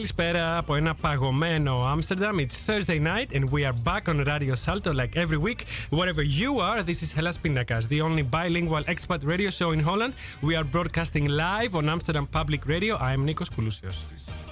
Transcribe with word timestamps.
Καλησπέρα 0.00 0.56
από 0.56 0.74
ένα 0.74 0.94
παγωμένο 0.94 1.98
It's 1.98 2.56
Thursday 2.66 2.98
night 2.98 3.34
and 3.36 3.44
we 3.50 3.62
are 3.68 3.74
back 3.84 4.08
on 4.08 4.24
Radio 4.24 4.54
Salto 4.54 4.92
like 4.94 5.14
every 5.14 5.40
week. 5.46 5.60
Wherever 5.90 6.22
you 6.40 6.52
are, 6.68 6.82
this 6.82 7.02
is 7.02 7.12
Hellas 7.12 7.36
Pindakaas, 7.44 7.84
the 7.94 8.00
only 8.00 8.22
bilingual 8.36 8.84
expat 8.94 9.20
radio 9.32 9.50
show 9.50 9.70
in 9.72 9.80
Holland. 9.88 10.14
We 10.48 10.52
are 10.58 10.64
broadcasting 10.74 11.26
live 11.28 11.72
on 11.74 11.84
Amsterdam 11.94 12.26
Public 12.38 12.62
Radio. 12.74 12.92
I 13.08 13.12
am 13.16 13.22
Nikos 13.28 13.50
Koulousios. 13.54 14.49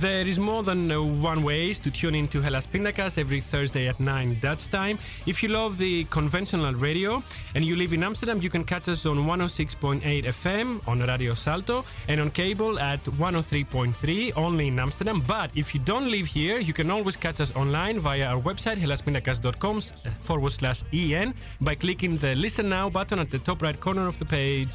There 0.00 0.26
is 0.26 0.38
more 0.38 0.62
than 0.62 0.90
uh, 0.90 1.02
one 1.02 1.42
ways 1.42 1.78
to 1.80 1.90
tune 1.90 2.14
into 2.14 2.40
Hellas 2.40 2.66
Pindakaas 2.66 3.18
every 3.18 3.42
Thursday 3.42 3.86
at 3.86 4.00
9 4.00 4.38
Dutch 4.40 4.68
time. 4.68 4.98
If 5.26 5.42
you 5.42 5.50
love 5.50 5.76
the 5.76 6.04
conventional 6.04 6.72
radio 6.72 7.22
and 7.54 7.62
you 7.66 7.76
live 7.76 7.92
in 7.92 8.02
Amsterdam, 8.02 8.40
you 8.40 8.48
can 8.48 8.64
catch 8.64 8.88
us 8.88 9.04
on 9.04 9.18
106.8 9.18 10.00
FM 10.24 10.88
on 10.88 11.00
Radio 11.00 11.34
Salto 11.34 11.84
and 12.08 12.18
on 12.18 12.30
cable 12.30 12.78
at 12.78 13.00
103.3 13.00 14.32
only 14.38 14.68
in 14.68 14.78
Amsterdam. 14.78 15.22
But 15.26 15.50
if 15.54 15.74
you 15.74 15.80
don't 15.80 16.10
live 16.10 16.28
here, 16.28 16.58
you 16.58 16.72
can 16.72 16.90
always 16.90 17.18
catch 17.18 17.38
us 17.38 17.54
online 17.54 18.00
via 18.00 18.24
our 18.24 18.40
website 18.40 18.78
hellaspindakaas.com 18.78 19.82
forward 20.20 20.52
slash 20.52 20.82
en 20.94 21.34
by 21.60 21.74
clicking 21.74 22.16
the 22.16 22.34
listen 22.36 22.70
now 22.70 22.88
button 22.88 23.18
at 23.18 23.30
the 23.30 23.38
top 23.38 23.60
right 23.60 23.78
corner 23.78 24.08
of 24.08 24.18
the 24.18 24.24
page. 24.24 24.70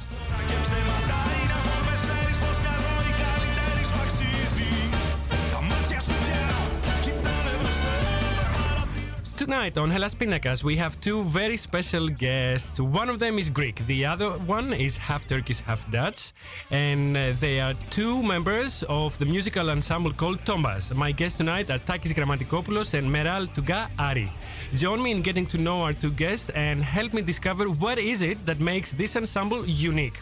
Tonight 9.37 9.77
on 9.77 9.89
Hellas 9.89 10.15
Pindakaas, 10.15 10.63
we 10.63 10.77
have 10.77 10.97
two 11.01 11.21
very 11.21 11.57
special 11.57 12.07
guests. 12.07 12.79
One 12.79 13.09
of 13.09 13.19
them 13.19 13.37
is 13.37 13.49
Greek, 13.49 13.85
the 13.85 14.05
other 14.05 14.29
one 14.29 14.71
is 14.71 14.95
half 14.95 15.27
Turkish, 15.27 15.59
half 15.59 15.91
Dutch, 15.91 16.31
and 16.71 17.17
uh, 17.17 17.33
they 17.41 17.59
are 17.59 17.73
two 17.89 18.23
members 18.23 18.83
of 18.87 19.19
the 19.19 19.25
musical 19.25 19.69
ensemble 19.69 20.13
called 20.13 20.39
Tombaz. 20.45 20.95
My 20.95 21.11
guests 21.11 21.37
tonight 21.37 21.69
are 21.69 21.79
Takis 21.79 22.13
Grammatikopoulos 22.13 22.93
and 22.93 23.09
Meral 23.09 23.47
Tuga 23.47 23.89
Ari. 23.99 24.31
Join 24.73 25.03
me 25.03 25.11
in 25.11 25.21
getting 25.21 25.45
to 25.47 25.57
know 25.57 25.81
our 25.81 25.91
two 25.91 26.11
guests 26.11 26.49
and 26.51 26.81
help 26.81 27.11
me 27.11 27.21
discover 27.21 27.65
what 27.65 27.99
is 27.99 28.21
it 28.21 28.45
that 28.45 28.61
makes 28.61 28.93
this 28.93 29.17
ensemble 29.17 29.65
unique. 29.65 30.17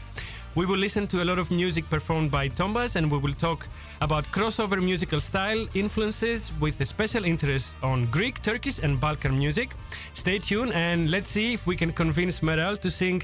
We 0.56 0.68
will 0.68 0.78
listen 0.78 1.08
to 1.08 1.24
a 1.24 1.26
lot 1.26 1.40
of 1.40 1.50
music 1.50 1.90
performed 1.90 2.30
by 2.30 2.48
Tombaz 2.48 2.96
and 2.96 3.12
we 3.12 3.18
will 3.18 3.34
talk 3.34 3.68
about 4.02 4.26
crossover 4.26 4.80
musical 4.80 5.20
style 5.20 5.66
influences 5.74 6.52
with 6.60 6.80
a 6.80 6.86
special 6.86 7.26
interest 7.26 7.76
on 7.82 8.06
Greek, 8.12 8.40
Turkish, 8.44 8.78
and 8.78 9.00
Balkan 9.00 9.36
music. 9.36 9.72
Stay 10.14 10.38
tuned 10.38 10.72
and 10.74 11.10
let's 11.10 11.30
see 11.30 11.54
if 11.54 11.66
we 11.66 11.76
can 11.76 11.92
convince 11.92 12.42
Meral 12.42 12.78
to 12.82 12.92
sing 12.92 13.24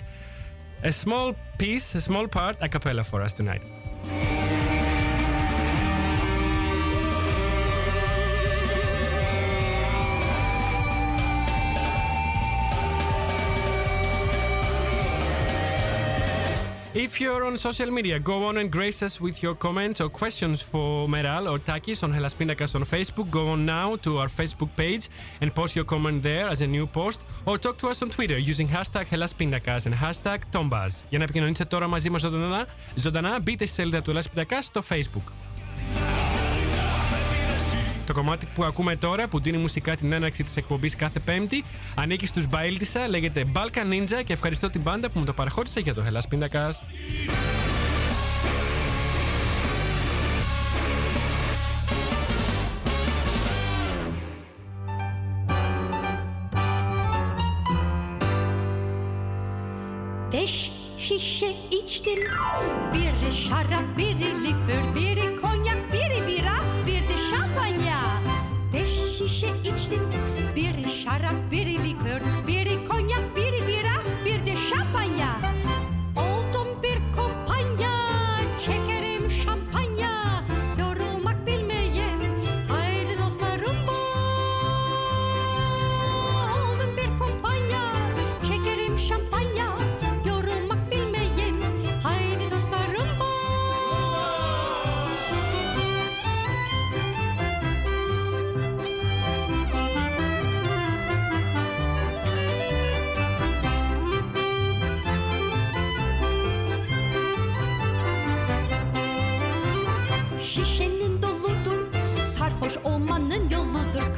a 0.84 0.91
small 0.91 1.35
piece, 1.59 1.94
a 1.94 2.01
small 2.01 2.28
part 2.28 2.57
a 2.62 2.67
cappella 2.67 3.03
for 3.03 3.22
us 3.22 3.31
tonight. 3.31 3.61
If 17.19 17.24
you're 17.24 17.44
on 17.44 17.57
social 17.57 17.91
media, 17.91 18.18
go 18.18 18.46
on 18.46 18.56
and 18.59 18.72
grace 18.72 19.03
us 19.03 19.19
with 19.19 19.44
your 19.44 19.53
comments 19.53 20.00
or 20.00 20.07
questions 20.07 20.62
for 20.62 21.06
Meral 21.06 21.52
or 21.52 21.59
Takis 21.59 22.02
on 22.02 22.13
Hellas 22.13 22.34
Pindakaas 22.34 22.75
on 22.75 22.85
Facebook. 22.85 23.30
Go 23.30 23.50
on 23.50 23.66
now 23.66 23.97
to 24.06 24.19
our 24.19 24.30
Facebook 24.30 24.69
page 24.78 25.09
and 25.41 25.53
post 25.53 25.75
your 25.75 25.84
comment 25.84 26.24
there 26.24 26.47
as 26.47 26.62
a 26.62 26.68
new 26.75 26.88
post 26.88 27.19
or 27.46 27.58
talk 27.58 27.75
to 27.79 27.90
us 27.90 28.02
on 28.03 28.08
Twitter 28.08 28.38
using 28.38 28.69
hashtag 28.69 29.06
Hellas 29.08 29.34
Pindakaas 29.34 29.85
and 29.85 29.96
hashtag 29.96 30.40
Tombaz. 30.53 31.03
Για 31.09 31.18
να 31.18 31.24
επικοινωνήσετε 31.24 31.66
τώρα 31.66 31.88
μαζί 31.88 32.09
μας 32.09 32.22
ζωντανά, 32.22 32.68
ζωντανά 32.96 33.40
μπείτε 33.40 33.66
στη 33.66 33.75
σελίδα 33.75 34.02
του 34.02 34.13
Hellas 34.13 34.40
Pindakaas 34.40 34.62
στο 34.62 34.84
Facebook. 34.90 35.48
Το 38.09 38.16
κομμάτι 38.16 38.47
που 38.56 38.64
ακούμε 38.64 38.96
τώρα, 38.96 39.28
που 39.28 39.40
δίνει 39.40 39.58
μουσικά 39.58 39.96
την 39.96 40.11
έναρξη 40.11 40.44
της 40.44 40.58
εκπομπής 40.58 40.96
κάθε 40.96 41.20
Πέμπτη, 41.20 41.64
ανήκει 41.96 42.26
στους 42.26 42.47
Μπαίλτισα, 42.47 43.08
λέγεται 43.08 43.46
Balkan 43.53 43.94
Ninja 43.94 44.23
και 44.26 44.34
ευχαριστώ 44.34 44.70
την 44.70 44.82
μπάντα 44.82 45.09
που 45.09 45.20
μου 45.20 45.26
το 45.26 45.34
παραχώρησε 45.34 45.79
για 45.79 45.94
το 45.94 46.03
Hellas 46.08 46.35
Pindakaas. 46.35 46.73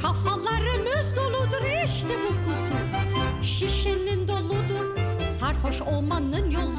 Kafalarımız 0.00 1.16
doludur 1.16 1.84
işte 1.84 2.08
bu 2.24 2.28
kusur 2.50 2.84
Şişenin 3.42 4.28
doludur 4.28 4.96
Sarhoş 5.26 5.80
olmanın 5.80 6.50
yoludur 6.50 6.71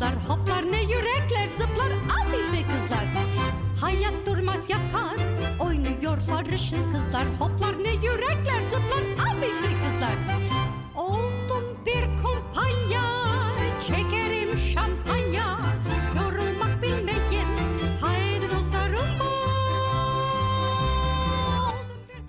kızlar 0.00 0.14
Hoplar 0.28 0.72
ne 0.72 0.82
yürekler 0.82 1.48
zıplar 1.48 1.90
Afife 1.90 2.62
kızlar. 2.72 3.04
Hayat 3.80 4.26
durmaz 4.26 4.70
yakar 4.70 5.16
Oynuyor 5.58 6.20
sarışın 6.20 6.92
kızlar. 6.92 7.24
Hoplar 7.38 7.84
ne 7.84 7.92
yürekler 7.92 8.60
zıplar 8.60 9.28
Afife 9.30 9.72
kızlar. 9.84 10.14
Oldum 10.94 11.64
bir 11.86 12.04
kumpanya 12.22 13.02
Çekerim 13.86 14.58
şampanya. 14.58 15.58
Yorulmak 16.16 16.82
bilmeyim 16.82 17.48
Haydi 18.00 18.50
dostlarım 18.50 19.20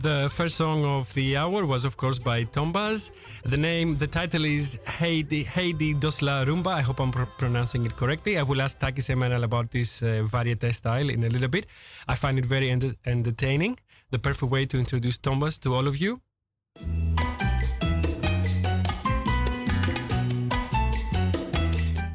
The 0.03 0.29
first 0.29 0.56
song 0.56 0.83
of 0.83 1.13
the 1.13 1.38
hour 1.38 1.62
was, 1.62 1.85
of 1.85 1.95
course, 1.95 2.18
by 2.18 2.45
Tombaz. 2.45 3.12
The 3.51 3.57
name, 3.57 3.95
the 3.95 4.07
title 4.07 4.45
is 4.45 4.80
Heidi, 4.88 5.44
Heidi 5.44 5.94
Dosla 5.94 6.45
Rumba. 6.45 6.68
I 6.68 6.81
hope 6.81 7.01
I'm 7.01 7.12
pr- 7.12 7.24
pronouncing 7.38 7.86
it 7.86 7.98
correctly. 7.98 8.38
I 8.38 8.44
will 8.44 8.62
ask 8.62 8.80
Taki 8.80 9.01
Semenal 9.01 9.44
about 9.44 9.71
this 9.71 10.01
uh, 10.01 10.24
variete 10.24 10.74
style 10.74 11.09
in 11.09 11.25
a 11.25 11.27
little 11.27 11.50
bit. 11.50 11.65
I 12.07 12.15
find 12.15 12.39
it 12.39 12.45
very 12.45 12.69
enter- 12.69 12.95
entertaining. 13.06 13.77
The 14.09 14.19
perfect 14.19 14.50
way 14.50 14.65
to 14.68 14.80
introduce 14.80 15.18
Tombaz 15.18 15.59
to 15.63 15.75
all 15.75 15.86
of 15.86 15.98
you. 15.98 16.21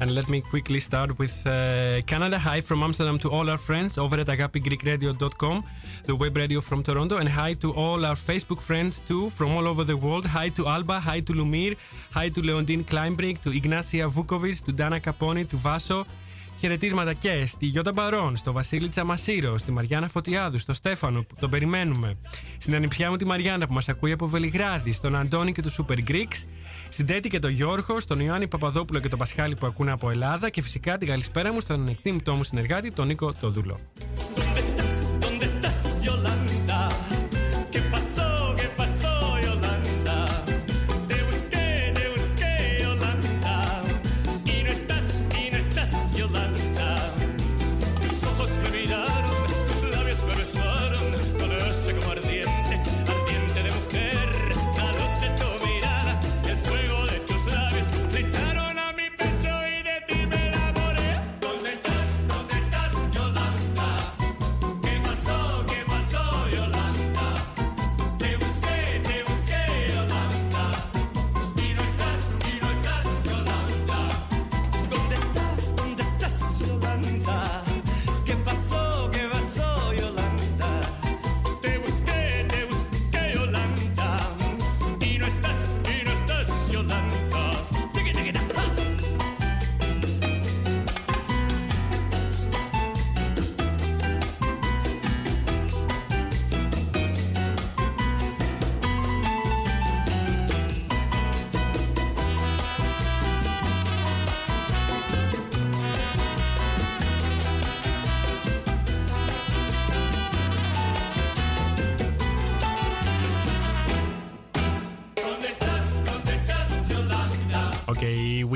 And 0.07 0.15
let 0.15 0.29
me 0.29 0.39
quickly 0.39 0.79
start 0.79 1.19
with 1.19 1.45
uh, 1.45 1.99
Canada. 2.05 2.39
Hi 2.39 2.61
from 2.61 2.81
Amsterdam 2.81 3.19
to 3.19 3.29
all 3.29 3.49
our 3.49 3.57
friends 3.57 3.97
over 3.97 4.15
at 4.17 4.27
agapigreekradio.com, 4.27 5.65
the 6.05 6.15
web 6.15 6.37
radio 6.37 6.61
from 6.61 6.81
Toronto. 6.81 7.17
And 7.17 7.27
hi 7.27 7.55
to 7.55 7.73
all 7.73 8.05
our 8.05 8.15
Facebook 8.15 8.61
friends 8.61 9.01
too 9.01 9.27
from 9.27 9.51
all 9.51 9.67
over 9.67 9.83
the 9.83 9.97
world. 9.97 10.25
Hi 10.25 10.47
to 10.47 10.65
Alba, 10.65 11.01
hi 11.01 11.19
to 11.19 11.33
Lumir, 11.33 11.75
hi 12.11 12.29
to 12.29 12.41
Leondine 12.41 12.85
Kleinbrink, 12.85 13.41
to 13.41 13.49
Ignacia 13.51 14.07
Vukovic, 14.07 14.63
to 14.63 14.71
Dana 14.71 15.01
Caponi, 15.01 15.45
to 15.49 15.57
Vaso. 15.57 16.07
Χαιρετίσματα 16.59 17.13
και 17.13 17.45
στη 17.45 17.65
Γιώτα 17.65 17.91
Μπαρόν, 17.91 18.35
στο 18.35 18.51
Βασίλη 18.51 18.87
Τσαμασίρο, 18.89 19.57
στη 19.57 19.71
Μαριάννα 19.71 20.07
Φωτιάδου, 20.07 20.59
στο 20.59 20.73
Στέφανο 20.73 21.21
που 21.21 21.35
τον 21.39 21.49
περιμένουμε, 21.49 22.17
στην 22.57 22.75
ανιψιά 22.75 23.09
μου 23.09 23.15
τη 23.15 23.25
Μαριάννα 23.25 23.67
που 23.67 23.73
μας 23.73 23.89
ακούει 23.89 24.11
από 24.11 24.27
Βελιγράδι, 24.27 24.91
στον 24.91 25.15
Αντώνη 25.15 25.53
και 25.53 25.61
τους 25.61 25.79
Super 25.81 26.09
Greeks, 26.09 26.45
στην 26.89 27.05
Τέτη 27.05 27.29
και 27.29 27.39
τον 27.39 27.51
Γιώργο, 27.51 27.99
στον 27.99 28.19
Ιωάννη 28.19 28.47
Παπαδόπουλο 28.47 28.99
και 28.99 29.07
τον 29.07 29.19
Πασχάλη 29.19 29.55
που 29.55 29.65
ακούνε 29.65 29.91
από 29.91 30.09
Ελλάδα 30.09 30.49
και 30.49 30.61
φυσικά 30.61 30.97
την 30.97 31.07
καλησπέρα 31.07 31.53
μου 31.53 31.59
στον 31.59 31.87
εκτίμητό 31.87 32.33
μου 32.33 32.43
συνεργάτη, 32.43 32.91
τον 32.91 33.07
Νίκο 33.07 33.33
Τοδούλο. 33.33 33.79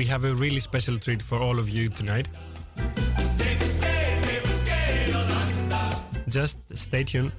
We 0.02 0.08
have 0.08 0.24
a 0.24 0.34
really 0.34 0.58
special 0.58 0.98
treat 0.98 1.22
for 1.22 1.38
all 1.38 1.60
of 1.60 1.68
you 1.68 1.86
tonight. 1.88 2.26
Just 6.26 6.58
stay 6.74 7.04
tuned. 7.04 7.30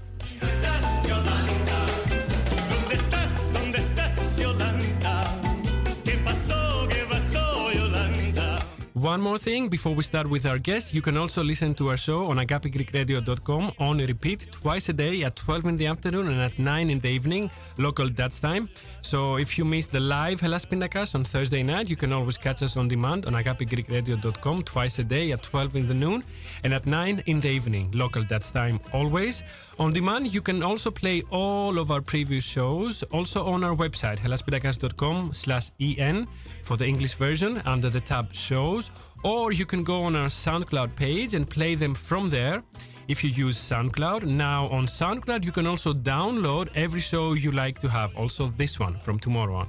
One 9.03 9.19
more 9.19 9.37
thing 9.37 9.67
before 9.67 9.93
we 9.93 10.01
start 10.01 10.29
with 10.29 10.45
our 10.45 10.57
guest, 10.57 10.93
you 10.93 11.01
can 11.01 11.17
also 11.17 11.43
listen 11.43 11.73
to 11.73 11.89
our 11.89 11.97
show 11.97 12.27
on 12.27 12.37
agapigreekradio.com 12.37 13.73
on 13.77 13.97
repeat 13.97 14.47
twice 14.49 14.87
a 14.87 14.93
day 14.93 15.23
at 15.23 15.35
12 15.35 15.65
in 15.65 15.75
the 15.75 15.87
afternoon 15.87 16.29
and 16.29 16.39
at 16.39 16.57
9 16.57 16.89
in 16.89 16.99
the 16.99 17.09
evening, 17.09 17.51
local 17.77 18.07
Dutch 18.07 18.39
time. 18.39 18.69
So 19.01 19.35
if 19.35 19.57
you 19.57 19.65
miss 19.65 19.87
the 19.87 19.99
live 19.99 20.39
Hellas 20.39 20.65
Pindakaas 20.65 21.15
on 21.15 21.25
Thursday 21.25 21.63
night, 21.63 21.89
you 21.89 21.97
can 21.97 22.13
always 22.13 22.37
catch 22.37 22.63
us 22.63 22.77
on 22.77 22.87
demand 22.87 23.25
on 23.25 23.33
agapigreekradio.com 23.33 24.63
twice 24.63 24.99
a 24.99 25.03
day 25.03 25.33
at 25.33 25.43
12 25.43 25.75
in 25.75 25.85
the 25.85 25.93
noon 25.93 26.23
and 26.63 26.73
at 26.73 26.85
9 26.85 27.23
in 27.25 27.41
the 27.41 27.49
evening, 27.49 27.91
local 27.93 28.23
Dutch 28.23 28.53
time 28.53 28.79
always. 28.93 29.43
On 29.79 29.91
demand, 29.91 30.33
you 30.33 30.39
can 30.41 30.63
also 30.63 30.89
play 30.89 31.23
all 31.29 31.77
of 31.77 31.91
our 31.91 32.01
previous 32.01 32.45
shows 32.45 33.03
also 33.11 33.45
on 33.45 33.65
our 33.65 33.75
website, 33.75 34.19
hellaspindakaas.com 34.19 35.33
slash 35.33 35.71
en 35.81 36.25
for 36.61 36.77
the 36.77 36.85
English 36.85 37.15
version 37.15 37.61
under 37.65 37.89
the 37.89 37.99
tab 37.99 38.33
shows 38.33 38.91
or 39.23 39.51
you 39.51 39.65
can 39.65 39.83
go 39.83 40.03
on 40.03 40.15
our 40.15 40.27
SoundCloud 40.27 40.95
page 40.95 41.33
and 41.33 41.49
play 41.49 41.75
them 41.75 41.93
from 41.93 42.29
there. 42.29 42.63
If 43.07 43.23
you 43.23 43.29
use 43.29 43.57
SoundCloud, 43.57 44.23
now 44.23 44.67
on 44.67 44.85
SoundCloud 44.85 45.43
you 45.43 45.51
can 45.51 45.67
also 45.67 45.93
download 45.93 46.69
every 46.75 47.01
show 47.01 47.33
you 47.33 47.51
like 47.51 47.79
to 47.79 47.89
have, 47.89 48.15
also 48.15 48.47
this 48.47 48.79
one 48.79 48.97
from 48.97 49.19
tomorrow 49.19 49.55
on. 49.55 49.67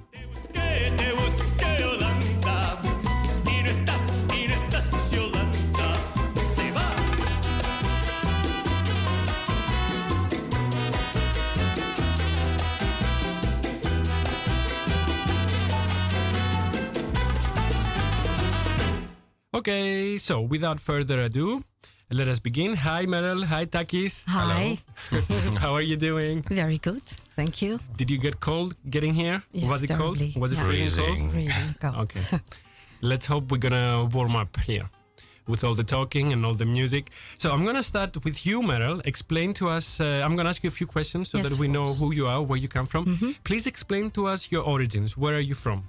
Okay, 19.54 20.18
so 20.18 20.40
without 20.40 20.80
further 20.80 21.20
ado, 21.20 21.62
let 22.10 22.26
us 22.28 22.40
begin. 22.40 22.74
Hi, 22.74 23.06
Meral. 23.06 23.44
Hi, 23.44 23.66
Takis. 23.66 24.24
Hi. 24.26 24.78
How 25.60 25.74
are 25.74 25.80
you 25.82 25.96
doing? 25.96 26.42
Very 26.50 26.78
good. 26.78 27.02
Thank 27.36 27.62
you. 27.62 27.78
Did 27.96 28.10
you 28.10 28.18
get 28.18 28.40
cold 28.40 28.74
getting 28.90 29.14
here? 29.14 29.42
Yes, 29.52 29.70
Was 29.70 29.82
it 29.84 29.90
cold? 29.90 30.18
terribly. 30.18 30.40
Was 30.40 30.52
it 30.52 30.56
Yeah. 30.58 30.64
freezing 30.66 31.16
cold? 31.16 31.34
Really 31.34 31.52
cold. 31.80 31.94
Okay. 32.04 32.40
Let's 33.00 33.26
hope 33.26 33.52
we're 33.52 33.58
gonna 33.68 34.06
warm 34.12 34.34
up 34.34 34.56
here 34.66 34.88
with 35.46 35.62
all 35.62 35.74
the 35.74 35.84
talking 35.84 36.32
and 36.32 36.44
all 36.44 36.54
the 36.54 36.64
music. 36.66 37.10
So 37.38 37.52
I'm 37.52 37.64
gonna 37.64 37.82
start 37.82 38.24
with 38.24 38.44
you, 38.46 38.60
Meral. 38.62 39.00
Explain 39.06 39.52
to 39.54 39.68
us. 39.68 40.00
Uh, 40.00 40.20
I'm 40.24 40.34
gonna 40.36 40.48
ask 40.48 40.64
you 40.64 40.68
a 40.68 40.78
few 40.80 40.86
questions 40.88 41.28
so 41.30 41.38
Yes, 41.38 41.50
that 41.50 41.58
we 41.60 41.68
know. 41.68 41.86
Who 41.94 42.12
you 42.12 42.26
are, 42.26 42.42
where 42.42 42.58
you 42.58 42.68
come 42.68 42.86
from. 42.86 43.04
Please 43.44 43.66
explain 43.68 44.10
to 44.12 44.26
us 44.26 44.50
your 44.50 44.64
origins. 44.64 45.16
Where 45.16 45.36
are 45.36 45.46
you 45.50 45.54
from? 45.54 45.84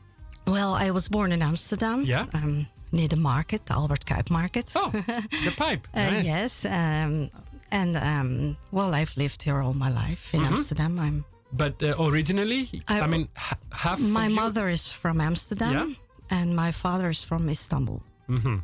Well, 0.46 0.76
I 0.76 0.92
was 0.92 1.08
born 1.08 1.32
in 1.32 1.42
Amsterdam. 1.42 2.04
Yeah? 2.06 2.26
Um, 2.34 2.68
near 2.96 3.08
the 3.08 3.16
market, 3.18 3.66
the 3.66 3.74
Albert 3.74 4.06
Cuyp 4.06 4.30
market. 4.30 4.72
Oh, 4.76 4.92
the 4.92 5.54
pipe. 5.64 5.88
Uh, 5.94 6.12
nice. 6.12 6.26
Yes. 6.26 6.66
Um, 6.66 7.30
and 7.72 7.98
um, 7.98 8.58
well, 8.72 8.94
I've 9.02 9.16
lived 9.18 9.44
here 9.44 9.62
all 9.62 9.74
my 9.74 9.90
life 9.90 10.34
in 10.34 10.42
Mm-hmm. 10.42 10.54
Amsterdam. 10.56 11.00
I'm. 11.00 11.24
But 11.52 11.82
uh, 11.84 11.94
originally, 12.00 12.68
I, 12.88 13.02
I- 13.02 13.08
mean, 13.08 13.28
half. 13.72 14.00
My 14.00 14.26
of 14.26 14.30
you- 14.30 14.36
mother 14.36 14.70
is 14.70 14.92
from 14.94 15.20
Amsterdam, 15.22 15.72
Yeah? 15.74 16.38
and 16.40 16.56
my 16.56 16.72
father 16.72 17.10
is 17.10 17.24
from 17.26 17.50
Istanbul. 17.50 18.02
Mhm. 18.30 18.62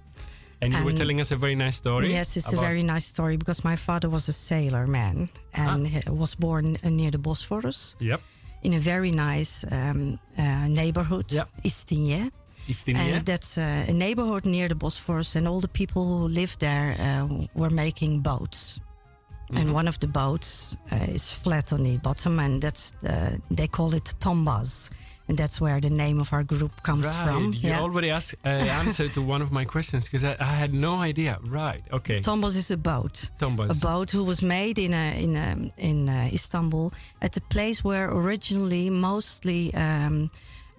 And 0.63 0.73
you 0.73 0.83
were 0.85 0.97
telling 0.97 1.19
us 1.21 1.31
a 1.31 1.35
very 1.35 1.55
nice 1.55 1.75
story. 1.77 2.11
Yes, 2.11 2.37
it's 2.37 2.53
a 2.53 2.57
very 2.59 2.83
nice 2.83 3.05
story 3.05 3.35
because 3.37 3.63
my 3.63 3.75
father 3.75 4.09
was 4.09 4.29
a 4.29 4.33
sailor 4.33 4.85
man 4.87 5.29
and 5.53 5.87
he 5.87 5.99
was 6.09 6.35
born 6.35 6.77
uh, 6.83 6.89
near 6.89 7.09
the 7.11 7.17
Bosphorus 7.17 7.95
Yep. 7.99 8.21
in 8.61 8.73
a 8.73 8.79
very 8.79 9.11
nice 9.11 9.65
um, 9.71 10.19
uh, 10.37 10.67
neighborhood, 10.67 11.31
Yeah. 11.31 11.45
And 12.87 13.25
that's 13.25 13.57
uh, 13.57 13.85
a 13.87 13.93
neighborhood 13.93 14.45
near 14.45 14.67
the 14.67 14.75
Bosphorus, 14.75 15.35
and 15.35 15.47
all 15.47 15.59
the 15.59 15.67
people 15.67 16.03
who 16.05 16.27
lived 16.27 16.59
there 16.59 16.95
uh, 16.99 17.45
were 17.53 17.69
making 17.69 18.21
boats. 18.21 18.79
Mm-hmm. 19.51 19.57
And 19.57 19.73
one 19.73 19.87
of 19.87 19.99
the 19.99 20.07
boats 20.07 20.77
uh, 20.91 20.95
is 21.13 21.33
flat 21.33 21.73
on 21.73 21.83
the 21.83 21.97
bottom, 21.97 22.39
and 22.39 22.61
that's 22.61 22.91
the, 23.01 23.41
they 23.49 23.67
call 23.67 23.93
it 23.93 24.13
tombas, 24.19 24.89
and 25.27 25.37
that's 25.37 25.59
where 25.59 25.81
the 25.81 25.89
name 25.89 26.21
of 26.21 26.31
our 26.31 26.43
group 26.43 26.81
comes 26.83 27.05
Right, 27.05 27.25
from. 27.25 27.53
you 27.53 27.71
already 27.71 28.11
asked 28.11 28.35
uh, 28.45 28.49
answered 28.83 29.13
to 29.13 29.21
one 29.21 29.41
of 29.41 29.51
my 29.51 29.65
questions 29.65 30.05
because 30.05 30.23
I, 30.23 30.37
I 30.39 30.53
had 30.55 30.73
no 30.73 30.95
idea. 30.95 31.37
Right, 31.43 31.83
okay. 31.91 32.21
Tombas 32.21 32.55
is 32.55 32.71
a 32.71 32.77
boat. 32.77 33.29
Tombas. 33.39 33.71
A 33.71 33.79
boat 33.79 34.11
who 34.11 34.23
was 34.23 34.41
made 34.41 34.79
in 34.79 34.93
a, 34.93 35.21
in 35.21 35.35
a, 35.35 35.69
in 35.77 36.09
Istanbul 36.09 36.93
at 37.21 37.35
a 37.35 37.41
place 37.41 37.83
where 37.83 38.09
originally 38.09 38.89
mostly 38.89 39.73
um, 39.73 40.29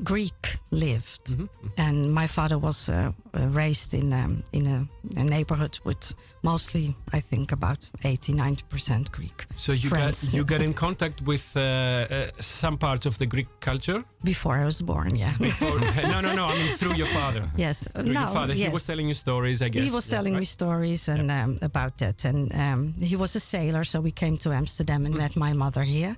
Greek 0.04 0.58
lived, 0.70 1.24
Mm-hmm. 1.26 1.46
and 1.76 2.12
my 2.12 2.26
father 2.26 2.58
was 2.58 2.88
uh, 2.88 2.94
uh, 3.34 3.46
raised 3.56 3.94
in 3.94 4.12
um, 4.12 4.42
in 4.52 4.66
a, 4.66 4.86
a 5.20 5.24
neighborhood 5.24 5.78
with 5.84 6.14
mostly, 6.42 6.94
I 7.16 7.20
think, 7.20 7.52
about 7.52 7.90
80 8.04 8.32
90 8.32 8.62
percent 8.68 9.12
Greek. 9.12 9.46
So 9.56 9.72
you 9.72 9.88
friends. 9.88 10.24
got 10.24 10.34
you 10.34 10.44
got 10.44 10.60
in 10.60 10.74
contact 10.74 11.22
with 11.22 11.56
uh, 11.56 11.60
uh, 11.60 12.30
some 12.40 12.76
parts 12.78 13.06
of 13.06 13.16
the 13.18 13.26
Greek 13.26 13.46
culture. 13.60 14.04
Before 14.24 14.56
I 14.62 14.64
was 14.64 14.82
born, 14.82 15.16
yeah. 15.16 15.34
Or, 15.60 15.78
no, 16.12 16.20
no, 16.20 16.34
no. 16.34 16.46
I 16.46 16.54
mean 16.58 16.76
through 16.76 16.94
your 16.96 17.08
father. 17.08 17.48
yes, 17.56 17.88
Through 17.94 18.12
no, 18.12 18.20
your 18.20 18.30
father. 18.30 18.54
He 18.54 18.68
was 18.68 18.86
telling 18.86 19.08
you 19.08 19.14
stories, 19.14 19.62
I 19.62 19.68
guess. 19.68 19.84
He 19.84 19.90
was 19.90 20.08
Yeah, 20.08 20.16
telling 20.18 20.36
me 20.36 20.44
stories 20.44 21.08
and 21.08 21.30
um, 21.30 21.58
about 21.62 21.98
that, 21.98 22.24
and 22.24 22.52
um, 22.54 22.94
he 23.00 23.16
was 23.16 23.36
a 23.36 23.40
sailor, 23.40 23.84
so 23.84 24.00
we 24.00 24.10
came 24.12 24.36
to 24.38 24.52
Amsterdam 24.52 25.06
and 25.06 25.14
met 25.14 25.36
my 25.36 25.52
mother 25.52 25.82
here, 25.84 26.16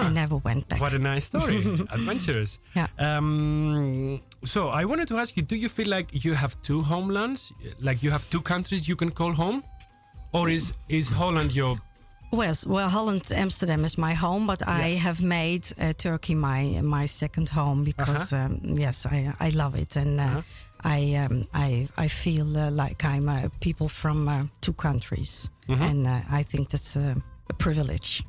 and 0.00 0.14
never 0.14 0.36
went 0.36 0.68
back. 0.68 0.78
Mm. 0.78 0.82
What 0.82 0.94
a 0.94 0.98
nice 0.98 1.24
story. 1.26 1.56
Adventurous. 1.96 2.58
Yeah. 2.76 2.86
Um, 2.98 4.20
so 4.44 4.60
I 4.80 4.84
wanted 4.84 5.08
to 5.08 5.16
ask 5.18 5.36
you: 5.36 5.42
Do 5.46 5.56
you 5.56 5.68
feel 5.68 5.88
like 5.88 6.08
you 6.24 6.34
have 6.34 6.54
two 6.62 6.82
homelands? 6.82 7.52
Like 7.80 8.02
you 8.04 8.10
have 8.10 8.24
two 8.30 8.40
countries 8.40 8.88
you 8.88 8.96
can 8.96 9.10
call 9.10 9.32
home, 9.32 9.62
or 10.32 10.48
is 10.48 10.72
is 10.88 11.08
Holland 11.10 11.52
your 11.54 11.76
Well, 12.32 12.54
well, 12.66 12.88
Holland, 12.88 13.32
Amsterdam 13.34 13.84
is 13.84 13.96
my 13.98 14.14
home, 14.14 14.46
but 14.46 14.62
I 14.66 14.98
have 15.06 15.20
made 15.22 15.64
uh, 15.78 15.92
Turkey 15.96 16.34
my 16.34 16.80
my 16.82 17.06
second 17.08 17.48
home 17.50 17.84
because 17.84 18.32
um, 18.36 18.60
yes, 18.78 19.06
I 19.06 19.32
I 19.46 19.50
love 19.54 19.74
it 19.80 19.96
and 19.96 20.20
uh, 20.20 20.24
Uh-huh. 20.24 20.42
I 20.96 21.26
um, 21.26 21.44
I 21.52 21.88
I 22.04 22.08
feel 22.08 22.46
uh, 22.56 22.70
like 22.84 23.04
I'm 23.16 23.28
uh, 23.28 23.48
people 23.60 23.88
from 23.88 24.28
uh, 24.28 24.42
two 24.60 24.72
countries, 24.74 25.50
Mm-hmm. 25.68 25.82
and 25.90 26.06
uh, 26.06 26.40
I 26.40 26.44
think 26.44 26.68
that's 26.70 26.96
uh, 26.96 27.14
a 27.50 27.54
privilege. 27.54 28.22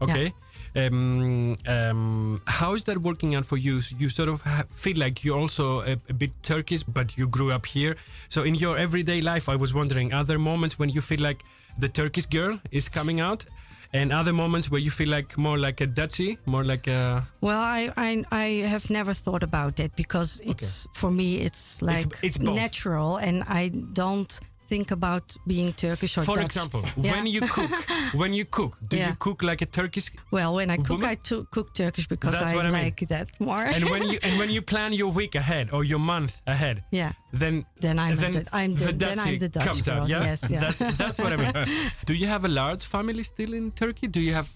Okay. 0.00 0.32
Um, 0.78 1.56
um, 1.66 2.40
how 2.46 2.74
is 2.74 2.84
that 2.84 2.98
working 2.98 3.34
out 3.34 3.44
for 3.44 3.56
you? 3.56 3.80
You 3.96 4.08
sort 4.08 4.28
of 4.28 4.42
feel 4.70 4.96
like 4.98 5.24
you're 5.24 5.38
also 5.38 5.80
a, 5.80 5.96
a 6.08 6.14
bit 6.14 6.30
Turkish, 6.42 6.82
but 6.84 7.16
you 7.18 7.26
grew 7.26 7.50
up 7.52 7.66
here. 7.66 7.96
So 8.28 8.42
in 8.42 8.54
your 8.54 8.78
everyday 8.78 9.20
life, 9.20 9.48
I 9.48 9.56
was 9.56 9.74
wondering, 9.74 10.12
are 10.12 10.24
there 10.24 10.38
moments 10.38 10.78
when 10.78 10.88
you 10.90 11.00
feel 11.00 11.20
like 11.20 11.44
the 11.78 11.88
Turkish 11.88 12.26
girl 12.26 12.60
is 12.70 12.88
coming 12.88 13.20
out, 13.20 13.44
and 13.92 14.12
other 14.12 14.32
moments 14.32 14.70
where 14.70 14.80
you 14.80 14.90
feel 14.90 15.08
like 15.08 15.38
more 15.38 15.58
like 15.58 15.80
a 15.80 15.86
Dutchie, 15.86 16.36
more 16.44 16.64
like 16.64 16.86
a 16.86 17.26
Well, 17.40 17.58
I, 17.58 17.90
I 17.96 18.24
I 18.30 18.46
have 18.68 18.90
never 18.90 19.14
thought 19.14 19.42
about 19.42 19.76
that 19.76 19.96
because 19.96 20.40
it's 20.44 20.86
for 20.92 21.10
me 21.10 21.38
it's 21.38 21.80
like 21.80 22.06
it's 22.22 22.36
both. 22.38 22.54
natural, 22.54 23.16
and 23.16 23.42
I 23.48 23.68
don't 23.92 24.40
think 24.68 24.90
about 24.90 25.36
being 25.46 25.72
Turkish 25.72 26.18
or 26.18 26.24
For 26.24 26.36
Dutch. 26.36 26.44
example, 26.46 26.82
Yeah. 26.96 27.12
when 27.14 27.26
you 27.26 27.40
cook, 27.56 27.70
when 28.14 28.32
you 28.38 28.44
cook, 28.44 28.72
do 28.90 28.96
you 28.96 29.14
cook 29.18 29.42
like 29.42 29.62
a 29.62 29.66
Turkish? 29.66 30.10
Well, 30.30 30.54
when 30.54 30.70
I 30.70 30.76
cook, 30.76 30.88
Woman? 31.00 31.10
I 31.12 31.16
to- 31.28 31.46
cook 31.50 31.68
Turkish 31.74 32.06
because 32.08 32.32
That's 32.34 32.52
I, 32.52 32.58
I 32.58 32.62
mean. 32.64 32.72
like 32.84 33.00
that 33.08 33.28
more. 33.40 33.64
And 33.76 33.84
when 33.92 34.02
you 34.10 34.18
and 34.22 34.38
when 34.38 34.50
you 34.50 34.62
plan 34.72 34.92
your 34.92 35.10
week 35.20 35.34
ahead 35.34 35.70
or 35.72 35.84
your 35.84 36.00
month 36.00 36.32
ahead, 36.46 36.76
yeah, 36.90 37.12
then 37.40 37.64
then 37.80 37.98
I'm 37.98 38.16
then 38.16 38.32
the, 38.32 38.44
I'm 38.52 38.74
the, 38.74 38.92
then 38.92 39.18
I'm 39.18 39.38
the 39.38 39.48
Dutch 39.48 39.64
comes 39.66 39.82
girl. 39.86 40.00
out. 40.02 40.08
Yeah, 40.08 40.24
Yes, 40.30 40.50
yeah. 40.50 40.60
That's, 40.60 40.98
that's 40.98 41.18
what 41.18 41.32
I 41.32 41.36
mean. 41.36 41.52
Do 42.06 42.12
you 42.14 42.26
have 42.28 42.44
a 42.44 42.48
large 42.62 42.84
family 42.84 43.22
still 43.22 43.52
in 43.54 43.70
Turkey? 43.72 44.06
Do 44.08 44.20
you 44.20 44.34
have 44.34 44.48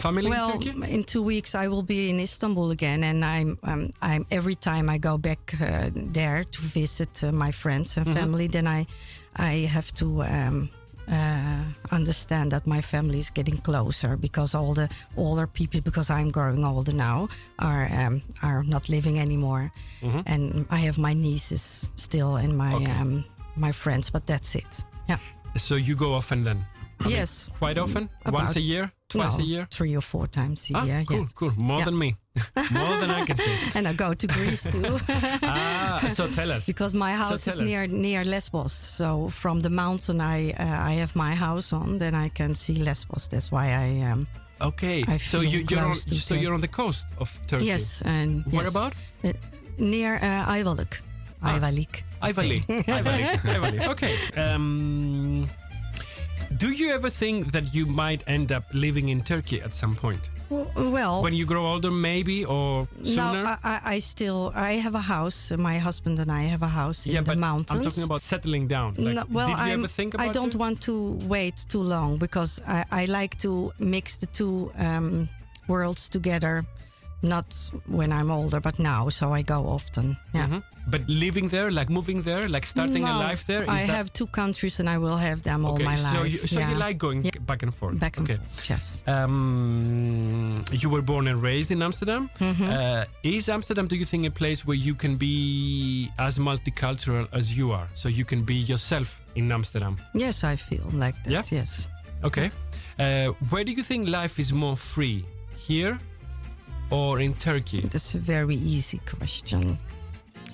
family 0.00 0.28
well, 0.30 0.50
in 0.52 0.60
Turkey? 0.60 0.92
in 0.94 1.02
two 1.04 1.22
weeks 1.22 1.54
I 1.54 1.68
will 1.68 1.82
be 1.82 2.00
in 2.10 2.20
Istanbul 2.20 2.70
again, 2.70 3.02
and 3.04 3.24
I'm 3.24 3.58
um, 3.62 3.90
I'm 4.10 4.24
every 4.30 4.54
time 4.54 4.94
I 4.94 4.98
go 4.98 5.18
back 5.18 5.40
uh, 5.60 5.90
there 6.12 6.44
to 6.44 6.60
visit 6.80 7.22
uh, 7.24 7.32
my 7.32 7.52
friends 7.52 7.96
and 7.96 8.06
Mm-hmm. 8.06 8.18
family, 8.20 8.48
then 8.48 8.66
I 8.66 8.86
I 9.38 9.66
have 9.72 9.92
to. 9.94 10.22
Um, 10.22 10.68
uh, 11.10 11.64
understand 11.90 12.50
that 12.52 12.66
my 12.66 12.82
family 12.82 13.16
is 13.16 13.30
getting 13.30 13.56
closer 13.56 14.14
because 14.18 14.54
all 14.54 14.74
the 14.74 14.90
older 15.16 15.46
people, 15.46 15.80
because 15.80 16.10
I'm 16.10 16.30
growing 16.30 16.64
older 16.66 16.92
now, 16.92 17.28
are 17.58 17.88
um, 18.06 18.20
are 18.42 18.62
not 18.62 18.88
living 18.90 19.18
anymore, 19.18 19.72
and 20.26 20.66
I 20.70 20.76
have 20.84 20.98
my 20.98 21.14
nieces 21.14 21.88
still 21.96 22.36
and 22.36 22.58
my 22.58 22.72
Mm-hmm. 22.74 22.82
Okay. 22.82 23.00
um, 23.00 23.24
my 23.56 23.72
friends, 23.72 24.10
but 24.10 24.26
that's 24.26 24.54
it. 24.54 24.84
Yeah. 25.08 25.18
So 25.56 25.76
you 25.76 25.96
go 25.96 26.12
often 26.12 26.44
then? 26.44 26.66
yes. 27.06 27.48
Quite 27.58 27.78
often? 27.80 28.10
About- 28.26 28.40
Once 28.40 28.56
a 28.56 28.60
year? 28.60 28.92
Twice 29.08 29.38
No, 29.38 29.44
a 29.44 29.46
year? 29.46 29.66
Three 29.70 29.96
or 29.96 30.02
four 30.02 30.26
times 30.26 30.70
a 30.70 30.76
Ah, 30.76 30.84
year. 30.84 31.04
cool, 31.08 31.18
yes. 31.20 31.32
cool. 31.32 31.52
More 31.56 31.78
Yeah. 31.78 31.84
than 31.86 31.96
me. 31.98 32.16
More 32.70 33.00
than 33.00 33.10
I 33.10 33.24
can 33.26 33.36
say. 33.36 33.58
And 33.74 33.86
I 33.88 33.92
go 33.94 34.14
to 34.14 34.26
Greece 34.26 34.70
too. 34.70 34.98
Ah, 35.42 36.08
so 36.08 36.26
tell 36.26 36.50
us. 36.52 36.66
because 36.66 36.94
my 36.94 37.12
house 37.12 37.46
is 37.46 37.54
tell 37.54 37.64
us. 37.64 37.70
near 37.70 37.86
near 37.88 38.24
Lesbos. 38.24 38.72
So 38.72 39.28
from 39.28 39.60
the 39.60 39.70
mountain 39.70 40.20
I 40.20 40.52
uh, 40.52 40.90
I 40.90 41.00
have 41.00 41.14
my 41.14 41.34
house 41.34 41.72
on, 41.76 41.98
then 41.98 42.14
I 42.14 42.28
can 42.30 42.54
see 42.54 42.74
Lesbos. 42.74 43.28
That's 43.28 43.50
why 43.52 43.66
I 43.72 44.10
um 44.12 44.26
Okay, 44.60 45.04
I 45.08 45.18
so 45.18 45.40
you, 45.40 45.64
you're 45.70 45.84
on, 45.86 45.94
so 45.94 46.34
you're 46.34 46.54
on 46.54 46.60
the 46.60 46.68
coast 46.68 47.06
of 47.18 47.30
Turkey. 47.46 47.66
yes 47.66 48.02
and 48.04 48.44
Where 48.50 48.64
yes. 48.64 48.74
about? 48.74 48.92
Uh, 49.24 49.32
near 49.78 50.14
uh, 50.22 50.52
Ayvalık. 50.52 51.02
Ah. 51.42 51.54
Ayvalık. 51.54 52.02
Ayvali. 52.20 52.62
Ayvali. 52.88 53.24
Ayvali. 53.44 53.88
Okay. 53.88 54.14
Um, 54.36 55.46
do 56.58 56.68
you 56.72 56.90
ever 56.94 57.10
think 57.10 57.52
that 57.52 57.74
you 57.74 57.86
might 57.86 58.22
end 58.26 58.50
up 58.52 58.64
living 58.72 59.08
in 59.08 59.20
Turkey 59.20 59.60
at 59.62 59.74
some 59.74 59.94
point? 59.94 60.30
Well, 60.50 61.22
When 61.22 61.34
you 61.34 61.44
grow 61.46 61.66
older, 61.66 61.90
maybe, 61.90 62.44
or 62.44 62.88
sooner? 63.02 63.42
no, 63.42 63.56
I, 63.62 63.80
I, 63.84 63.98
still 64.00 64.50
I 64.54 64.72
have 64.74 64.94
a 64.94 65.00
house. 65.00 65.52
My 65.52 65.78
husband 65.78 66.18
and 66.18 66.32
I 66.32 66.44
have 66.44 66.62
a 66.62 66.68
house 66.68 67.06
yeah, 67.06 67.18
in 67.18 67.24
the 67.24 67.30
but 67.32 67.38
mountains. 67.38 67.78
I'm 67.78 67.82
talking 67.82 68.02
about 68.04 68.22
settling 68.22 68.66
down. 68.66 68.94
Like, 68.96 69.14
No, 69.14 69.24
well, 69.30 69.46
did 69.48 69.58
you 69.58 69.72
I'm, 69.72 69.78
ever 69.80 69.88
think 69.88 70.14
about 70.14 70.26
I 70.28 70.32
don't 70.32 70.54
want 70.54 70.80
to 70.82 71.18
wait 71.28 71.66
too 71.68 71.82
long 71.82 72.16
because 72.18 72.62
I, 72.66 72.84
I 72.90 73.04
like 73.04 73.36
to 73.38 73.72
mix 73.78 74.16
the 74.16 74.26
two 74.26 74.72
um, 74.78 75.28
worlds 75.68 76.08
together. 76.08 76.64
Not 77.20 77.54
when 77.86 78.12
I'm 78.12 78.30
older, 78.30 78.60
but 78.60 78.78
now, 78.78 79.08
so 79.10 79.34
I 79.34 79.42
go 79.42 79.66
often. 79.66 80.16
Yeah. 80.34 80.46
Mhm. 80.48 80.62
But 80.90 81.02
living 81.06 81.48
there, 81.48 81.70
like 81.70 81.90
moving 81.90 82.22
there, 82.22 82.48
like 82.48 82.64
starting 82.64 83.04
a 83.04 83.18
life 83.18 83.44
there, 83.46 83.62
is 83.62 83.68
I 83.68 83.86
that 83.86 83.96
have 83.96 84.12
two 84.12 84.26
countries 84.26 84.80
and 84.80 84.88
I 84.88 84.96
will 84.98 85.16
have 85.18 85.42
them 85.42 85.66
okay? 85.66 85.84
all 85.84 85.90
my 85.90 85.96
life. 86.00 86.14
so 86.16 86.22
you, 86.22 86.38
so 86.38 86.58
yeah. 86.60 86.70
you 86.70 86.76
like 86.76 86.96
going 86.96 87.24
Yeah. 87.24 87.32
back 87.40 87.62
and 87.62 87.74
forth? 87.74 88.00
back 88.00 88.16
and 88.16 88.24
okay. 88.26 88.38
forth? 88.38 88.70
Yes. 88.70 89.02
Um, 89.06 90.64
you 90.72 90.88
were 90.88 91.02
born 91.02 91.28
and 91.28 91.42
raised 91.42 91.70
in 91.70 91.82
Amsterdam. 91.82 92.30
Mm-hmm. 92.40 92.64
Uh, 92.64 93.04
is 93.22 93.48
Amsterdam, 93.48 93.86
do 93.86 93.96
you 93.96 94.04
think, 94.06 94.24
a 94.26 94.30
place 94.30 94.64
where 94.66 94.76
you 94.76 94.94
can 94.94 95.16
be 95.16 96.10
as 96.18 96.38
multicultural 96.38 97.28
as 97.32 97.56
you 97.58 97.72
are? 97.72 97.88
So 97.94 98.08
you 98.08 98.24
can 98.24 98.42
be 98.42 98.54
yourself 98.54 99.20
in 99.34 99.52
Amsterdam? 99.52 99.96
Yes, 100.14 100.42
I 100.44 100.56
feel 100.56 100.86
like 100.92 101.22
that. 101.24 101.30
Yeah? 101.30 101.42
Yes. 101.50 101.88
Okay. 102.24 102.50
Uh, 102.98 103.26
where 103.50 103.64
do 103.64 103.72
you 103.72 103.82
think 103.82 104.08
life 104.08 104.38
is 104.40 104.52
more 104.52 104.76
free? 104.76 105.24
Here 105.56 105.98
or 106.90 107.20
in 107.20 107.34
Turkey? 107.34 107.82
That's 107.82 108.14
a 108.14 108.18
very 108.18 108.56
easy 108.56 109.00
question. 109.04 109.78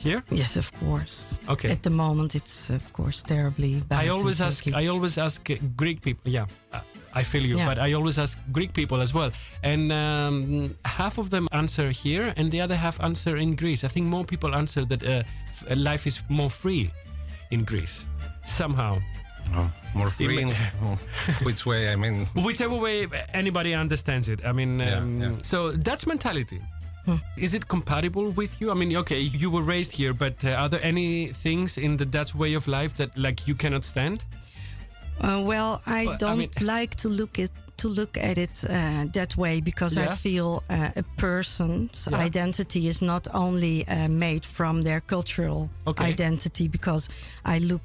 Here? 0.04 0.22
Yes, 0.30 0.56
of 0.56 0.70
course. 0.80 1.38
Okay. 1.48 1.70
At 1.70 1.82
the 1.82 1.90
moment, 1.90 2.34
it's 2.34 2.70
of 2.70 2.92
course 2.92 3.22
terribly 3.22 3.80
bad. 3.88 4.04
I 4.04 4.08
always 4.08 4.40
ask. 4.40 4.64
I 4.82 4.86
always 4.88 5.18
ask 5.18 5.40
Greek 5.76 6.00
people. 6.00 6.30
Yeah, 6.32 6.46
uh, 6.72 6.80
I 7.20 7.22
feel 7.24 7.42
you, 7.44 7.56
Yeah. 7.56 7.66
but 7.74 7.78
I 7.78 7.94
always 7.94 8.18
ask 8.18 8.38
Greek 8.52 8.72
people 8.72 9.00
as 9.02 9.12
well, 9.14 9.30
and 9.62 9.90
um, 9.92 10.74
half 10.84 11.18
of 11.18 11.28
them 11.30 11.48
answer 11.52 11.90
here, 11.90 12.32
and 12.36 12.50
the 12.50 12.60
other 12.64 12.76
half 12.76 13.00
answer 13.00 13.36
in 13.36 13.56
Greece. 13.56 13.84
I 13.86 13.88
think 13.88 14.06
more 14.06 14.24
people 14.24 14.54
answer 14.54 14.84
that 14.86 15.02
uh, 15.02 15.22
f- 15.50 15.64
uh, 15.70 15.74
life 15.90 16.06
is 16.06 16.22
more 16.28 16.50
free 16.50 16.90
in 17.50 17.64
Greece 17.64 18.06
somehow. 18.44 18.98
Oh, 19.56 19.70
more 19.94 20.10
free. 20.10 20.40
in- 20.42 20.54
which 21.46 21.66
way? 21.66 21.92
I 21.92 21.96
mean, 21.96 22.26
Whichever 22.34 22.76
way 22.76 23.06
anybody 23.34 23.74
understands 23.74 24.28
it. 24.28 24.40
I 24.44 24.52
mean, 24.52 24.78
Yeah, 24.80 24.98
um, 24.98 25.20
yeah. 25.22 25.30
so 25.42 25.72
Dutch 25.76 26.06
mentality. 26.06 26.60
Is 27.36 27.52
it 27.54 27.68
compatible 27.68 28.30
with 28.30 28.60
you? 28.60 28.70
I 28.70 28.74
mean, 28.74 28.96
okay, 28.96 29.20
you 29.20 29.50
were 29.50 29.62
raised 29.62 29.92
here, 29.92 30.14
but 30.14 30.44
uh, 30.44 30.50
are 30.62 30.68
there 30.68 30.82
any 30.82 31.28
things 31.28 31.76
in 31.78 31.96
the 31.96 32.06
Dutch 32.06 32.34
way 32.34 32.54
of 32.54 32.66
life 32.66 32.94
that 32.94 33.16
like 33.18 33.46
you 33.48 33.54
cannot 33.54 33.84
stand? 33.84 34.24
Uh, 35.20 35.42
well, 35.46 35.80
I 35.86 36.16
don't 36.18 36.38
mean- 36.38 36.50
like 36.76 36.94
to 36.96 37.08
look 37.08 37.38
at 37.38 37.50
to 37.76 37.88
look 37.88 38.16
at 38.16 38.38
it 38.38 38.64
uh, 38.68 39.04
that 39.12 39.36
way 39.36 39.60
because 39.60 39.96
Yeah. 39.96 40.12
I 40.12 40.16
feel 40.16 40.62
uh, 40.70 40.90
a 40.96 41.02
person's 41.16 42.08
Yeah. 42.10 42.26
identity 42.26 42.86
is 42.86 43.00
not 43.00 43.26
only 43.34 43.84
uh, 43.88 44.08
made 44.08 44.44
from 44.46 44.82
their 44.82 45.00
cultural 45.00 45.68
Okay. 45.86 46.04
identity 46.12 46.68
because 46.68 47.08
I 47.44 47.58
look 47.58 47.82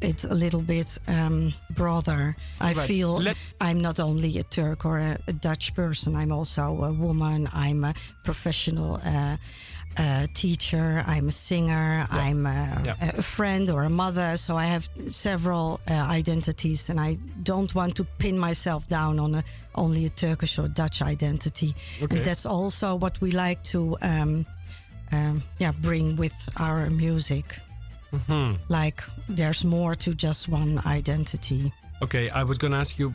it 0.00 0.24
a 0.24 0.34
little 0.34 0.62
bit 0.62 0.98
um, 1.08 1.54
broader. 1.70 2.36
I 2.60 2.72
Right. 2.72 2.86
feel 2.86 3.20
Let- 3.22 3.36
I'm 3.60 3.78
not 3.80 3.98
only 4.00 4.38
a 4.38 4.42
Turk 4.42 4.84
or 4.84 4.98
a, 4.98 5.18
a 5.28 5.32
Dutch 5.32 5.74
person. 5.74 6.14
I'm 6.16 6.32
also 6.32 6.62
a 6.84 6.92
woman. 6.92 7.48
I'm 7.52 7.84
a 7.84 7.94
professional. 8.24 9.00
Uh, 9.04 9.36
uh, 9.96 10.26
teacher, 10.34 11.04
I'm 11.06 11.28
a 11.28 11.30
singer, 11.30 12.04
I'm 12.10 12.46
a, 12.46 12.82
Yeah. 12.84 12.96
a 13.18 13.22
friend 13.22 13.70
or 13.70 13.84
a 13.84 13.88
mother. 13.88 14.36
So 14.36 14.56
I 14.56 14.64
have 14.64 14.88
several 15.06 15.78
uh, 15.88 15.92
identities, 15.92 16.90
and 16.90 16.98
I 16.98 17.16
don't 17.44 17.72
want 17.76 17.94
to 17.96 18.04
pin 18.18 18.36
myself 18.36 18.88
down 18.88 19.20
on 19.20 19.34
a, 19.36 19.44
only 19.76 20.04
a 20.04 20.08
Turkish 20.08 20.58
or 20.58 20.66
Dutch 20.66 21.00
identity. 21.00 21.74
Okay. 22.02 22.16
And 22.16 22.24
that's 22.24 22.44
also 22.44 22.96
what 22.96 23.20
we 23.20 23.30
like 23.30 23.62
to, 23.70 23.96
um, 24.02 24.46
um, 25.12 25.42
yeah, 25.60 25.70
bring 25.80 26.16
with 26.16 26.34
our 26.56 26.90
music. 26.90 27.60
Hmm. 28.26 28.52
Like 28.68 29.02
there's 29.28 29.64
more 29.64 29.94
to 29.96 30.14
just 30.14 30.48
one 30.48 30.80
identity. 30.86 31.72
Okay, 32.02 32.28
I 32.30 32.42
was 32.44 32.58
going 32.58 32.72
to 32.72 32.78
ask 32.78 32.98
you, 32.98 33.10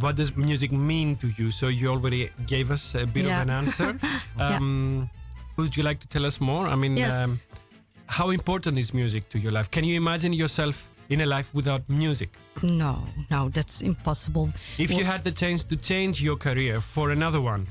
what 0.00 0.16
does 0.16 0.36
music 0.36 0.72
mean 0.72 1.16
to 1.16 1.28
you? 1.38 1.50
So 1.50 1.68
you 1.68 1.88
already 1.88 2.30
gave 2.46 2.70
us 2.70 2.94
a 2.94 3.06
bit 3.06 3.24
Yeah. 3.24 3.36
of 3.42 3.48
an 3.48 3.50
answer. 3.50 3.98
um, 4.38 5.08
Would 5.56 5.76
you 5.76 5.84
like 5.84 6.00
to 6.00 6.08
tell 6.08 6.26
us 6.26 6.40
more? 6.40 6.66
I 6.66 6.74
mean, 6.76 6.96
Yes. 6.96 7.20
um, 7.22 7.38
how 8.06 8.30
important 8.30 8.78
is 8.78 8.92
music 8.92 9.28
to 9.30 9.38
your 9.38 9.52
life? 9.52 9.70
Can 9.70 9.84
you 9.84 9.96
imagine 9.96 10.32
yourself 10.32 10.90
in 11.08 11.20
a 11.20 11.26
life 11.26 11.54
without 11.54 11.88
music? 11.88 12.30
No, 12.62 13.04
no, 13.30 13.48
that's 13.50 13.80
impossible. 13.82 14.48
If 14.78 14.90
you 14.90 15.04
had 15.04 15.22
the 15.22 15.32
chance 15.32 15.64
to 15.64 15.76
change 15.76 16.20
your 16.20 16.36
career 16.36 16.80
for 16.80 17.10
another 17.12 17.40
one, 17.40 17.66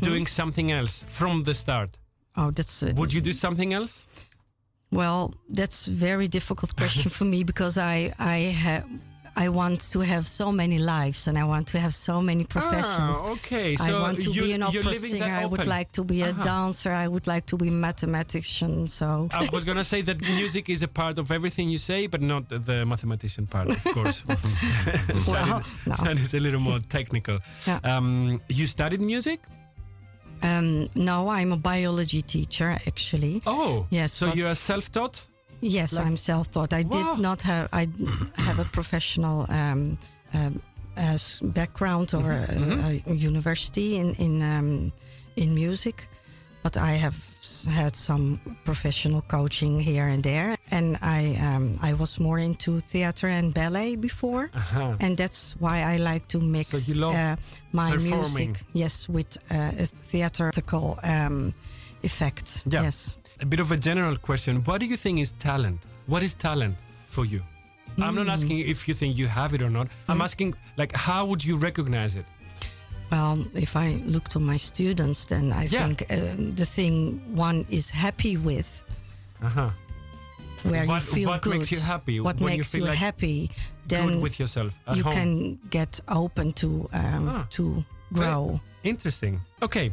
doing 0.00 0.26
something 0.28 0.70
else 0.70 1.04
from 1.08 1.42
the 1.42 1.54
start, 1.54 1.98
Oh, 2.38 2.50
that's 2.50 2.82
uh, 2.82 2.92
would 2.96 3.12
you 3.14 3.20
do 3.22 3.32
something 3.32 3.72
else? 3.72 4.06
Well, 4.96 5.34
that's 5.48 5.88
a 5.88 5.90
very 5.90 6.26
difficult 6.28 6.74
question 6.76 7.10
for 7.10 7.24
me 7.26 7.44
because 7.52 7.76
I 7.78 8.12
I 8.18 8.38
have 8.64 8.84
I 9.38 9.48
want 9.50 9.92
to 9.92 10.00
have 10.00 10.24
so 10.26 10.50
many 10.50 10.78
lives 10.78 11.28
and 11.28 11.36
I 11.38 11.44
want 11.44 11.66
to 11.72 11.78
have 11.78 11.92
so 11.92 12.22
many 12.22 12.44
professions. 12.44 13.18
Ah, 13.20 13.32
okay. 13.36 13.76
So 13.76 13.84
I 13.84 14.00
want 14.00 14.20
to 14.22 14.30
be 14.32 14.52
an 14.54 14.62
opera 14.62 14.94
singer. 14.94 15.34
I 15.42 15.44
would 15.44 15.66
like 15.66 15.90
to 15.92 16.04
be 16.04 16.22
a 16.22 16.30
Uh-huh. 16.30 16.42
dancer. 16.42 16.90
I 17.04 17.06
would 17.06 17.26
like 17.26 17.44
to 17.46 17.56
be 17.56 17.68
a 17.68 17.78
mathematician. 17.88 18.86
So 18.86 19.06
I 19.32 19.46
was 19.52 19.64
gonna 19.64 19.84
say 19.84 20.02
that 20.02 20.18
music 20.40 20.68
is 20.68 20.82
a 20.82 20.88
part 20.88 21.18
of 21.18 21.30
everything 21.30 21.68
you 21.74 21.78
say, 21.78 22.06
but 22.08 22.20
not 22.22 22.48
the 22.48 22.84
mathematician 22.86 23.46
part, 23.46 23.68
of 23.68 23.84
course. 23.96 24.24
well, 25.28 25.62
no. 25.86 25.96
that 26.06 26.18
is 26.18 26.32
a 26.34 26.40
little 26.40 26.60
more 26.70 26.80
technical. 26.88 27.38
Yeah. 27.66 27.80
Um, 27.96 28.40
you 28.48 28.66
studied 28.66 29.00
music? 29.00 29.40
Um, 30.46 30.88
no, 30.94 31.28
I'm 31.28 31.52
a 31.52 31.56
biology 31.56 32.22
teacher 32.22 32.70
actually. 32.86 33.42
Oh, 33.46 33.86
Yes, 33.90 34.12
So 34.12 34.32
you're 34.34 34.54
self-taught? 34.54 35.26
Yes, 35.60 35.92
Like- 35.92 36.06
I'm 36.06 36.16
self-taught. 36.16 36.72
I 36.72 36.82
Wow. 36.82 36.90
did 37.14 37.22
not 37.22 37.42
have 37.42 37.68
I 37.72 37.86
have 38.46 38.58
a 38.60 38.64
professional 38.78 39.46
um, 39.48 39.98
um, 40.34 40.60
uh, 40.96 41.18
background 41.42 42.14
or 42.14 42.22
Mm-hmm. 42.22 42.84
a, 43.08 43.12
a 43.12 43.14
university 43.28 43.88
in 43.96 44.14
in 44.18 44.42
um, 44.42 44.92
in 45.36 45.54
music, 45.54 46.08
but 46.66 46.76
I 46.76 46.98
have 46.98 47.16
had 47.70 47.94
some 47.94 48.38
professional 48.64 49.22
coaching 49.22 49.74
here 49.90 50.08
and 50.14 50.22
there, 50.22 50.56
and 50.70 50.96
I 51.18 51.20
um, 51.48 51.64
I 51.90 51.94
was 51.94 52.18
more 52.18 52.40
into 52.48 52.80
theater 52.92 53.28
and 53.38 53.52
ballet 53.54 53.96
before, 53.96 54.44
Uh-huh. 54.52 54.96
and 55.04 55.16
that's 55.16 55.54
why 55.60 55.76
I 55.94 55.96
like 56.12 56.24
to 56.28 56.38
mix 56.40 56.68
So 56.94 57.10
uh, 57.10 57.36
my 57.72 57.90
performing. 57.92 58.50
music, 58.50 58.50
yes, 58.82 59.08
with 59.08 59.30
uh, 59.50 59.84
a 59.84 59.86
theatrical 60.10 60.86
um, 61.02 61.52
effect. 62.02 62.48
Yeah. 62.74 62.84
Yes. 62.86 63.16
A 63.40 63.46
bit 63.46 63.60
of 63.60 63.70
a 63.70 63.76
general 63.88 64.16
question. 64.28 64.54
What 64.66 64.78
do 64.80 64.86
you 64.86 64.96
think 64.96 65.18
is 65.20 65.32
talent? 65.38 65.78
What 66.06 66.22
is 66.22 66.34
talent 66.34 66.74
for 67.06 67.24
you? 67.32 67.40
I'm 67.98 68.14
not 68.14 68.28
asking 68.28 68.58
if 68.72 68.78
you 68.88 68.94
think 69.00 69.16
you 69.20 69.28
have 69.28 69.54
it 69.56 69.62
or 69.62 69.70
not. 69.70 69.86
I'm 70.08 70.20
asking, 70.20 70.54
like, 70.80 70.92
how 71.08 71.20
would 71.28 71.42
you 71.48 71.56
recognize 71.68 72.12
it? 72.20 72.26
Well, 73.10 73.44
if 73.54 73.76
I 73.76 74.00
look 74.06 74.28
to 74.30 74.40
my 74.40 74.56
students, 74.56 75.26
then 75.26 75.52
I 75.52 75.64
Yeah. 75.66 75.86
think 75.86 76.02
um, 76.10 76.54
the 76.54 76.66
thing 76.66 77.20
one 77.36 77.64
is 77.70 77.90
happy 77.90 78.36
with, 78.36 78.82
Uh-huh. 79.42 79.70
where 80.64 80.86
What- 80.86 81.02
you 81.06 81.12
feel 81.14 81.28
what 81.30 81.42
good. 81.42 81.58
makes 81.58 81.70
you 81.70 81.80
happy? 81.80 82.20
What 82.20 82.40
When 82.40 82.52
you 82.52 82.58
makes 82.58 82.72
feel 82.72 82.80
you 82.84 82.90
like 82.90 82.98
happy? 82.98 83.48
Good 83.48 83.88
Then 83.88 84.20
with 84.20 84.40
yourself 84.40 84.74
at 84.88 84.96
you 84.96 85.04
home. 85.04 85.12
can 85.12 85.58
get 85.70 86.00
open 86.08 86.50
to 86.52 86.88
um, 86.92 87.28
Ah. 87.28 87.46
to 87.50 87.84
grow. 88.12 88.60
Interesting. 88.82 89.40
Okay. 89.62 89.92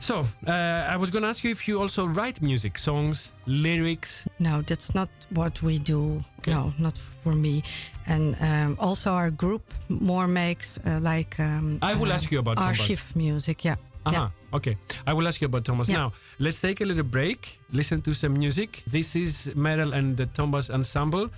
So, 0.00 0.24
uh, 0.46 0.50
I 0.94 0.96
was 0.96 1.10
going 1.10 1.22
to 1.22 1.28
ask 1.28 1.42
you 1.44 1.50
if 1.50 1.66
you 1.68 1.80
also 1.80 2.06
write 2.06 2.40
music, 2.40 2.78
songs, 2.78 3.32
lyrics. 3.46 4.26
No, 4.38 4.62
that's 4.62 4.94
not 4.94 5.08
what 5.30 5.60
we 5.62 5.78
do. 5.78 6.20
Okay. 6.38 6.52
No, 6.52 6.72
not 6.78 6.96
for 6.96 7.32
me. 7.32 7.62
And 8.06 8.36
um, 8.40 8.76
also 8.78 9.10
our 9.12 9.30
group 9.30 9.62
more 9.88 10.26
makes 10.28 10.78
uh, 10.86 11.00
like 11.02 11.38
um, 11.40 11.78
I 11.82 11.94
will 11.94 12.10
uh, 12.10 12.14
ask 12.14 12.30
you 12.30 12.38
about 12.38 12.56
Tombaz. 12.58 12.80
archive 12.80 13.16
music. 13.16 13.64
Yeah. 13.64 13.76
Uh-huh. 14.06 14.12
Yeah. 14.12 14.56
Okay. 14.56 14.76
I 15.06 15.12
will 15.12 15.26
ask 15.26 15.40
you 15.40 15.46
about 15.46 15.64
Tombaz 15.64 15.88
Yeah. 15.88 15.96
now. 15.98 16.12
Let's 16.38 16.60
take 16.60 16.80
a 16.80 16.86
little 16.86 17.02
break, 17.04 17.58
listen 17.72 18.00
to 18.02 18.14
some 18.14 18.34
music. 18.38 18.82
This 18.86 19.16
is 19.16 19.50
Meral 19.56 19.92
and 19.92 20.16
the 20.16 20.26
Tombaz 20.26 20.70
Ensemble 20.70 21.28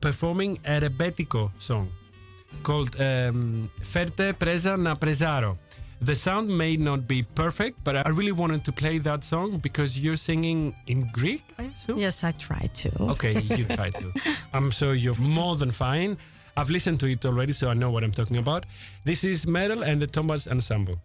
performing 0.00 0.58
a 0.66 0.80
rebetico 0.80 1.50
song 1.58 1.88
called 2.62 2.96
um, 3.00 3.70
Ferte 3.82 4.32
Presa 4.34 4.76
na 4.76 4.94
Presaro. 4.96 5.56
The 6.00 6.14
sound 6.14 6.48
may 6.48 6.76
not 6.76 7.08
be 7.08 7.24
perfect, 7.34 7.82
but 7.82 7.96
I 7.96 8.08
really 8.10 8.32
wanted 8.32 8.64
to 8.66 8.72
play 8.72 8.98
that 8.98 9.24
song 9.24 9.58
because 9.58 9.98
you're 9.98 10.16
singing 10.16 10.74
in 10.86 11.10
Greek, 11.12 11.42
I 11.58 11.64
assume? 11.64 11.98
Yes, 11.98 12.22
I 12.22 12.30
try 12.32 12.70
to. 12.72 13.02
Okay, 13.14 13.40
you 13.40 13.64
try 13.64 13.90
to. 13.90 14.12
I'm 14.52 14.70
sure 14.70 14.94
you're 14.94 15.18
more 15.18 15.56
than 15.56 15.72
fine. 15.72 16.16
I've 16.56 16.70
listened 16.70 17.00
to 17.00 17.06
it 17.06 17.26
already, 17.26 17.52
so 17.52 17.68
I 17.68 17.74
know 17.74 17.90
what 17.90 18.04
I'm 18.04 18.12
talking 18.12 18.36
about. 18.36 18.64
This 19.04 19.24
is 19.24 19.46
Meral 19.46 19.84
and 19.84 20.00
the 20.00 20.06
Tombaz 20.06 20.46
Ensemble. 20.46 21.00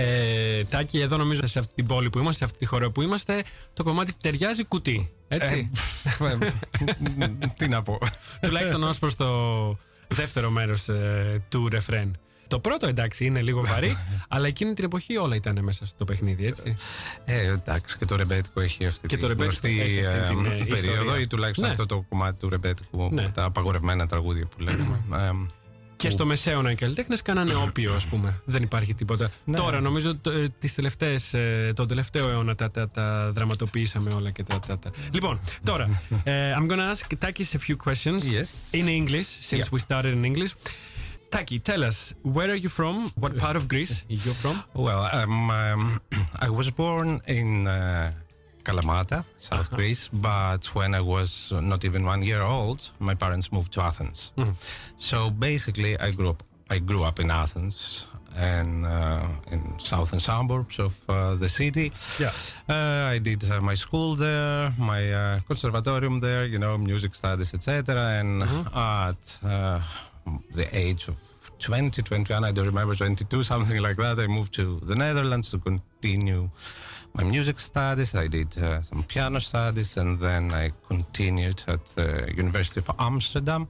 Ε, 0.00 0.64
Τάκη, 0.64 1.00
εδώ 1.00 1.16
νομίζω 1.16 1.46
σε 1.46 1.58
αυτή 1.58 1.74
την 1.74 1.86
πόλη 1.86 2.10
που 2.10 2.18
είμαστε, 2.18 2.38
σε 2.38 2.44
αυτή 2.44 2.58
τη 2.58 2.64
χώρα 2.64 2.90
που 2.90 3.02
είμαστε, 3.02 3.44
το 3.74 3.82
κομμάτι 3.82 4.12
ταιριάζει 4.20 4.64
κουτί. 4.64 5.10
Έτσι; 5.28 5.70
Τι 7.56 7.68
να 7.68 7.82
πω. 7.82 7.98
Τουλάχιστον 8.40 8.82
ως 8.82 8.98
προς 8.98 9.16
το 9.16 9.28
δεύτερο 10.08 10.50
μέρος 10.50 10.88
του 11.48 11.68
ρεφρέν. 11.68 12.16
Το 12.48 12.58
πρώτο 12.58 12.86
εντάξει 12.86 13.24
είναι 13.24 13.42
λίγο 13.42 13.64
βαρύ, 13.64 13.96
αλλά 14.28 14.46
εκείνη 14.46 14.74
την 14.74 14.84
εποχή 14.84 15.16
όλα 15.16 15.34
ήταν 15.34 15.58
μέσα 15.62 15.86
στο 15.86 16.04
παιχνίδι, 16.04 16.46
έτσι; 16.46 16.76
Ε, 17.24 17.46
εντάξει, 17.46 17.98
και 17.98 18.04
το 18.04 18.16
ρεμπέτικο 18.16 18.60
έχει 18.60 18.86
αυτή 18.86 19.06
Και 19.08 19.14
τη 19.14 19.20
το 19.22 19.28
ρεμπέτικο 19.28 19.68
γνωστή 19.68 19.80
έχει 19.80 20.06
αυτή 20.06 20.34
την, 20.34 20.44
ε, 20.44 20.48
ε, 20.48 20.64
περίοδο 20.64 21.00
ιστορία. 21.02 21.20
ή 21.20 21.26
τουλάχιστον 21.26 21.64
Ναι. 21.64 21.70
αυτό 21.70 21.86
το 21.86 22.04
κομμάτι 22.08 22.38
του 22.38 22.48
ρεμπέτικου 22.48 23.08
Ναι. 23.12 23.22
με 23.22 23.28
τα 23.34 23.44
απαγορευμένα 23.44 24.06
τραγούδια 24.06 24.46
που 24.46 24.60
λέμε. 24.60 25.04
Ε, 26.00 26.06
Και 26.06 26.10
στο 26.10 26.26
μεσαίωνα 26.26 26.70
οι 26.70 26.74
καλλιτέχνε 26.74 27.16
κάνανε 27.24 27.54
όπιο, 27.54 27.94
ας 27.94 28.06
πούμε. 28.06 28.40
Δεν 28.44 28.62
υπάρχει 28.62 28.94
τίποτα. 28.94 29.30
Ναι. 29.44 29.56
Τώρα, 29.56 29.80
νομίζω, 29.80 30.16
το, 30.16 30.30
ε, 30.30 30.48
τις 30.58 30.74
τελευταίες, 30.74 31.34
ε, 31.34 31.72
τον 31.76 31.88
τελευταίο 31.88 32.28
αιώνα 32.28 32.54
τα, 32.54 32.70
τα, 32.70 32.88
τα 32.88 33.30
δραματοποιήσαμε 33.32 34.10
όλα 34.14 34.30
και 34.30 34.42
τα. 34.42 34.58
τα, 34.58 34.78
τα. 34.78 34.90
Λοιπόν, 35.12 35.38
τώρα, 35.64 36.02
ε, 36.24 36.54
I'm 36.58 36.70
gonna 36.70 36.94
ask 36.94 37.26
Takis 37.26 37.54
a 37.54 37.58
few 37.68 37.76
questions 37.88 38.22
Yes. 38.22 38.78
in 38.80 38.86
English, 38.88 39.26
since 39.50 39.64
Yeah. 39.64 39.72
we 39.72 39.78
started 39.78 40.12
in 40.12 40.24
English. 40.24 40.52
Taki, 41.28 41.58
tell 41.60 41.82
us, 41.90 41.98
where 42.36 42.48
are 42.54 42.60
you 42.64 42.70
from? 42.78 42.94
What 43.22 43.32
part 43.44 43.56
of 43.60 43.64
Greece 43.74 43.94
you're 44.24 44.38
from? 44.42 44.56
Well, 44.86 45.02
um, 45.18 45.50
um, 45.60 45.82
I 46.46 46.48
was 46.58 46.68
born 46.82 47.08
in 47.38 47.48
uh, 47.66 48.10
Kalamata, 48.68 49.24
South 49.38 49.70
Greece, 49.70 50.08
but 50.12 50.62
when 50.74 50.94
I 50.94 51.00
was 51.00 51.52
not 51.52 51.84
even 51.84 52.04
one 52.04 52.22
year 52.22 52.42
old, 52.42 52.90
my 52.98 53.14
parents 53.14 53.50
moved 53.50 53.72
to 53.72 53.80
Athens. 53.80 54.32
So 54.96 55.30
basically, 55.30 55.98
I 55.98 56.10
grew 56.10 56.30
up. 56.30 56.42
I 56.70 56.78
grew 56.80 57.02
up 57.04 57.18
in 57.18 57.30
Athens 57.30 58.06
and 58.36 58.84
uh, 58.84 59.26
in 59.50 59.78
southern 59.78 60.20
suburbs 60.20 60.78
of 60.78 60.92
uh, 61.08 61.34
the 61.34 61.48
city. 61.48 61.92
Yeah. 62.20 62.32
Uh, 62.68 63.14
I 63.14 63.18
did 63.18 63.42
my 63.62 63.74
school 63.74 64.14
there, 64.14 64.72
my 64.78 65.12
uh, 65.12 65.40
conservatorium 65.48 66.20
there, 66.20 66.44
you 66.44 66.58
know, 66.58 66.76
music 66.76 67.14
studies, 67.14 67.54
etc. 67.54 67.96
And 68.20 68.42
at 68.42 69.38
uh, 69.42 69.80
the 70.54 70.68
age 70.72 71.08
of 71.08 71.18
20, 71.58 72.02
21, 72.02 72.44
I 72.44 72.52
don't 72.52 72.66
remember, 72.66 72.94
22, 72.94 73.42
something 73.52 73.82
like 73.82 73.96
that, 73.96 74.18
I 74.18 74.26
moved 74.26 74.52
to 74.54 74.80
the 74.82 74.94
Netherlands 74.94 75.50
to 75.50 75.58
continue 75.58 76.50
my 77.18 77.24
music 77.24 77.58
studies. 77.58 78.14
I 78.14 78.28
did 78.28 78.56
uh, 78.58 78.80
some 78.82 79.02
piano 79.02 79.40
studies, 79.40 79.96
and 79.96 80.20
then 80.20 80.52
I 80.52 80.70
continued 80.86 81.64
at 81.66 81.84
the 81.96 82.32
University 82.36 82.80
of 82.80 82.90
Amsterdam 82.98 83.66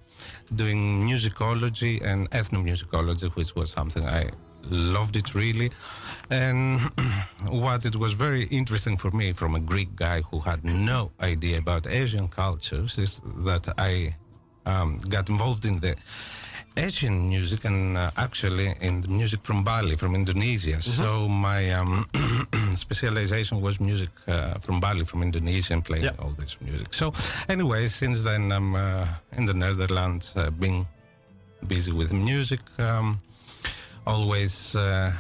doing 0.55 1.03
musicology 1.09 2.03
and 2.03 2.31
ethnomusicology, 2.31 3.35
which 3.37 3.55
was 3.57 3.71
something 3.71 4.05
I 4.05 4.31
loved 4.71 5.17
it 5.17 5.35
really. 5.35 5.71
And 6.31 6.81
what 7.49 7.87
it 7.87 7.97
was 7.97 8.13
very 8.13 8.45
interesting 8.45 8.99
for 8.99 9.11
me 9.11 9.33
from 9.33 9.55
a 9.55 9.61
Greek 9.61 9.97
guy 9.97 10.21
who 10.31 10.41
had 10.41 10.63
no 10.65 11.11
idea 11.21 11.59
about 11.59 11.87
Asian 11.87 12.29
cultures 12.29 12.99
is 12.99 13.23
that 13.47 13.67
I 13.79 14.15
um, 14.67 14.99
got 15.09 15.31
involved 15.31 15.65
in 15.65 15.81
the 15.81 15.97
Asian 16.77 17.29
music 17.29 17.65
and 17.65 17.97
uh, 17.97 18.11
actually 18.17 18.75
in 18.81 19.01
the 19.01 19.09
music 19.09 19.41
from 19.43 19.65
Bali, 19.65 19.97
from 19.97 20.15
Indonesia. 20.15 20.83
So 20.83 21.29
my 21.29 21.73
um, 21.73 22.07
specialization 22.79 23.61
was 23.61 23.79
music 23.81 24.11
uh, 24.27 24.55
from 24.65 24.81
Bali, 24.81 25.05
from 25.05 25.23
Indonesia, 25.23 25.73
and 25.75 25.85
playing 25.85 26.05
Yeah. 26.05 26.23
all 26.23 26.33
this 26.39 26.57
music. 26.61 26.95
So 26.95 27.13
anyway, 27.49 27.89
since 27.89 28.25
then 28.25 28.53
I'm 28.53 28.75
uh, 28.75 29.07
in 29.37 29.45
the 29.47 29.55
Netherlands, 29.55 30.37
uh, 30.37 30.51
being 30.51 30.87
busy 31.67 31.93
with 31.93 32.13
music, 32.13 32.61
um, 32.79 33.21
always 34.07 34.75
uh, 34.77 35.13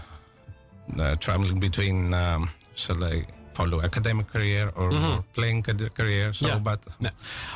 uh, 0.98 1.16
traveling 1.16 1.58
between, 1.60 2.14
um, 2.14 2.48
shall 2.74 3.02
I 3.04 3.26
follow 3.52 3.82
academic 3.82 4.28
career 4.28 4.70
or 4.76 4.90
playing 5.34 5.62
career? 5.98 6.32
So. 6.32 6.46
Yeah. 6.46 6.58
but 6.62 6.86
No. 7.00 7.10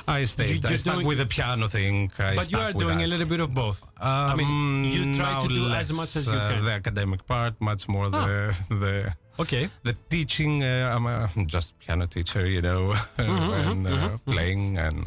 I 0.09 0.25
stayed. 0.25 0.67
I 0.67 0.71
you're 0.71 0.79
stuck 0.79 0.95
doing- 0.95 1.07
with 1.07 1.19
the 1.19 1.27
piano 1.27 1.67
thing. 1.69 2.11
I 2.19 2.35
but 2.35 2.51
you 2.51 2.59
are 2.59 2.73
doing 2.73 2.99
that. 2.99 3.07
a 3.07 3.11
little 3.15 3.29
bit 3.29 3.41
of 3.41 3.55
both. 3.55 3.81
I 4.01 4.35
mean, 4.35 4.85
you 4.85 5.03
Um, 5.03 5.15
try 5.15 5.41
to 5.41 5.49
do 5.49 5.71
as 5.71 5.93
much 5.93 6.17
as 6.17 6.27
you 6.27 6.35
uh, 6.35 6.49
can. 6.51 6.59
Ah. 6.59 6.65
the 6.65 6.73
academic 6.73 7.25
part, 7.27 7.55
much 7.61 7.89
more 7.89 8.11
the 8.11 8.27
the 8.83 9.15
Okay. 9.39 9.69
the 9.83 9.95
teaching. 10.09 10.63
Uh, 10.63 10.93
I'm 10.95 11.07
a, 11.07 11.29
just 11.47 11.79
piano 11.79 12.07
teacher, 12.07 12.47
you 12.47 12.61
know, 12.63 12.95
and 13.19 13.87
uh, 13.87 14.17
playing 14.27 14.79
and 14.79 15.07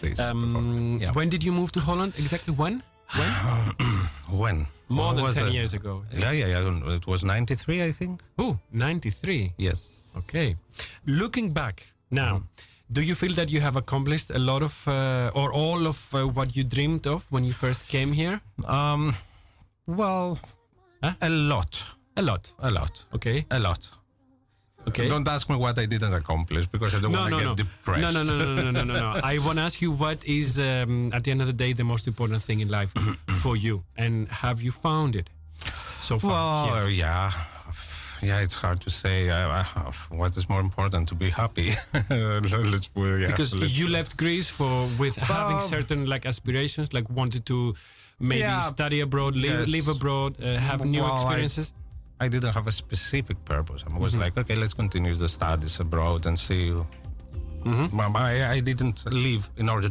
this. 0.00 0.18
Um, 0.20 0.98
yeah. 1.00 1.12
When 1.12 1.28
did 1.28 1.42
you 1.44 1.52
move 1.52 1.70
to 1.72 1.80
Holland? 1.80 2.14
Exactly 2.18 2.54
when? 2.54 2.82
When? 3.16 3.30
When? 4.42 4.66
More 4.88 5.14
What 5.14 5.16
than 5.16 5.34
10 5.34 5.44
that? 5.46 5.52
years 5.54 5.72
ago. 5.74 6.02
Yeah, 6.12 6.32
yeah, 6.32 6.46
yeah. 6.46 6.60
Know. 6.70 6.90
It 6.94 7.06
was 7.06 7.22
'93, 7.22 7.82
I 7.82 7.92
think. 7.92 8.20
Oh, 8.38 8.58
93. 8.72 9.52
Yes. 9.58 10.14
Okay. 10.28 10.54
Looking 11.06 11.52
back 11.52 11.92
now, 12.10 12.42
do 12.90 13.00
you 13.02 13.14
feel 13.14 13.34
that 13.34 13.50
you 13.50 13.60
have 13.60 13.76
accomplished 13.76 14.30
a 14.30 14.38
lot 14.38 14.62
of 14.62 14.86
uh, 14.88 15.30
or 15.34 15.52
all 15.52 15.86
of 15.86 16.14
uh, 16.14 16.22
what 16.26 16.56
you 16.56 16.64
dreamed 16.64 17.06
of 17.06 17.30
when 17.30 17.44
you 17.44 17.52
first 17.52 17.86
came 17.88 18.12
here? 18.12 18.40
Um. 18.66 19.14
Well, 19.86 20.38
Huh? 21.02 21.12
a 21.20 21.28
lot, 21.28 21.84
A 22.16 22.22
lot. 22.22 22.52
a 22.58 22.70
lot, 22.70 23.04
Okay. 23.14 23.44
a 23.50 23.58
lot. 23.58 23.88
Okay. 24.88 25.08
Don't 25.08 25.26
ask 25.26 25.50
me 25.50 25.56
what 25.56 25.76
I 25.78 25.86
didn't 25.86 26.14
accomplish 26.14 26.66
because 26.66 26.94
I 26.94 27.00
don't 27.00 27.10
no, 27.12 27.20
want 27.22 27.32
to 27.32 27.36
no, 27.36 27.38
get 27.40 27.46
no. 27.48 27.54
depressed. 27.56 28.00
no, 28.02 28.10
no, 28.12 28.22
no, 28.22 28.54
no, 28.54 28.62
no, 28.62 28.70
no, 28.70 28.84
no, 28.84 28.94
no. 28.94 29.20
I 29.22 29.38
want 29.38 29.58
to 29.58 29.62
ask 29.64 29.82
you 29.82 29.90
what 29.90 30.24
is, 30.24 30.58
um, 30.60 31.10
at 31.12 31.24
the 31.24 31.30
end 31.32 31.40
of 31.40 31.48
the 31.48 31.52
day, 31.52 31.72
the 31.72 31.82
most 31.84 32.06
important 32.06 32.40
thing 32.42 32.60
in 32.60 32.68
life 32.68 32.92
for 33.42 33.56
you, 33.56 33.82
and 33.96 34.28
have 34.28 34.62
you 34.62 34.70
found 34.70 35.16
it 35.16 35.28
so 36.02 36.18
far? 36.18 36.66
Well, 36.70 36.86
here? 36.86 36.88
yeah. 37.04 37.32
Yeah, 38.22 38.40
it's 38.40 38.56
hard 38.56 38.80
to 38.82 38.90
say. 38.90 39.28
Uh, 39.28 39.48
uh, 39.76 39.92
what 40.10 40.36
is 40.36 40.48
more 40.48 40.60
important 40.60 41.08
to 41.08 41.14
be 41.14 41.30
happy? 41.30 41.74
let's 41.92 42.88
yeah, 42.98 43.26
because 43.26 43.54
let's- 43.54 43.76
you 43.78 43.88
left 43.88 44.16
Greece 44.16 44.48
for 44.48 44.88
with 44.98 45.16
having 45.16 45.60
certain 45.60 46.06
like 46.06 46.24
aspirations, 46.24 46.92
like 46.94 47.10
wanted 47.10 47.44
to 47.46 47.74
maybe 48.20 48.40
Yeah. 48.40 48.60
study 48.62 49.00
abroad, 49.00 49.36
live, 49.36 49.60
Yes. 49.60 49.68
live 49.68 49.88
abroad, 49.88 50.40
uh, 50.40 50.56
have 50.58 50.84
new 50.84 51.02
Well, 51.02 51.14
experiences. 51.16 51.72
I 51.76 51.85
didn't 52.28 52.52
have 52.58 52.66
a 52.66 52.72
specific 52.72 53.38
purpose. 53.44 53.84
I 53.86 53.98
was 53.98 54.12
Mm-hmm. 54.12 54.20
like, 54.24 54.38
okay, 54.38 54.54
let's 54.62 54.74
continue 54.74 55.14
the 55.14 55.28
studies 55.28 55.80
abroad 55.80 56.26
and 56.26 56.36
see. 56.38 56.72
Mm-hmm. 57.64 58.00
I, 58.16 58.32
I 58.56 58.60
didn't 58.60 59.04
leave 59.12 59.48
in 59.56 59.68
order. 59.68 59.90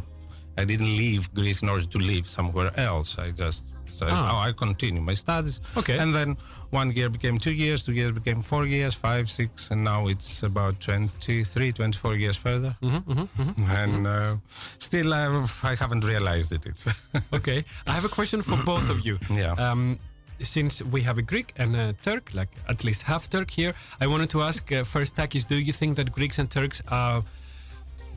I 0.58 0.64
didn't 0.66 0.88
leave 1.04 1.34
Greece 1.34 1.62
in 1.62 1.70
order 1.70 1.86
to 1.86 1.98
live 2.00 2.26
somewhere 2.28 2.72
else. 2.80 3.18
I 3.20 3.32
just 3.32 3.74
said, 3.92 4.10
Ah. 4.12 4.32
oh, 4.32 4.50
I 4.50 4.52
continue 4.54 5.02
my 5.02 5.14
studies. 5.16 5.60
Okay. 5.78 5.98
And 5.98 6.14
then 6.16 6.38
one 6.70 6.92
year 6.92 7.10
became 7.10 7.38
two 7.38 7.52
years, 7.52 7.84
two 7.84 7.94
years 7.94 8.12
became 8.12 8.42
four 8.42 8.66
years, 8.66 8.94
five, 8.94 9.30
six, 9.30 9.72
and 9.72 9.84
now 9.84 10.08
it's 10.08 10.44
about 10.44 10.80
23, 10.82 11.72
24 11.74 12.16
years 12.16 12.38
further. 12.38 12.76
Mm-hmm, 12.82 13.72
And 13.72 14.08
uh, 14.08 14.36
still, 14.78 15.14
I, 15.14 15.46
I 15.64 15.76
haven't 15.76 16.04
realized 16.06 16.52
it. 16.54 16.66
Okay, 17.34 17.64
I 17.88 17.92
have 17.92 18.06
a 18.06 18.10
question 18.10 18.42
for 18.42 18.58
both 18.64 18.90
of 18.90 19.06
you. 19.06 19.20
Yeah. 19.30 19.52
Um, 19.54 20.00
since 20.42 20.82
we 20.82 21.02
have 21.02 21.18
a 21.18 21.22
Greek 21.22 21.54
and 21.58 21.76
a 21.76 21.94
Turk, 21.94 22.34
like 22.34 22.50
at 22.68 22.84
least 22.84 23.04
half 23.04 23.30
Turk 23.30 23.52
here, 23.52 23.74
I 24.00 24.08
wanted 24.08 24.30
to 24.32 24.42
ask 24.42 24.72
uh, 24.72 24.84
first, 24.84 25.16
Takis, 25.16 25.48
do 25.48 25.56
you 25.56 25.74
think 25.74 25.96
that 25.96 26.12
Greeks 26.12 26.40
and 26.40 26.50
Turks 26.50 26.82
are 26.88 27.24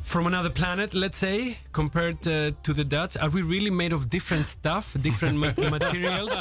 from 0.00 0.26
another 0.26 0.50
planet, 0.50 0.94
let's 0.94 1.18
say, 1.18 1.58
compared 1.72 2.26
uh, 2.26 2.52
to 2.62 2.72
the 2.72 2.84
Dutch? 2.84 3.16
Are 3.16 3.30
we 3.30 3.42
really 3.42 3.70
made 3.70 3.92
of 3.92 4.08
different 4.08 4.46
stuff, 4.46 4.96
different 5.00 5.38
ma- 5.38 5.52
materials? 5.70 6.32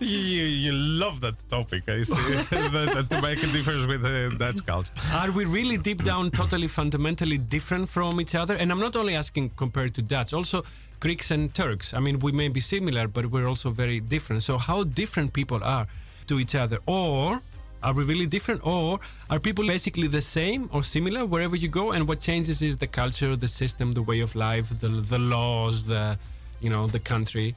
you, 0.00 0.08
you 0.08 0.72
love 0.72 1.20
that 1.22 1.36
topic. 1.48 1.88
I 1.88 2.02
see. 2.02 2.14
that, 2.50 2.90
that 2.94 3.10
to 3.10 3.22
make 3.22 3.42
a 3.42 3.46
difference 3.46 3.86
with 3.86 4.02
the 4.02 4.34
Dutch 4.38 4.64
culture. 4.66 4.92
Are 5.14 5.30
we 5.30 5.44
really 5.44 5.78
deep 5.78 6.04
down 6.04 6.30
totally 6.30 6.68
fundamentally 6.68 7.38
different 7.38 7.88
from 7.88 8.20
each 8.20 8.34
other? 8.34 8.54
And 8.54 8.70
I'm 8.70 8.80
not 8.80 8.96
only 8.96 9.14
asking 9.14 9.50
compared 9.56 9.94
to 9.94 10.02
Dutch, 10.02 10.32
also 10.32 10.64
Greeks 11.00 11.30
and 11.30 11.54
Turks. 11.54 11.94
I 11.94 12.00
mean, 12.00 12.18
we 12.18 12.32
may 12.32 12.48
be 12.48 12.60
similar, 12.60 13.06
but 13.08 13.26
we're 13.26 13.46
also 13.46 13.70
very 13.70 14.00
different. 14.00 14.42
So, 14.42 14.58
how 14.58 14.84
different 14.84 15.32
people 15.32 15.62
are 15.62 15.86
to 16.26 16.38
each 16.38 16.54
other? 16.54 16.78
Or 16.86 17.40
are 17.82 17.94
we 17.94 18.04
really 18.04 18.26
different? 18.26 18.66
Or 18.66 19.00
are 19.30 19.38
people 19.38 19.66
basically 19.66 20.08
the 20.08 20.20
same 20.20 20.68
or 20.72 20.82
similar 20.82 21.24
wherever 21.24 21.56
you 21.56 21.68
go? 21.68 21.92
And 21.92 22.08
what 22.08 22.20
changes 22.20 22.62
is 22.62 22.76
the 22.78 22.86
culture, 22.86 23.36
the 23.36 23.48
system, 23.48 23.92
the 23.92 24.02
way 24.02 24.20
of 24.20 24.34
life, 24.34 24.68
the, 24.80 24.88
the 24.88 25.18
laws, 25.18 25.84
the, 25.84 26.18
you 26.60 26.70
know, 26.70 26.86
the 26.86 27.00
country. 27.00 27.54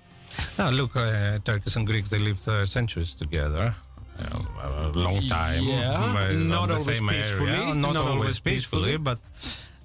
Look, 0.58 0.96
uh, 0.96 1.40
Turks 1.44 1.76
and 1.76 1.86
Greeks, 1.86 2.10
they 2.10 2.20
lived 2.20 2.48
uh, 2.48 2.66
centuries 2.66 3.14
together. 3.14 3.76
Uh, 4.20 4.92
a 4.94 4.98
long 4.98 5.22
time. 5.28 5.64
Yeah, 5.64 6.32
not 6.34 6.70
always 6.70 7.02
peacefully. 7.02 7.52
Not, 7.52 7.76
not 7.76 7.96
always 7.96 8.14
always 8.14 8.40
peacefully, 8.40 8.92
peacefully. 8.92 8.98
but 8.98 9.20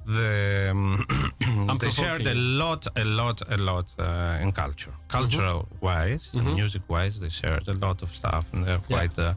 the 0.07 0.69
um, 0.71 1.05
they 1.81 1.90
shared 1.90 2.27
a 2.27 2.35
lot, 2.35 2.87
a 2.97 3.05
lot, 3.05 3.42
a 3.49 3.57
lot 3.57 3.92
uh, 3.99 4.38
in 4.40 4.53
culture. 4.53 4.92
Cultural 5.09 5.66
wise, 5.81 6.35
music 6.35 6.83
wise, 6.88 7.21
they 7.21 7.29
shared 7.29 7.69
a 7.69 7.75
lot 7.75 8.03
of 8.03 8.09
stuff, 8.11 8.45
and 8.53 8.64
they're 8.66 8.81
Yeah. 8.88 8.97
quite. 8.99 9.19
Uh, 9.19 9.35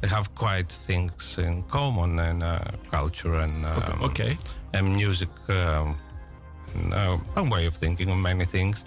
they 0.00 0.08
have 0.08 0.34
quite 0.34 0.70
things 0.70 1.38
in 1.38 1.62
common 1.64 2.18
in 2.18 2.42
uh, 2.42 2.58
culture 2.90 3.34
and 3.40 3.64
um, 3.66 4.02
Okay. 4.02 4.36
and 4.74 4.94
music. 4.96 5.30
Um, 5.48 5.96
no, 6.74 7.20
a 7.34 7.42
way 7.42 7.66
of 7.66 7.74
thinking 7.74 8.10
of 8.10 8.18
many 8.18 8.44
things. 8.44 8.84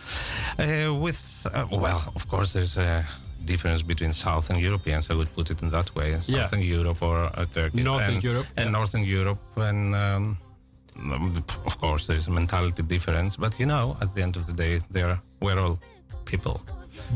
Uh, 0.57 0.93
with 0.93 1.19
uh, 1.53 1.65
well, 1.71 2.01
of 2.15 2.27
course, 2.29 2.53
there's 2.53 2.77
a 2.77 3.05
difference 3.45 3.81
between 3.81 4.13
Southern 4.13 4.57
Europeans. 4.59 5.09
I 5.09 5.15
would 5.15 5.33
put 5.35 5.49
it 5.51 5.61
in 5.61 5.69
that 5.71 5.93
way: 5.95 6.11
Yeah. 6.11 6.43
Southern 6.47 6.61
Europe 6.61 7.01
or 7.01 7.17
uh, 7.25 7.45
Turkey, 7.53 7.83
Northern 7.83 8.13
and, 8.15 8.23
Europe, 8.23 8.47
and 8.55 8.65
yeah. 8.65 8.71
Northern 8.71 9.03
Europe, 9.03 9.39
and 9.57 9.93
um, 9.95 10.37
of 11.65 11.77
course 11.79 12.07
there 12.07 12.17
is 12.17 12.27
a 12.27 12.31
mentality 12.31 12.83
difference. 12.83 13.35
But 13.35 13.59
you 13.59 13.65
know, 13.65 13.97
at 14.01 14.13
the 14.13 14.21
end 14.21 14.35
of 14.37 14.45
the 14.45 14.53
day, 14.53 14.79
they're 14.91 15.19
we're 15.41 15.59
all 15.59 15.79
people. 16.25 16.61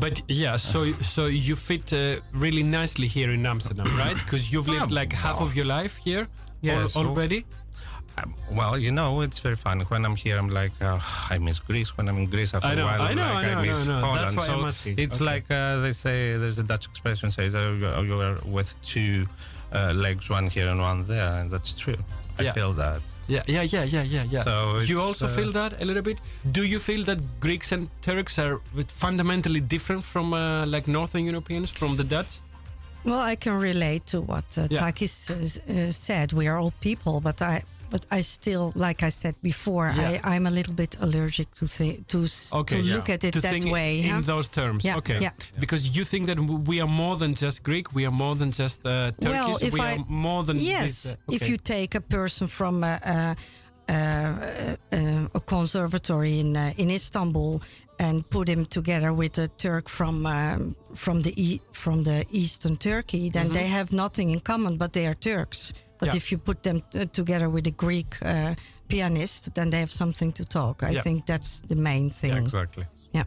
But 0.00 0.22
yeah, 0.28 0.56
so 0.56 0.84
so 0.92 1.26
you 1.26 1.54
fit 1.56 1.92
uh, 1.92 2.16
really 2.32 2.62
nicely 2.62 3.06
here 3.06 3.30
in 3.32 3.46
Amsterdam, 3.46 3.86
right? 3.96 4.16
Because 4.24 4.52
you've 4.52 4.68
lived 4.68 4.90
like 4.92 5.12
half 5.12 5.40
of 5.40 5.54
your 5.56 5.66
life 5.66 5.96
here 6.04 6.20
al- 6.22 6.28
Yes, 6.60 6.92
so- 6.92 7.00
already. 7.06 7.44
Um, 8.20 8.34
well, 8.50 8.76
you 8.76 8.90
know, 8.90 9.20
it's 9.20 9.38
very 9.38 9.54
fun. 9.54 9.78
When 9.82 10.04
I'm 10.04 10.16
here, 10.16 10.36
I'm 10.38 10.48
like, 10.48 10.72
uh, 10.82 10.98
I 11.30 11.38
miss 11.38 11.60
Greece. 11.60 11.96
When 11.96 12.08
I'm 12.08 12.18
in 12.18 12.26
Greece, 12.26 12.52
after 12.52 12.66
I 12.66 12.74
know, 12.74 12.82
a 12.82 12.86
while, 12.86 13.02
I 13.02 13.14
know, 13.14 13.22
like, 13.32 13.46
I 13.46 13.54
know, 13.54 13.62
miss 13.62 13.76
I 13.76 13.86
know. 13.86 14.00
Holland. 14.00 14.24
That's 14.24 14.36
why 14.36 14.46
so 14.46 14.52
I'm 14.58 14.64
asking. 14.64 14.98
It's 14.98 15.20
Okay. 15.22 15.24
like 15.32 15.46
uh, 15.52 15.78
they 15.82 15.92
say, 15.92 16.36
there's 16.36 16.58
a 16.58 16.64
Dutch 16.64 16.86
expression 16.86 17.30
says, 17.30 17.54
oh, 17.54 17.74
you- 17.74 18.02
you 18.08 18.20
are 18.20 18.38
with 18.44 18.74
two 18.82 19.28
uh, 19.72 19.92
legs, 19.94 20.28
one 20.30 20.48
here 20.50 20.66
and 20.66 20.80
one 20.80 21.04
there, 21.06 21.32
and 21.38 21.48
that's 21.48 21.78
true. 21.78 22.00
I 22.40 22.42
Yeah. 22.42 22.54
feel 22.54 22.72
that. 22.72 23.02
Yeah, 23.28 23.42
yeah, 23.46 23.62
yeah, 23.62 23.84
yeah, 23.84 24.02
yeah, 24.02 24.24
yeah. 24.30 24.42
So 24.42 24.78
you 24.78 25.00
also 25.00 25.26
uh, 25.26 25.36
feel 25.36 25.52
that 25.52 25.82
a 25.82 25.84
little 25.84 26.02
bit. 26.02 26.18
Do 26.50 26.62
you 26.64 26.80
feel 26.80 27.04
that 27.04 27.18
Greeks 27.40 27.72
and 27.72 27.88
Turks 28.00 28.38
are 28.38 28.60
fundamentally 28.86 29.60
different 29.60 30.02
from 30.04 30.32
uh, 30.32 30.64
like 30.66 30.88
Northern 30.88 31.24
Europeans, 31.26 31.70
from 31.70 31.96
the 31.96 32.04
Dutch? 32.04 32.40
Well, 33.04 33.20
I 33.20 33.36
can 33.36 33.52
relate 33.60 34.06
to 34.06 34.20
what 34.20 34.58
uh, 34.58 34.66
Yeah. 34.70 34.80
Takis 34.80 35.30
uh, 35.30 35.90
said. 35.90 36.32
We 36.32 36.48
are 36.48 36.58
all 36.58 36.72
people, 36.80 37.20
but 37.20 37.40
I, 37.42 37.62
but 37.90 38.06
I 38.10 38.20
still, 38.22 38.72
like 38.74 39.02
I 39.06 39.10
said 39.10 39.34
before, 39.42 39.92
Yeah. 39.96 40.20
I, 40.24 40.34
I'm 40.36 40.46
a 40.46 40.50
little 40.50 40.74
bit 40.74 40.96
allergic 41.00 41.48
to 41.58 41.66
thi- 41.66 42.00
to 42.08 42.18
Okay, 42.52 42.76
to 42.76 42.82
yeah. 42.82 42.94
look 42.96 43.08
at 43.08 43.24
it 43.24 43.32
to 43.34 43.40
that 43.40 43.64
way. 43.64 44.00
in 44.02 44.10
huh? 44.10 44.20
those 44.32 44.48
terms. 44.48 44.84
Yeah, 44.84 44.98
okay, 44.98 45.18
yeah. 45.20 45.32
because 45.60 45.96
you 45.96 46.04
think 46.04 46.26
that 46.26 46.38
we 46.70 46.80
are 46.80 46.88
more 47.02 47.16
than 47.16 47.34
just 47.34 47.62
Greek, 47.62 47.86
we 47.94 48.04
are 48.06 48.16
more 48.24 48.34
than 48.36 48.50
just 48.50 48.84
uh, 48.84 48.90
Turkish, 49.20 49.28
Well, 49.30 49.58
if 49.62 49.72
we 49.72 49.80
I- 49.80 49.94
are 49.96 50.04
more 50.08 50.42
than 50.44 50.58
yes, 50.58 51.02
this, 51.02 51.14
uh, 51.14 51.34
if 51.36 51.48
you 51.48 51.56
take 51.58 51.94
a 51.94 52.00
person 52.00 52.46
from 52.48 52.84
a, 52.84 53.36
a, 53.88 53.92
a, 53.92 54.78
a, 55.34 55.40
conservatory 55.40 56.38
in 56.40 56.56
uh, 56.56 56.72
in 56.76 56.90
Istanbul 56.90 57.60
and 57.98 58.22
put 58.30 58.48
him 58.48 58.64
together 58.66 59.12
with 59.12 59.38
a 59.38 59.48
Turk 59.48 59.88
from 59.88 60.26
um, 60.26 60.74
from 60.94 61.20
the 61.22 61.32
e- 61.36 61.60
from 61.72 62.02
the 62.04 62.24
eastern 62.30 62.76
Turkey, 62.76 63.30
then 63.30 63.48
they 63.52 63.66
have 63.68 63.92
nothing 63.92 64.30
in 64.30 64.40
common, 64.40 64.76
but 64.76 64.92
they 64.92 65.06
are 65.06 65.14
Turks. 65.14 65.72
But 66.00 66.08
Mm-hmm. 66.08 66.14
Yeah. 66.14 66.16
if 66.16 66.30
you 66.32 66.38
put 66.38 66.62
them 66.62 66.80
t- 66.90 67.06
together 67.06 67.48
with 67.50 67.66
a 67.66 67.70
Greek 67.72 68.16
uh, 68.22 68.54
pianist, 68.88 69.54
then 69.54 69.70
they 69.70 69.78
have 69.80 69.90
something 69.92 70.32
to 70.32 70.44
talk. 70.44 70.82
I 70.82 70.90
Yeah. 70.90 71.02
think 71.02 71.26
that's 71.26 71.60
the 71.68 71.76
main 71.76 72.10
thing. 72.10 72.30
Yeah, 72.32 72.42
exactly. 72.42 72.84
Yeah. 73.12 73.24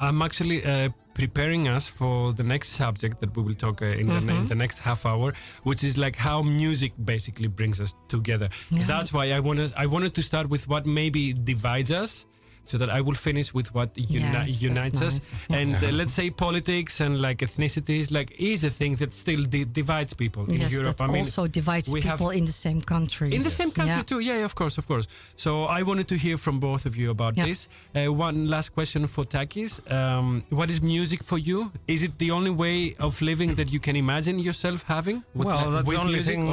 I'm 0.00 0.22
actually 0.22 0.64
uh, 0.64 0.88
preparing 1.14 1.68
us 1.68 1.88
for 1.88 2.32
the 2.34 2.42
next 2.44 2.68
subject 2.76 3.20
that 3.20 3.34
we 3.36 3.42
will 3.42 3.54
talk 3.54 3.82
uh, 3.82 3.86
in, 3.86 4.06
the, 4.06 4.12
Mm-hmm. 4.14 4.28
in 4.30 4.46
the 4.48 4.54
next 4.54 4.78
half 4.80 5.04
hour, 5.06 5.32
which 5.62 5.82
is 5.84 5.96
like 5.96 6.16
how 6.16 6.42
music 6.42 6.92
basically 7.04 7.48
brings 7.48 7.80
us 7.80 7.94
together. 8.08 8.48
That's 8.70 9.12
why 9.12 9.32
I 9.36 9.40
wanted 9.40 9.72
I 9.76 9.86
wanted 9.86 10.12
to 10.14 10.22
start 10.22 10.48
with 10.48 10.68
what 10.68 10.84
maybe 10.86 11.32
divides 11.32 11.90
us. 11.90 12.26
So 12.70 12.78
that 12.78 12.90
I 12.90 13.00
will 13.00 13.14
finish 13.28 13.48
with 13.54 13.68
what 13.76 13.90
uni- 13.96 14.24
Yes, 14.38 14.60
unites 14.70 15.00
us, 15.08 15.16
nice. 15.48 15.58
and 15.60 15.74
uh, 15.76 15.90
let's 16.00 16.12
say 16.20 16.30
politics 16.30 17.00
and 17.00 17.20
like 17.26 17.38
ethnicities, 17.46 18.10
like 18.18 18.28
is 18.38 18.64
a 18.64 18.70
thing 18.70 18.96
that 18.96 19.14
still 19.14 19.42
di- 19.54 19.64
divides 19.80 20.12
people 20.14 20.42
in 20.54 20.60
yes, 20.62 20.72
Europe. 20.72 20.96
that 20.96 21.04
I 21.08 21.12
mean, 21.12 21.24
also 21.24 21.46
divides 21.46 21.88
we 21.88 22.00
people 22.00 22.30
in 22.30 22.44
the 22.44 22.56
same 22.66 22.80
country. 22.94 23.28
in 23.36 23.42
the 23.44 23.54
same 23.60 23.70
country 23.78 23.94
Yeah. 24.02 24.10
too. 24.10 24.20
Yeah, 24.28 24.38
yeah, 24.40 24.44
of 24.50 24.54
course, 24.60 24.78
of 24.78 24.86
course. 24.86 25.06
So 25.36 25.50
I 25.78 25.80
wanted 25.90 26.06
to 26.08 26.16
hear 26.24 26.36
from 26.44 26.58
both 26.68 26.86
of 26.86 26.94
you 27.00 27.08
about 27.10 27.36
Yeah. 27.36 27.46
this. 27.48 27.68
Uh, 27.94 28.12
one 28.28 28.48
last 28.54 28.68
question 28.78 29.06
for 29.14 29.24
Takis: 29.24 29.72
um, 29.98 30.42
What 30.58 30.68
is 30.70 30.78
music 30.96 31.20
for 31.30 31.38
you? 31.38 31.58
Is 31.94 32.02
it 32.02 32.12
the 32.18 32.30
only 32.38 32.50
way 32.64 32.78
of 33.06 33.12
living 33.30 33.54
that 33.58 33.68
you 33.74 33.80
can 33.86 33.94
imagine 33.96 34.36
yourself 34.48 34.80
having? 34.96 35.22
With 35.34 35.46
well, 35.48 35.70
that's 35.70 35.86
with 35.88 35.96
the 35.98 36.02
only 36.04 36.14
music, 36.18 36.34
thing. 36.36 36.48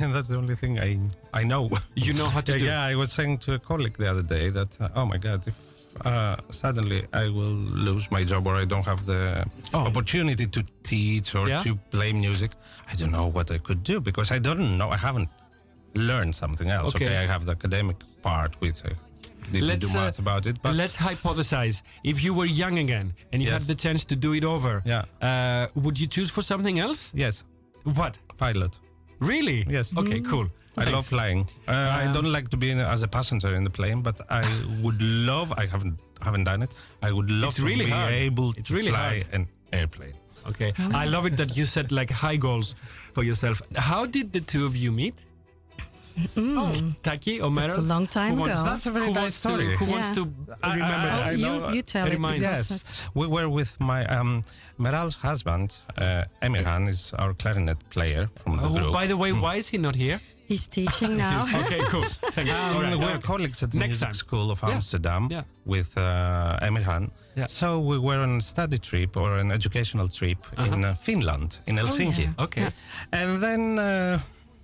or 0.00 0.12
that's 0.14 0.28
the 0.32 0.38
only 0.42 0.54
thing 0.62 0.72
I 0.88 0.90
I 1.40 1.42
know. 1.52 1.64
You 2.06 2.12
know 2.20 2.28
how 2.34 2.40
to 2.48 2.52
yeah, 2.52 2.58
do. 2.62 2.64
yeah, 2.70 2.92
I 2.92 2.94
was 3.02 3.10
saying 3.18 3.34
to 3.46 3.50
a 3.54 3.58
colleague 3.70 3.96
the 4.02 4.08
other 4.12 4.26
day 4.36 4.44
that 4.58 4.70
uh, 4.80 4.98
oh 5.00 5.06
my 5.12 5.18
god, 5.26 5.40
if 5.52 5.55
uh, 6.04 6.36
suddenly 6.50 7.04
I 7.12 7.24
will 7.28 7.56
lose 7.88 8.10
my 8.10 8.24
job 8.24 8.46
or 8.46 8.56
I 8.56 8.64
don't 8.64 8.84
have 8.86 9.06
the 9.06 9.44
Oh. 9.74 9.86
opportunity 9.86 10.46
to 10.46 10.60
teach 10.82 11.34
or 11.34 11.48
Yeah? 11.48 11.62
to 11.62 11.76
play 11.90 12.12
music, 12.12 12.50
I 12.92 12.94
don't 12.96 13.10
know 13.12 13.26
what 13.26 13.50
I 13.50 13.58
could 13.58 13.82
do 13.82 14.00
because 14.00 14.30
I 14.30 14.38
don't 14.38 14.76
know. 14.78 14.90
I 14.90 14.96
haven't 14.98 15.28
learned 15.94 16.34
something 16.34 16.68
else. 16.70 16.88
Okay. 16.94 17.06
Okay, 17.06 17.16
I 17.24 17.26
have 17.26 17.44
the 17.44 17.52
academic 17.52 17.96
part 18.22 18.54
which 18.60 18.78
I 18.84 18.92
didn't 19.52 19.68
Let's, 19.68 19.86
do 19.92 19.98
uh, 19.98 20.04
much 20.04 20.18
about 20.18 20.46
it, 20.46 20.56
but 20.62 20.74
Let's 20.74 20.96
hypothesize. 20.96 21.82
If 22.04 22.22
you 22.24 22.34
were 22.34 22.46
young 22.62 22.78
again 22.78 23.14
and 23.32 23.42
you 23.42 23.48
Yes. 23.50 23.60
had 23.62 23.66
the 23.68 23.74
chance 23.84 24.04
to 24.06 24.16
do 24.16 24.32
it 24.34 24.44
over, 24.44 24.82
Yeah. 24.84 25.04
uh, 25.22 25.80
would 25.84 25.98
you 26.00 26.06
choose 26.08 26.30
for 26.30 26.42
something 26.42 26.78
else? 26.78 27.12
yes, 27.14 27.44
What? 27.84 28.18
pilot. 28.38 28.78
Really? 29.20 29.64
Yes. 29.68 29.96
Okay, 29.96 30.20
cool. 30.20 30.46
I 30.78 30.84
love 30.90 31.06
flying. 31.06 31.46
Uh, 31.66 31.72
I 31.72 32.04
Um, 32.06 32.12
don't 32.12 32.30
like 32.36 32.48
to 32.50 32.56
be 32.56 32.70
in, 32.70 32.78
as 32.78 33.02
a 33.02 33.08
passenger 33.08 33.54
in 33.54 33.64
the 33.64 33.70
plane, 33.70 34.02
but 34.02 34.20
I 34.30 34.44
would 34.82 35.00
love. 35.02 35.52
I 35.62 35.66
haven't 35.66 35.98
haven't 36.22 36.44
done 36.44 36.62
it. 36.62 36.70
I 37.02 37.10
would 37.12 37.30
love 37.30 37.48
It's 37.50 37.56
to 37.58 37.64
really 37.64 37.84
be 37.86 37.90
hard. 37.90 38.12
able 38.12 38.48
It's 38.58 38.68
to 38.68 38.74
really 38.74 38.90
fly 38.90 39.24
hard. 39.24 39.26
an 39.36 39.48
airplane. 39.72 40.14
Okay. 40.50 40.72
I 41.02 41.04
love 41.06 41.24
it 41.26 41.36
that 41.36 41.56
you 41.56 41.64
set 41.66 41.90
like 41.92 42.10
high 42.10 42.36
goals 42.36 42.74
for 43.14 43.22
yourself. 43.24 43.60
How 43.76 44.06
did 44.06 44.32
the 44.32 44.40
two 44.40 44.64
of 44.66 44.74
you 44.76 44.92
meet? 44.92 45.14
Taki, 47.02 47.40
Omero? 47.40 47.54
That's 47.60 47.78
a 47.78 47.82
long 47.82 48.06
time 48.06 48.34
who 48.34 48.40
wants, 48.40 48.54
ago. 48.58 48.64
That's 48.70 48.86
a 48.86 48.90
very 48.90 49.06
who 49.06 49.12
nice 49.12 49.34
story. 49.34 49.66
To, 49.68 49.76
who 49.76 49.84
Yeah. 49.86 49.92
wants 49.92 50.14
to 50.18 50.22
remember 50.22 51.08
I- 51.08 51.16
that? 51.16 51.26
I 51.26 51.30
you, 51.32 51.74
you 51.74 51.82
tell 51.82 52.06
it. 52.06 52.12
remind 52.12 52.42
us. 52.44 52.70
Yes, 52.70 53.08
we 53.14 53.26
were 53.26 53.48
with 53.48 53.78
my 53.80 54.06
um, 54.06 54.42
Meral's 54.78 55.16
husband. 55.16 55.76
Uh, 55.98 56.24
Emirhan 56.42 56.88
is 56.88 57.12
our 57.18 57.34
clarinet 57.34 57.78
player 57.90 58.28
from 58.42 58.56
the 58.56 58.62
Oh, 58.64 58.72
group. 58.78 58.92
by 58.94 59.06
the 59.06 59.16
way, 59.16 59.32
why 59.32 59.56
is 59.56 59.68
he 59.68 59.78
not 59.78 59.94
here? 59.94 60.20
He's 60.46 60.68
teaching 60.68 61.16
now. 61.26 61.46
Okay, 61.62 61.80
cool. 61.88 62.02
Thanks. 62.36 62.52
Um, 62.52 62.76
All 62.76 62.82
right, 62.82 62.98
we're 62.98 63.10
okay. 63.18 63.20
colleagues 63.22 63.62
at 63.62 63.70
the 63.72 63.78
Next 63.78 63.88
Music 64.00 64.06
time. 64.06 64.14
School 64.14 64.50
of 64.50 64.60
Yeah. 64.62 64.70
Amsterdam 64.74 65.28
Yeah. 65.30 65.42
with 65.64 65.96
uh, 65.98 66.58
Emirhan. 66.62 67.10
Yeah. 67.36 67.46
So 67.48 67.80
we 67.80 67.98
were 67.98 68.20
on 68.22 68.38
a 68.38 68.40
study 68.40 68.78
trip 68.78 69.16
or 69.16 69.36
an 69.36 69.50
educational 69.50 70.08
trip 70.08 70.38
in 70.58 70.84
uh, 70.84 70.94
Finland, 70.94 71.60
in 71.66 71.76
Helsinki. 71.76 72.24
yeah. 72.24 72.44
Okay. 72.44 72.68
And 73.12 73.42
then 73.42 73.78
uh, 73.78 74.18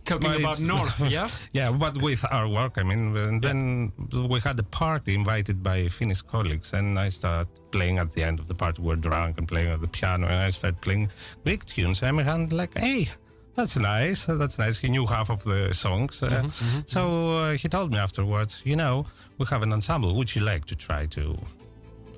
Talking 0.05 0.31
well, 0.31 0.39
about 0.41 0.61
North, 0.61 1.01
yeah? 1.13 1.29
yeah, 1.53 1.71
but 1.71 1.97
with 2.03 2.25
our 2.33 2.49
work, 2.49 2.73
I 2.77 2.83
mean, 2.83 3.17
and 3.17 3.41
then 3.41 3.93
we 4.29 4.41
had 4.41 4.59
a 4.59 4.65
party 4.65 5.15
invited 5.15 5.63
by 5.63 5.87
Finnish 5.89 6.23
colleagues, 6.23 6.73
and 6.73 6.99
I 6.99 7.09
started 7.11 7.47
playing 7.71 7.99
at 8.01 8.11
the 8.11 8.25
end 8.25 8.41
of 8.41 8.47
the 8.49 8.55
party. 8.55 8.83
We 8.83 8.89
were 8.89 8.97
drunk 8.97 9.39
and 9.39 9.47
playing 9.47 9.71
on 9.71 9.81
the 9.81 9.87
piano, 9.87 10.27
and 10.27 10.35
I 10.49 10.51
started 10.51 10.81
playing 10.81 11.09
Greek 11.45 11.65
tunes. 11.65 12.03
And 12.03 12.19
Emirhan 12.19 12.53
like, 12.53 12.77
hey. 12.77 13.11
That's 13.55 13.77
nice. 13.77 14.25
That's 14.27 14.59
nice. 14.59 14.79
He 14.79 14.89
knew 14.89 15.07
half 15.07 15.31
of 15.31 15.43
the 15.45 15.73
songs. 15.75 16.23
Uh, 16.23 16.49
so 16.87 17.37
uh, 17.37 17.53
he 17.53 17.69
told 17.69 17.91
me 17.91 17.99
afterwards, 17.99 18.63
you 18.65 18.77
know, 18.77 19.07
we 19.39 19.47
have 19.51 19.63
an 19.63 19.73
ensemble. 19.73 20.15
Would 20.17 20.35
you 20.35 20.43
like 20.43 20.65
to 20.67 20.75
try 20.77 21.07
to 21.07 21.37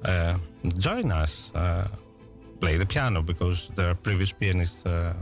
uh, 0.04 0.36
join 0.78 1.10
us, 1.10 1.52
uh, 1.54 1.88
play 2.60 2.76
the 2.78 2.86
piano? 2.86 3.22
Because 3.22 3.68
the 3.74 3.96
previous 4.02 4.32
pianist 4.32 4.86
uh, 4.86 5.12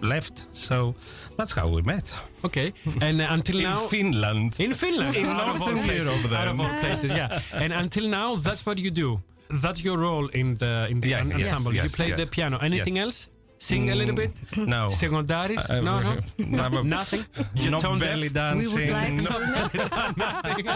left. 0.00 0.46
So 0.52 0.94
that's 1.36 1.52
how 1.52 1.68
we 1.68 1.82
met. 1.82 2.10
Okay. 2.44 2.72
And 3.02 3.20
until 3.20 3.56
In 3.58 3.62
now. 3.64 3.86
Finland. 3.88 4.58
in 4.60 4.72
Finland, 4.74 5.14
In 5.14 5.26
Northern 5.26 5.76
Europe, 5.84 6.32
out 6.32 6.48
of 6.48 6.60
all 6.60 6.80
places, 6.80 7.10
yeah. 7.12 7.38
And 7.52 7.72
until 7.72 8.08
now, 8.08 8.36
that's 8.36 8.64
what 8.64 8.78
you 8.78 8.90
do. 8.90 9.20
That's 9.62 9.82
your 9.84 9.98
role 9.98 10.28
in 10.32 10.56
the 10.56 10.86
in 10.90 11.00
the 11.00 11.08
Yeah, 11.08 11.20
en- 11.20 11.30
yes, 11.38 11.48
ensemble. 11.48 11.72
you 11.74 11.82
yes, 11.82 11.92
play 11.94 12.12
the 12.12 12.26
piano. 12.26 12.56
Anything 12.58 12.96
Yes. 12.96 13.04
else? 13.04 13.28
Sing 13.60 13.90
a 13.90 13.94
little 13.94 14.14
bit. 14.14 14.30
No. 14.56 14.88
Secondaris? 14.88 15.68
Uh, 15.68 15.82
no, 15.82 16.00
no, 16.00 16.18
no, 16.70 16.82
nothing. 16.82 17.26
You're 17.54 17.72
no 17.72 17.78
tone 17.78 17.98
deaf? 17.98 18.08
belly 18.08 18.30
we 18.58 18.66
would 18.68 18.88
like 18.88 19.12
no, 19.12 19.38
nothing. 20.16 20.66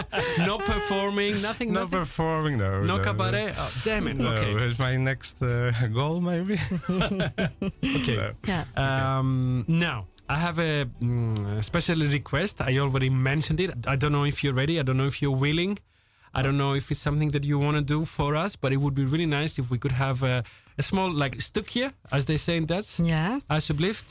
no 0.46 0.58
performing. 0.58 1.40
Nothing. 1.40 1.72
no 1.72 1.80
nothing. 1.80 1.98
performing. 2.00 2.58
No. 2.58 2.82
No 2.84 2.98
cabaret. 2.98 3.54
Oh, 3.56 3.72
damn 3.84 4.06
it. 4.06 4.16
No, 4.16 4.32
Okay. 4.34 4.52
Here's 4.52 4.78
my 4.78 4.96
next 4.98 5.42
uh, 5.42 5.72
goal, 5.94 6.20
maybe. 6.20 6.58
Okay. 7.82 8.32
Yeah. 8.46 8.64
Um, 8.76 9.64
now, 9.66 10.06
I 10.28 10.36
have 10.36 10.58
a 10.58 10.84
mm, 11.00 11.64
special 11.64 11.98
request. 12.00 12.60
I 12.60 12.76
already 12.78 13.08
mentioned 13.08 13.60
it. 13.60 13.70
I 13.86 13.96
don't 13.96 14.12
know 14.12 14.24
if 14.24 14.44
you're 14.44 14.52
ready. 14.54 14.78
I 14.78 14.82
don't 14.82 14.98
know 14.98 15.06
if 15.06 15.22
you're 15.22 15.36
willing. 15.46 15.78
I 16.34 16.42
don't 16.42 16.56
know 16.56 16.74
if 16.74 16.90
it's 16.90 17.00
something 17.00 17.30
that 17.32 17.44
you 17.44 17.58
want 17.58 17.76
to 17.76 17.82
do 17.82 18.04
for 18.04 18.34
us, 18.36 18.56
but 18.56 18.72
it 18.72 18.76
would 18.76 18.94
be 18.94 19.04
really 19.04 19.26
nice 19.26 19.58
if 19.58 19.70
we 19.70 19.78
could 19.78 19.92
have 19.92 20.22
a, 20.22 20.42
a 20.78 20.82
small, 20.82 21.10
like, 21.10 21.36
stukje, 21.38 21.92
as 22.10 22.24
they 22.24 22.36
say 22.36 22.56
in 22.56 22.66
Dutch, 22.66 22.98
Yeah. 23.00 23.38
alsjeblieft. 23.48 24.04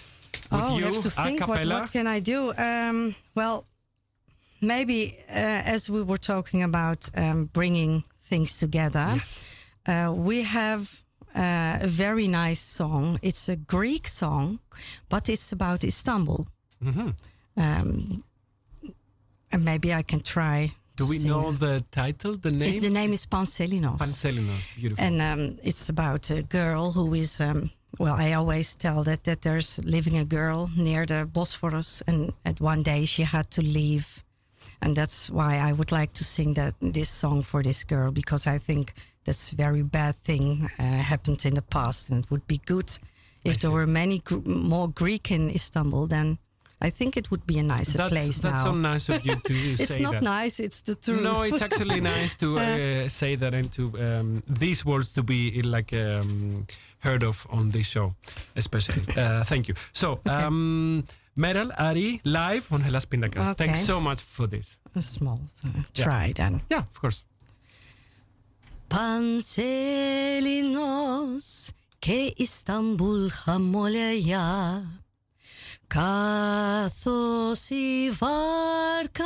With 0.52 0.62
oh, 0.62 0.78
you, 0.78 0.86
I 0.86 0.92
have 0.92 1.02
to 1.04 1.10
think. 1.10 1.48
What, 1.48 1.66
what 1.66 1.92
can 1.92 2.08
I 2.08 2.20
do? 2.22 2.54
Um, 2.58 3.16
well, 3.36 3.66
maybe 4.62 5.18
uh, 5.30 5.74
as 5.76 5.90
we 5.90 6.02
were 6.02 6.18
talking 6.18 6.64
about 6.64 7.10
um, 7.16 7.50
bringing 7.54 8.04
things 8.30 8.58
together, 8.58 9.08
Yes. 9.16 9.46
uh, 9.86 10.12
we 10.16 10.44
have 10.44 11.04
uh, 11.36 11.78
a 11.82 11.88
very 11.88 12.28
nice 12.28 12.60
song. 12.62 13.20
It's 13.22 13.50
a 13.50 13.56
Greek 13.56 14.08
song, 14.08 14.60
but 15.10 15.30
it's 15.30 15.52
about 15.52 15.84
Istanbul. 15.84 16.48
Mm-hmm. 16.84 17.10
Um, 17.58 18.24
and 19.52 19.64
maybe 19.66 19.94
I 19.94 20.02
can 20.04 20.22
try. 20.22 20.72
Do 21.04 21.10
we 21.10 21.20
sing. 21.20 21.30
know 21.30 21.52
the 21.52 21.84
title, 21.92 22.34
the 22.38 22.50
It- 22.50 22.56
name? 22.56 22.82
the 22.82 22.90
name 22.90 23.14
is 23.14 23.26
Panselinos. 23.26 23.98
Pancelino. 24.00 24.56
Beautiful. 24.76 25.04
and 25.06 25.22
um, 25.22 25.58
it's 25.64 25.90
about 25.90 26.30
a 26.32 26.42
girl 26.42 26.92
who 26.92 27.14
is 27.14 27.40
um, 27.42 27.70
well, 28.00 28.16
I 28.16 28.34
always 28.34 28.76
tell 28.76 29.04
that 29.04 29.24
that 29.24 29.42
there's 29.42 29.80
living 29.84 30.18
a 30.18 30.26
girl 30.26 30.70
near 30.76 31.06
the 31.06 31.26
Bosphorus, 31.32 32.02
and 32.08 32.34
at 32.44 32.60
one 32.60 32.82
day 32.84 33.06
she 33.06 33.24
had 33.24 33.46
to 33.52 33.62
leave, 33.62 34.24
and 34.82 34.96
that's 34.96 35.30
why 35.30 35.70
I 35.70 35.74
would 35.74 35.92
like 35.92 36.12
to 36.14 36.24
sing 36.24 36.56
that 36.56 36.74
this 36.94 37.10
song 37.10 37.44
for 37.44 37.62
this 37.64 37.84
girl 37.86 38.12
because 38.12 38.48
I 38.56 38.58
think 38.60 38.94
that's 39.26 39.52
very 39.56 39.84
bad 39.84 40.16
thing 40.24 40.70
uh, 40.80 40.84
happened 40.84 41.46
in 41.46 41.54
the 41.54 41.62
past, 41.62 42.10
and 42.12 42.24
it 42.24 42.32
would 42.32 42.48
be 42.48 42.60
good 42.66 42.90
if 43.44 43.58
there 43.58 43.72
were 43.72 43.88
many 43.88 44.20
gr- 44.20 44.42
more 44.46 44.88
Greek 44.90 45.30
in 45.32 45.50
Istanbul. 45.50 46.08
Then 46.08 46.38
I 46.84 46.90
think 46.90 47.16
it 47.16 47.32
would 47.32 47.48
be 47.48 47.60
a 47.60 47.64
nicer 47.64 47.98
that's, 47.98 48.12
place 48.12 48.42
that's 48.42 48.56
now. 48.58 48.66
so 48.66 48.74
nice 48.76 49.08
of 49.08 49.26
you 49.26 49.36
to 49.36 49.54
say 49.78 49.86
that. 49.86 49.90
It's 49.90 50.00
not 50.00 50.22
nice, 50.22 50.60
it's 50.60 50.82
the 50.82 50.96
truth. 50.96 51.22
No, 51.24 51.42
it's 51.44 51.62
actually 51.62 52.02
nice 52.16 52.36
to 52.36 52.60
uh, 52.60 53.08
say 53.08 53.36
that 53.38 53.54
and 53.54 53.72
to 53.72 53.84
um, 53.98 54.44
these 54.50 54.86
words 54.86 55.14
to 55.14 55.24
be 55.24 55.62
uh, 55.64 55.68
like 55.68 55.94
um, 55.94 56.68
heard 57.00 57.24
of 57.24 57.48
on 57.50 57.70
this 57.72 57.88
show, 57.88 58.16
especially. 58.56 59.02
Uh, 59.24 59.44
thank 59.44 59.68
you. 59.68 59.76
So, 59.94 60.14
okay. 60.14 60.32
um, 60.32 61.04
Meral 61.38 61.72
Ari 61.78 62.20
live 62.26 62.72
on 62.74 62.82
Hellas 62.82 63.06
Pindakaas. 63.06 63.52
Okay. 63.52 63.66
Thanks 63.66 63.86
so 63.86 64.02
much 64.02 64.22
for 64.22 64.48
this. 64.48 64.78
A 64.96 65.02
small 65.02 65.40
thing. 65.62 65.86
try 65.94 66.34
then. 66.36 66.62
Yeah, 66.70 66.80
of 66.80 67.00
course. 67.00 67.26
Panselinos 68.90 70.14
ke 72.02 72.34
Istanbul 72.40 73.30
hamolaya. 73.46 75.03
Καθώς 75.94 77.70
η 77.70 78.12
βάρκα 78.20 79.26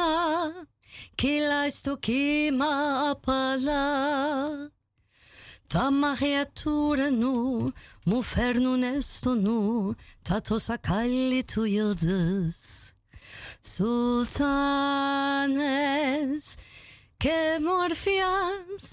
κυλάει 1.16 1.70
στο 1.70 1.98
κύμα 1.98 2.66
απαλά 3.10 3.92
Τα 5.68 5.92
μάγια 5.92 6.52
του 6.64 6.88
ουρανού 6.90 7.72
μου 8.06 8.22
φέρνουνε 8.22 8.98
στο 9.00 9.34
νου 9.34 9.96
τα 10.22 10.42
τόσα 10.42 10.78
κάλλη 10.78 11.46
του 11.54 11.64
Yıldız 11.66 12.60
Sultanes 13.76 14.48
que 17.24 17.40
morfia 17.68 18.34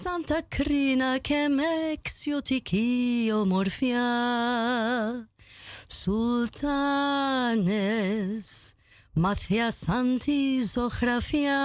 Santa 0.01 0.39
Crina 0.55 1.11
que 1.27 1.41
mexiotiquio 1.59 3.37
morfia 3.53 4.07
Sultanes 5.87 7.65
Mathia 9.15 9.69
Santi 9.71 10.59
ζωγραφιά. 10.73 11.63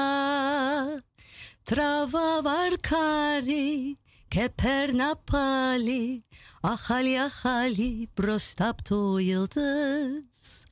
Τραβά 1.62 2.42
βαρκάρι 2.42 3.98
και 4.28 4.48
περνά 4.62 5.16
πάλι 5.30 6.24
Αχάλι 6.60 7.18
αχάλι 7.18 8.10
μπροστά 8.14 8.68
απ' 8.68 8.82
το 8.82 9.16
Yıldız 9.18 10.69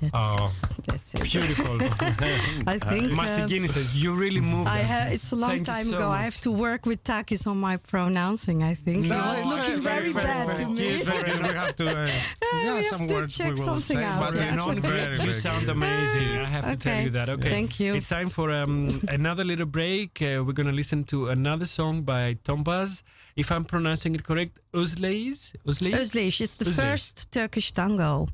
That's, 0.00 0.14
Oh, 0.14 0.46
that's 0.86 1.14
it. 1.14 1.22
Beautiful. 1.24 1.76
I 2.74 2.78
think 2.78 3.10
um, 3.12 3.16
Masigini 3.18 3.68
says, 3.68 3.88
you 4.02 4.14
really 4.16 4.40
moved 4.40 4.68
I 4.68 4.82
us. 4.82 4.90
ha- 4.90 5.08
it's 5.12 5.32
a 5.32 5.36
long 5.36 5.50
Thank 5.50 5.66
time 5.66 5.86
so 5.86 5.96
ago. 5.96 6.08
I 6.10 6.22
have 6.22 6.40
to 6.42 6.50
work 6.50 6.86
with 6.86 7.04
Takis 7.04 7.46
on 7.46 7.58
my 7.60 7.76
pronouncing. 7.76 8.62
I 8.62 8.74
think 8.74 9.06
No, 9.06 9.20
he 9.20 9.28
was 9.28 9.38
it's 9.38 9.48
looking 9.50 9.80
very, 9.82 10.00
very, 10.00 10.12
very, 10.12 10.24
bad 10.26 10.46
very 10.46 10.58
to 10.58 10.66
me. 10.68 11.02
very 11.02 11.38
we 11.48 11.54
have 11.54 11.76
to. 11.76 11.84
Uh, 11.90 12.10
yeah, 12.64 12.74
have 12.76 12.84
some 12.86 13.06
to 13.08 13.14
words 13.14 13.36
check 13.36 13.54
we 13.54 13.60
will 13.60 13.66
something 13.66 13.98
say, 13.98 14.04
out. 14.04 14.20
but 14.20 14.34
Yeah. 14.34 14.48
it's 14.54 14.56
Not 14.56 14.76
very, 14.78 14.80
very, 15.00 15.16
very 15.16 15.28
you 15.28 15.32
sound 15.34 15.66
good. 15.66 15.76
amazing. 15.76 16.28
I 16.38 16.44
have 16.56 16.66
to 16.70 16.76
tell 16.76 17.02
you 17.04 17.10
that. 17.10 17.28
Okay. 17.28 17.50
Thank 17.50 17.80
you. 17.80 17.94
It's 17.94 18.08
time 18.08 18.30
for 18.30 18.50
um, 18.52 19.00
another 19.08 19.44
little 19.44 19.66
break. 19.66 20.22
Uh, 20.22 20.42
we're 20.44 20.52
going 20.60 20.66
to 20.74 20.78
listen 20.82 21.04
to 21.12 21.28
another 21.28 21.66
song 21.66 22.02
by 22.02 22.34
Tombaz. 22.44 23.02
If 23.36 23.50
I'm 23.52 23.64
pronouncing 23.64 24.14
it 24.14 24.22
correct, 24.24 24.58
Uzleis? 24.72 25.54
Uzleis? 25.66 25.94
Özleş, 25.94 26.40
it's 26.40 26.56
the 26.56 26.64
Özleş. 26.70 26.76
first 26.76 27.30
Turkish 27.32 27.72
tango. 27.72 28.26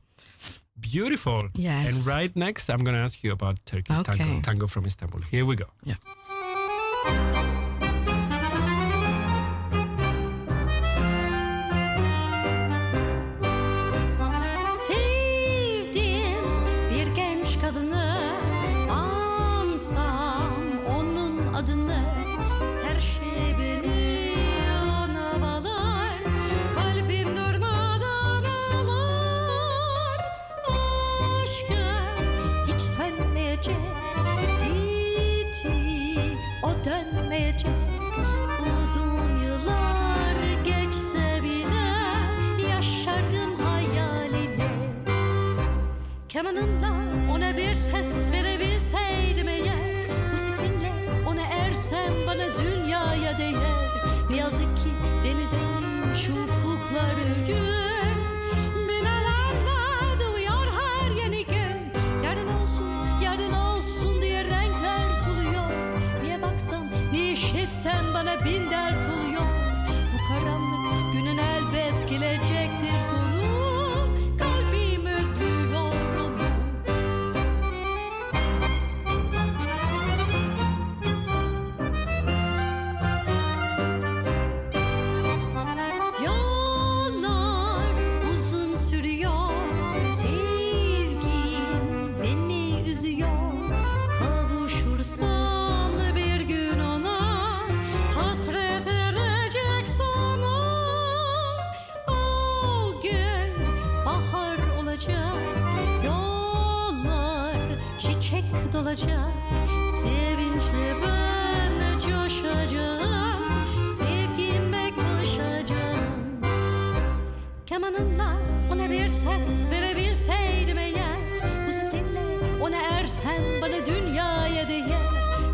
Beautiful. 0.79 1.49
Yes. 1.55 1.89
And 1.89 2.07
right 2.07 2.35
next, 2.37 2.69
I'm 2.69 2.85
going 2.85 2.95
to 2.95 3.01
ask 3.01 3.23
you 3.25 3.33
about 3.33 3.65
Turkish 3.65 3.97
tango, 4.05 4.41
tango 4.43 4.67
from 4.67 4.87
Istanbul. 4.87 5.21
Here 5.31 5.45
we 5.45 5.57
go. 5.57 5.67
Yeah. 5.85 5.97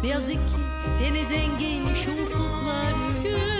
Ne 0.02 0.08
yazık 0.08 0.34
ki 0.36 0.60
deniz 1.00 1.32
engin 1.32 1.94
şu 1.94 2.10
ufuklar 2.10 2.92
gün 3.22 3.51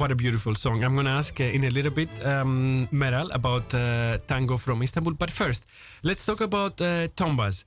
What 0.00 0.10
a 0.10 0.14
beautiful 0.14 0.54
song. 0.54 0.82
I'm 0.82 0.94
going 0.94 1.04
to 1.04 1.12
ask 1.12 1.38
uh, 1.42 1.44
in 1.44 1.64
a 1.64 1.68
little 1.68 1.90
bit, 1.90 2.08
um, 2.24 2.88
Meral, 2.90 3.28
about 3.34 3.74
uh, 3.74 4.16
tango 4.26 4.56
from 4.56 4.82
Istanbul. 4.82 5.12
But 5.12 5.30
first, 5.30 5.66
let's 6.02 6.24
talk 6.24 6.40
about 6.40 6.80
uh, 6.80 7.08
Tombaz. 7.08 7.64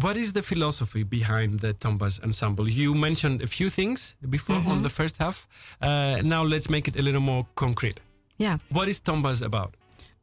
What 0.00 0.16
is 0.16 0.32
the 0.32 0.42
philosophy 0.42 1.02
behind 1.02 1.58
the 1.58 1.74
Tombaz 1.74 2.22
ensemble? 2.22 2.68
You 2.68 2.94
mentioned 2.94 3.42
a 3.42 3.48
few 3.48 3.68
things 3.68 4.14
before 4.30 4.62
on 4.64 4.82
the 4.82 4.90
first 4.90 5.16
half. 5.18 5.48
Uh, 5.80 6.20
now 6.22 6.44
let's 6.44 6.70
make 6.70 6.86
it 6.86 6.94
a 6.94 7.02
little 7.02 7.20
more 7.20 7.48
concrete. 7.56 7.98
Yeah. 8.38 8.58
What 8.68 8.86
is 8.86 9.00
Tombaz 9.00 9.42
about? 9.42 9.74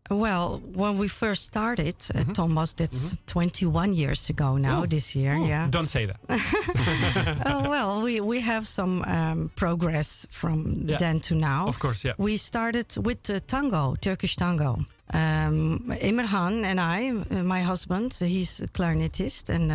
Well, 0.09 0.59
when 0.73 0.97
we 0.97 1.07
first 1.07 1.45
started, 1.45 1.95
uh, 2.15 2.23
Tombaz, 2.33 2.75
that's 2.75 3.17
21 3.27 3.93
years 3.93 4.29
ago 4.29 4.57
now, 4.57 4.81
Oh. 4.81 4.85
this 4.87 5.15
year. 5.15 5.35
Oh, 5.35 5.45
yeah. 5.47 5.67
Don't 5.69 5.87
say 5.89 6.05
that. 6.07 6.17
oh, 7.45 7.69
well, 7.69 8.01
we, 8.01 8.19
we 8.19 8.41
have 8.41 8.65
some 8.67 9.03
um, 9.03 9.49
progress 9.55 10.27
from 10.31 10.83
Yeah. 10.87 10.97
then 10.97 11.19
to 11.21 11.35
now. 11.35 11.67
Of 11.67 11.79
course, 11.79 12.03
yeah. 12.07 12.13
We 12.17 12.37
started 12.37 12.97
with 12.97 13.29
uh, 13.29 13.39
tango, 13.47 13.95
Turkish 14.01 14.35
tango. 14.35 14.79
Um, 15.13 15.91
and 16.65 16.79
I, 16.79 17.09
uh, 17.31 17.43
my 17.43 17.61
husband, 17.61 18.13
he's 18.19 18.61
a 18.61 18.67
clarinetist, 18.67 19.49
and 19.49 19.71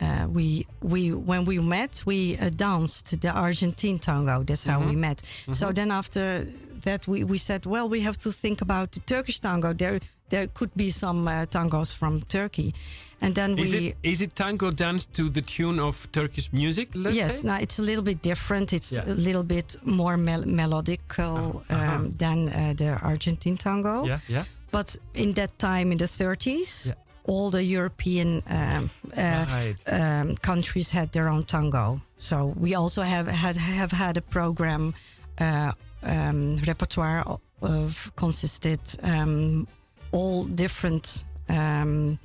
uh, 0.00 0.26
we 0.28 0.66
we 0.80 1.12
when 1.12 1.44
we 1.44 1.58
met, 1.58 2.02
we 2.06 2.36
uh, 2.38 2.48
danced 2.56 3.20
the 3.20 3.30
Argentine 3.30 3.98
tango. 3.98 4.42
That's 4.44 4.64
how 4.64 4.78
Mm-hmm. 4.80 4.88
we 4.90 4.96
met. 4.96 5.22
So 5.52 5.72
then 5.72 5.90
after 5.90 6.46
that, 6.84 7.06
we, 7.06 7.24
we 7.24 7.38
said, 7.38 7.64
well, 7.66 7.88
we 7.88 8.00
have 8.00 8.16
to 8.18 8.32
think 8.32 8.60
about 8.60 8.90
the 8.92 9.00
Turkish 9.00 9.38
tango. 9.40 9.72
There 9.74 10.00
there 10.28 10.48
could 10.48 10.70
be 10.74 10.90
some 10.90 11.28
uh, 11.28 11.44
tangos 11.46 11.94
from 11.94 12.20
Turkey, 12.22 12.72
and 13.20 13.34
then 13.34 13.58
Is 13.58 13.72
we. 13.72 13.78
it 13.88 13.96
is 14.02 14.20
it 14.20 14.34
tango 14.34 14.70
danced 14.70 15.12
to 15.14 15.28
the 15.28 15.42
tune 15.42 15.78
of 15.82 16.06
Turkish 16.10 16.50
music? 16.52 16.88
Yes, 16.94 17.40
say? 17.40 17.48
now 17.48 17.58
it's 17.60 17.78
a 17.78 17.82
little 17.82 18.02
bit 18.02 18.22
different. 18.22 18.72
It's 18.72 18.92
Yeah. 18.92 19.12
a 19.12 19.14
little 19.14 19.44
bit 19.44 19.76
more 19.84 20.16
mel- 20.16 20.44
melodical 20.46 21.62
Uh-huh. 21.68 21.94
um, 21.94 22.12
than 22.16 22.48
uh, 22.48 22.74
the 22.76 22.98
Argentine 23.02 23.56
tango. 23.56 24.04
yeah, 24.06 24.20
yeah. 24.28 24.44
But 24.70 24.96
in 25.14 25.32
that 25.34 25.58
time, 25.58 25.92
in 25.92 25.98
the 25.98 26.06
30s, 26.08 26.86
Yeah. 26.86 26.94
All 27.24 27.50
the 27.50 27.62
European 27.64 28.42
um, 28.48 28.90
uh, 29.16 29.46
Right. 29.48 29.74
um, 29.86 30.36
countries 30.36 30.90
had 30.90 31.12
their 31.12 31.28
own 31.28 31.44
tango. 31.44 32.00
So 32.16 32.54
we 32.56 32.74
also 32.76 33.02
have 33.02 33.26
had 33.26 33.56
have 33.56 33.92
had 33.92 34.16
a 34.16 34.22
program 34.22 34.94
uh, 35.40 35.72
um, 36.02 36.56
repertoire 36.66 37.24
of 37.60 38.10
consisted 38.16 38.80
um, 39.02 39.66
all 40.12 40.44
different 40.44 41.24
um, 41.48 42.18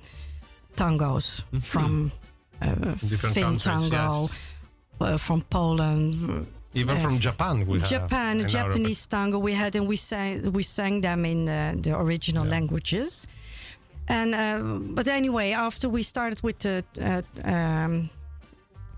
tangos 0.76 1.44
Mm-hmm. 1.44 1.60
from 1.60 2.12
uh, 2.62 2.74
Different 3.08 3.34
Finn 3.36 3.44
countries, 3.44 3.64
tango, 3.64 4.22
yes. 4.22 4.32
uh, 5.02 5.18
from 5.18 5.42
Poland, 5.50 6.48
Even 6.74 6.98
uh, 6.98 7.02
from 7.02 7.20
Japan, 7.20 7.66
we. 7.68 7.80
Japan, 7.80 8.48
Japanese 8.48 9.08
tango 9.08 9.38
we 9.40 9.54
had, 9.54 9.76
and 9.76 9.88
we 9.88 9.96
sang 9.96 10.52
we 10.52 10.64
sang 10.64 11.02
them 11.02 11.26
in 11.26 11.48
uh, 11.48 11.74
the 11.82 11.96
original 11.96 12.46
languages. 12.46 13.28
And 14.08 14.36
uh, 14.36 14.80
but 14.96 15.08
anyway, 15.08 15.52
after 15.52 15.90
we 15.90 16.04
started 16.04 16.42
with 16.44 16.60
the 16.60 16.84
uh, 17.02 17.22
um, 17.44 18.10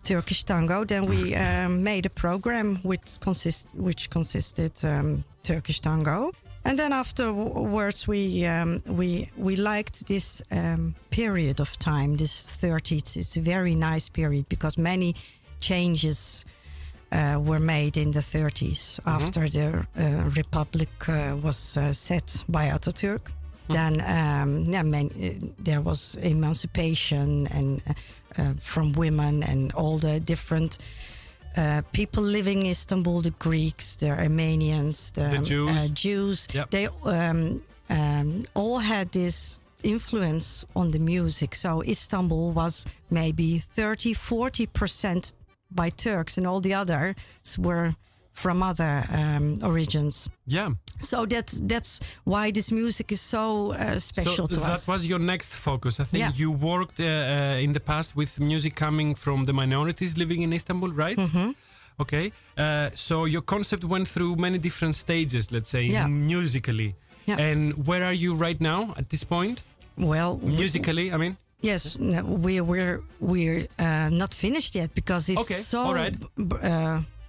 Turkish 0.03 0.43
tango, 0.43 0.85
then 0.85 1.05
we 1.05 1.35
um, 1.45 1.83
made 1.83 2.05
a 2.05 2.09
program 2.09 2.77
which 2.83 3.19
consist 3.19 3.75
which 3.75 4.09
consisted 4.09 4.73
um, 4.85 5.23
Turkish 5.43 5.79
tango. 5.79 6.31
And 6.65 6.77
then 6.77 6.93
afterwards, 6.93 8.07
we 8.07 8.45
um, 8.45 8.81
we 8.85 9.29
we 9.37 9.55
liked 9.55 10.05
this 10.05 10.43
um, 10.51 10.95
period 11.09 11.59
of 11.59 11.77
time, 11.77 12.17
this 12.17 12.57
30s. 12.61 13.17
It's 13.17 13.37
a 13.37 13.41
very 13.41 13.75
nice 13.75 14.09
period 14.09 14.47
because 14.49 14.77
many 14.77 15.15
changes 15.59 16.45
uh, 17.11 17.39
were 17.41 17.59
made 17.59 17.97
in 17.97 18.11
the 18.11 18.19
30s 18.19 18.99
after 19.05 19.47
the 19.47 19.87
uh, 19.97 20.29
republic 20.35 20.89
uh, 21.07 21.37
was 21.41 21.77
uh, 21.77 21.91
set 21.93 22.43
by 22.47 22.69
Ataturk. 22.69 23.31
Then 23.69 24.01
um, 24.01 24.65
yeah, 24.65 24.83
man, 24.83 25.09
uh, 25.15 25.47
there 25.59 25.81
was 25.81 26.15
emancipation 26.15 27.47
and 27.47 27.81
uh, 27.87 27.93
uh, 28.37 28.53
from 28.57 28.93
women 28.93 29.43
and 29.43 29.71
all 29.73 29.97
the 29.97 30.19
different 30.19 30.77
uh, 31.55 31.81
people 31.91 32.23
living 32.23 32.61
in 32.61 32.71
Istanbul, 32.71 33.21
the 33.21 33.31
Greeks, 33.31 33.95
the 33.95 34.09
Armenians, 34.09 35.11
the, 35.11 35.29
The 35.29 35.39
Jews. 35.39 35.69
Uh, 35.69 35.87
Jews. 35.93 36.47
Yep. 36.53 36.69
They 36.69 36.87
um, 37.03 37.61
um, 37.89 38.41
all 38.53 38.79
had 38.79 39.11
this 39.11 39.59
influence 39.83 40.65
on 40.75 40.91
the 40.91 40.99
music. 40.99 41.55
So 41.55 41.83
Istanbul 41.83 42.51
was 42.51 42.85
maybe 43.09 43.59
30, 43.59 44.13
40 44.13 44.65
percent 44.67 45.33
by 45.71 45.89
Turks, 45.89 46.37
and 46.37 46.47
all 46.47 46.59
the 46.59 46.73
others 46.73 47.15
were 47.57 47.95
from 48.33 48.63
other 48.63 49.03
um, 49.11 49.57
origins. 49.63 50.29
Yeah. 50.47 50.69
So 50.99 51.25
that's 51.25 51.59
that's 51.67 51.99
why 52.23 52.51
this 52.51 52.71
music 52.71 53.11
is 53.11 53.21
so 53.21 53.73
uh, 53.73 53.99
special 53.99 54.35
so 54.35 54.45
to 54.47 54.55
that 54.59 54.71
us. 54.71 54.87
was 54.87 55.05
your 55.05 55.19
next 55.19 55.53
focus. 55.53 55.99
I 55.99 56.03
think 56.05 56.21
Yeah. 56.21 56.31
you 56.35 56.51
worked 56.51 56.99
uh, 56.99 57.05
uh, 57.05 57.63
in 57.63 57.73
the 57.73 57.79
past 57.79 58.15
with 58.15 58.39
music 58.39 58.75
coming 58.75 59.15
from 59.15 59.45
the 59.45 59.53
minorities 59.53 60.17
living 60.17 60.41
in 60.41 60.53
Istanbul, 60.53 60.91
right? 60.91 61.17
Mm-hmm. 61.19 61.51
Okay. 62.01 62.31
Uh, 62.57 62.89
so 62.95 63.25
your 63.25 63.41
concept 63.43 63.83
went 63.83 64.07
through 64.07 64.35
many 64.35 64.57
different 64.57 64.95
stages, 64.95 65.51
let's 65.51 65.69
say, 65.69 65.83
Yeah. 65.83 66.07
musically. 66.07 66.95
Yeah. 67.25 67.39
And 67.49 67.73
where 67.87 68.03
are 68.05 68.15
you 68.15 68.35
right 68.35 68.59
now 68.61 68.93
at 68.97 69.09
this 69.09 69.23
point? 69.25 69.61
well, 69.97 70.39
Musically, 70.43 71.11
I 71.13 71.17
mean. 71.17 71.35
Yes, 71.61 71.97
no, 71.99 72.23
we're 72.23 72.63
we're 72.63 73.01
we're 73.19 73.67
uh, 73.77 74.09
not 74.09 74.33
finished 74.33 74.75
yet 74.75 74.93
because 74.93 75.27
it's 75.33 75.39
Okay, 75.51 75.61
so 75.61 75.77
all 75.81 75.93
right. 75.93 76.15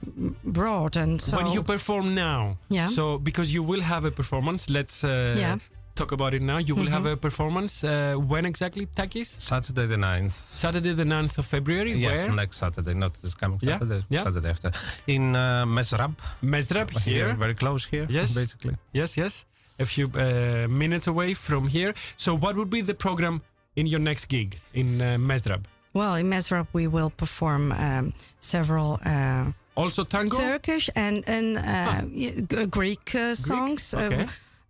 B- 0.05 0.33
broad 0.45 0.97
and 0.97 1.21
so. 1.21 1.37
when 1.37 1.47
you 1.53 1.63
perform 1.63 2.15
now. 2.15 2.57
Yeah. 2.69 2.87
So 2.89 3.19
because 3.19 3.53
you 3.55 3.63
will 3.63 3.83
have 3.83 4.05
a 4.05 4.11
performance, 4.11 4.71
let's 4.71 5.05
uh, 5.05 5.35
Yeah. 5.39 5.59
talk 5.95 6.13
about 6.13 6.33
it 6.35 6.43
now. 6.43 6.59
You 6.59 6.75
will 6.75 6.89
have 6.91 7.03
Mhm. 7.05 7.13
a 7.13 7.17
performance. 7.17 7.85
Uh, 7.85 8.15
when 8.33 8.47
exactly, 8.47 8.87
Takis? 8.87 9.29
Saturday 9.41 9.87
the 9.87 9.97
9th. 9.97 10.33
Saturday, 10.33 10.95
the 10.95 11.05
9th 11.05 11.39
of 11.39 11.47
February. 11.47 11.93
Yes, 11.93 12.19
Where? 12.27 12.33
next 12.37 12.57
Saturday, 12.59 12.95
not 12.95 13.13
this 13.23 13.35
coming 13.35 13.59
Yeah, 13.63 13.79
Saturday. 13.79 14.05
yeah. 14.09 14.23
Saturday 14.25 14.49
after. 14.51 14.71
In 15.07 15.37
uh, 15.37 15.67
Mezrab. 15.67 16.13
Mesdrab 16.43 16.91
here. 17.05 17.35
Very 17.35 17.55
close 17.55 17.85
here. 17.91 18.07
Yes. 18.09 18.35
Basically. 18.35 18.77
Yes, 18.93 19.17
yes. 19.17 19.45
A 19.79 19.85
few 19.85 20.07
uh, 20.15 20.67
minutes 20.69 21.07
away 21.07 21.35
from 21.35 21.69
here. 21.69 21.93
So, 22.17 22.35
what 22.37 22.55
would 22.57 22.71
be 22.71 22.83
the 22.83 22.95
program 22.95 23.41
in 23.77 23.87
your 23.87 24.01
next 24.01 24.27
gig 24.29 24.61
in 24.73 25.01
uh, 25.03 25.17
Mesdrab? 25.19 25.61
well, 25.93 26.15
in 26.15 26.29
Mezrab 26.31 26.67
we 26.73 26.87
will 26.87 27.11
perform 27.11 27.73
um, 27.73 28.13
several 28.39 29.01
uh, 29.05 29.45
Also 29.77 30.05
tango? 30.05 30.37
Turkish 30.37 30.91
and 30.95 31.25
and 31.27 31.57
uh, 31.57 32.03
y- 32.13 32.35
g- 32.49 32.67
Greek 32.67 33.15
uh, 33.15 33.35
songs. 33.35 33.95
uh, 33.95 34.01
okay. 34.01 34.27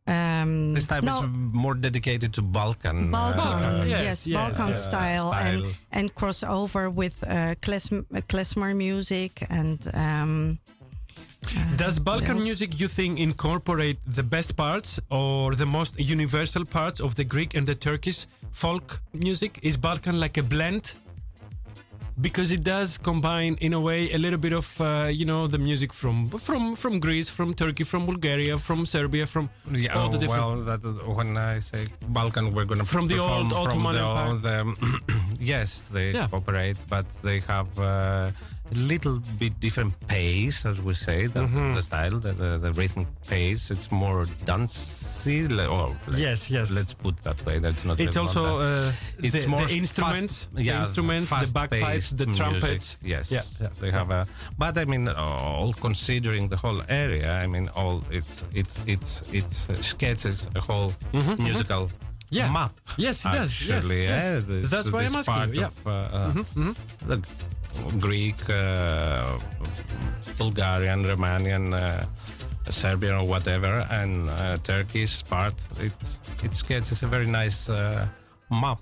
um, 0.06 0.74
This 0.74 0.86
time 0.86 1.04
no, 1.04 1.18
is 1.22 1.28
more 1.52 1.74
dedicated 1.74 2.32
to 2.34 2.42
Balkan. 2.42 3.10
Balkan, 3.10 3.80
uh, 3.80 3.84
yes, 3.84 4.02
yes, 4.02 4.26
yes, 4.26 4.34
Balkan 4.38 4.70
uh, 4.70 4.72
style, 4.72 5.32
and 5.32 5.60
style. 5.60 5.72
and 5.92 6.14
cross 6.14 6.42
over 6.44 6.90
with 6.90 7.22
uh, 7.24 7.54
klezm- 7.62 8.04
uh, 8.14 8.20
klezmer 8.28 8.74
music 8.74 9.42
and 9.50 9.88
um, 9.94 10.58
Does 11.76 11.98
Balkan 11.98 12.36
else? 12.36 12.44
music, 12.44 12.78
you 12.80 12.88
think, 12.88 13.18
incorporate 13.18 13.98
the 14.06 14.22
best 14.22 14.56
parts 14.56 15.00
or 15.10 15.54
the 15.56 15.66
most 15.66 15.98
universal 15.98 16.64
parts 16.66 17.00
of 17.00 17.14
the 17.14 17.24
Greek 17.24 17.54
and 17.56 17.66
the 17.66 17.74
Turkish 17.74 18.26
folk 18.52 19.00
music? 19.14 19.58
Is 19.62 19.76
Balkan 19.78 20.20
like 20.20 20.36
a 20.38 20.42
blend? 20.42 20.94
Because 22.20 22.50
it 22.52 22.62
does 22.64 22.98
combine, 22.98 23.56
in 23.60 23.72
a 23.72 23.80
way, 23.80 24.10
a 24.12 24.18
little 24.18 24.38
bit 24.38 24.52
of, 24.52 24.66
uh, 24.80 25.08
you 25.20 25.24
know, 25.24 25.46
the 25.46 25.58
music 25.58 25.92
from 25.92 26.26
from 26.46 26.74
from 26.74 26.98
Greece, 27.00 27.28
from 27.30 27.54
Turkey, 27.54 27.84
from 27.84 28.04
Bulgaria, 28.04 28.58
from 28.58 28.84
Serbia, 28.84 29.26
from 29.26 29.48
Yeah, 29.70 29.96
all 29.98 30.08
the 30.10 30.18
different. 30.18 30.44
well, 30.44 30.56
that, 30.68 30.82
when 31.18 31.36
I 31.36 31.60
say 31.60 31.86
Balkan, 32.08 32.52
we're 32.54 32.66
going 32.70 32.80
to 32.80 32.84
From 32.96 33.06
the 33.08 33.18
old 33.18 33.52
Ottoman 33.52 33.96
Empire. 33.96 34.34
the, 34.46 34.56
yes, 35.52 35.68
they 35.94 36.06
Yeah. 36.12 36.26
cooperate, 36.32 36.78
but 36.94 37.06
they 37.26 37.38
have 37.52 37.70
uh, 37.78 38.30
little 38.74 39.20
bit 39.38 39.58
different 39.60 39.94
pace, 40.06 40.64
as 40.66 40.80
we 40.80 40.94
say, 40.94 41.26
the, 41.26 41.40
Mm-hmm. 41.40 41.74
the 41.74 41.82
style, 41.82 42.10
the, 42.20 42.32
the, 42.32 42.58
the 42.58 42.72
rhythm 42.72 43.06
pace. 43.28 43.70
It's 43.70 43.90
more 43.90 44.24
dancey. 44.44 45.44
Or 45.66 45.96
let's, 46.06 46.20
Yes, 46.20 46.50
yes. 46.50 46.70
Let's 46.70 46.92
put 46.94 47.16
that 47.18 47.44
way. 47.46 47.58
That's 47.58 47.84
not. 47.84 47.98
It's 48.00 48.16
also 48.16 48.60
uh, 48.60 48.92
it's 49.18 49.42
the, 49.42 49.48
more 49.48 49.66
the 49.66 49.76
instruments, 49.76 50.44
fast, 50.44 50.54
the 50.54 50.62
yeah, 50.62 50.80
instruments, 50.80 51.30
the 51.30 51.50
bagpipes, 51.52 52.10
the 52.10 52.26
trumpets. 52.26 52.96
Yes, 53.02 53.30
Yeah, 53.32 53.42
yeah. 53.66 53.72
they 53.80 53.90
have 53.90 54.10
a. 54.10 54.26
But 54.58 54.78
I 54.78 54.84
mean, 54.84 55.08
all 55.08 55.72
considering 55.72 56.48
the 56.48 56.56
whole 56.56 56.80
area, 56.88 57.32
I 57.42 57.46
mean, 57.46 57.68
all 57.74 58.02
it's 58.10 58.44
it's 58.54 58.78
it's 58.86 59.22
it's 59.32 59.68
uh, 59.68 59.74
sketches 59.82 60.48
a 60.54 60.60
whole 60.60 60.92
musical 61.38 61.86
Mm-hmm, 61.90 62.36
Yeah. 62.38 62.52
map. 62.52 62.72
Yes, 62.96 63.24
it 63.24 63.32
does. 63.32 63.50
Yes, 63.68 63.70
Actually, 63.84 64.02
yes. 64.04 64.22
yeah, 64.24 64.40
this, 64.46 64.70
That's 64.70 64.90
why 64.92 65.00
I'm 65.02 65.16
asking 65.16 65.34
part 65.34 65.54
yeah. 65.54 65.66
Mm-hmm, 65.66 66.68
of 66.70 66.78
uh, 66.78 67.10
uh, 67.10 67.16
the 67.16 67.16
Greek, 67.98 68.36
uh, 68.48 69.38
Bulgarian, 70.38 71.04
Romanian. 71.04 71.74
Uh, 71.74 72.04
Serbian 72.68 73.14
or 73.14 73.26
whatever, 73.26 73.86
and 73.90 74.28
uh, 74.28 74.56
Turkish 74.62 75.24
part. 75.24 75.54
It 75.80 75.92
it 76.44 76.54
sketches 76.54 77.02
a 77.02 77.06
very 77.06 77.26
nice 77.26 77.68
uh, 77.68 78.06
map 78.50 78.78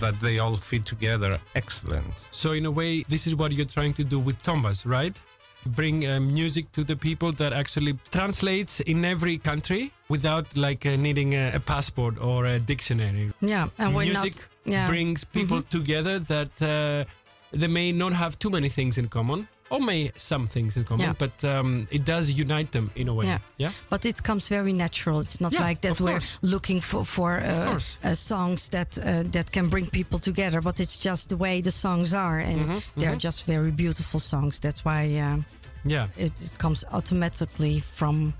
that 0.00 0.20
they 0.20 0.38
all 0.38 0.54
fit 0.54 0.86
together. 0.86 1.40
Excellent. 1.54 2.26
So 2.30 2.52
in 2.52 2.66
a 2.66 2.70
way, 2.70 3.02
this 3.08 3.26
is 3.26 3.34
what 3.34 3.50
you're 3.50 3.72
trying 3.74 3.94
to 3.94 4.04
do 4.04 4.18
with 4.20 4.40
Tombaz, 4.42 4.86
right? 4.86 5.18
bring 5.66 6.06
uh, 6.06 6.20
music 6.20 6.72
to 6.72 6.84
the 6.84 6.96
people 6.96 7.32
that 7.32 7.52
actually 7.52 7.98
translates 8.10 8.80
in 8.80 9.04
every 9.04 9.38
country 9.38 9.92
without 10.08 10.56
like 10.56 10.84
uh, 10.86 10.96
needing 10.96 11.34
a, 11.34 11.52
a 11.54 11.60
passport 11.60 12.20
or 12.20 12.46
a 12.46 12.58
dictionary. 12.58 13.30
Yeah, 13.40 13.68
and 13.78 13.94
we're 13.94 14.04
music 14.04 14.34
not. 14.34 14.48
Yeah, 14.64 14.86
brings 14.86 15.24
people 15.24 15.62
together 15.62 16.18
that 16.18 16.62
uh, 16.62 17.04
they 17.52 17.68
may 17.68 17.92
not 17.92 18.12
have 18.12 18.36
too 18.38 18.50
many 18.50 18.68
things 18.68 18.96
in 18.98 19.08
common 19.08 19.46
or 19.70 19.80
may 19.80 20.10
some 20.16 20.46
things 20.46 20.76
in 20.76 20.84
common, 20.84 21.06
Yeah. 21.06 21.14
but 21.18 21.44
um, 21.44 21.86
it 21.90 22.04
does 22.04 22.28
unite 22.30 22.70
them 22.72 22.90
in 22.94 23.08
a 23.08 23.12
way. 23.14 23.26
Yeah. 23.26 23.38
yeah? 23.56 23.72
but 23.90 24.04
it 24.04 24.22
comes 24.22 24.48
very 24.48 24.72
natural. 24.72 25.20
It's 25.20 25.40
not 25.40 25.52
Yeah, 25.52 25.68
like 25.68 25.80
that 25.80 25.98
we're 26.00 26.10
course. 26.20 26.38
looking 26.42 26.82
for 26.82 27.04
for 27.06 27.38
uh, 27.40 27.78
uh, 28.04 28.14
songs 28.14 28.68
that 28.70 28.98
uh, 28.98 29.22
that 29.32 29.50
can 29.50 29.68
bring 29.68 29.90
people 29.90 30.18
together. 30.18 30.60
But 30.62 30.78
it's 30.80 30.98
just 31.06 31.28
the 31.28 31.36
way 31.36 31.62
the 31.62 31.70
songs 31.70 32.12
are, 32.14 32.38
and 32.40 32.60
Mm-hmm, 32.60 33.00
they're 33.00 33.16
just 33.24 33.46
very 33.46 33.70
beautiful 33.70 34.20
songs. 34.20 34.60
That's 34.60 34.84
why 34.84 35.04
uh, 35.20 35.42
Yeah. 35.84 36.08
it, 36.18 36.32
it 36.42 36.52
comes 36.58 36.84
automatically 36.92 37.80
from 37.80 38.32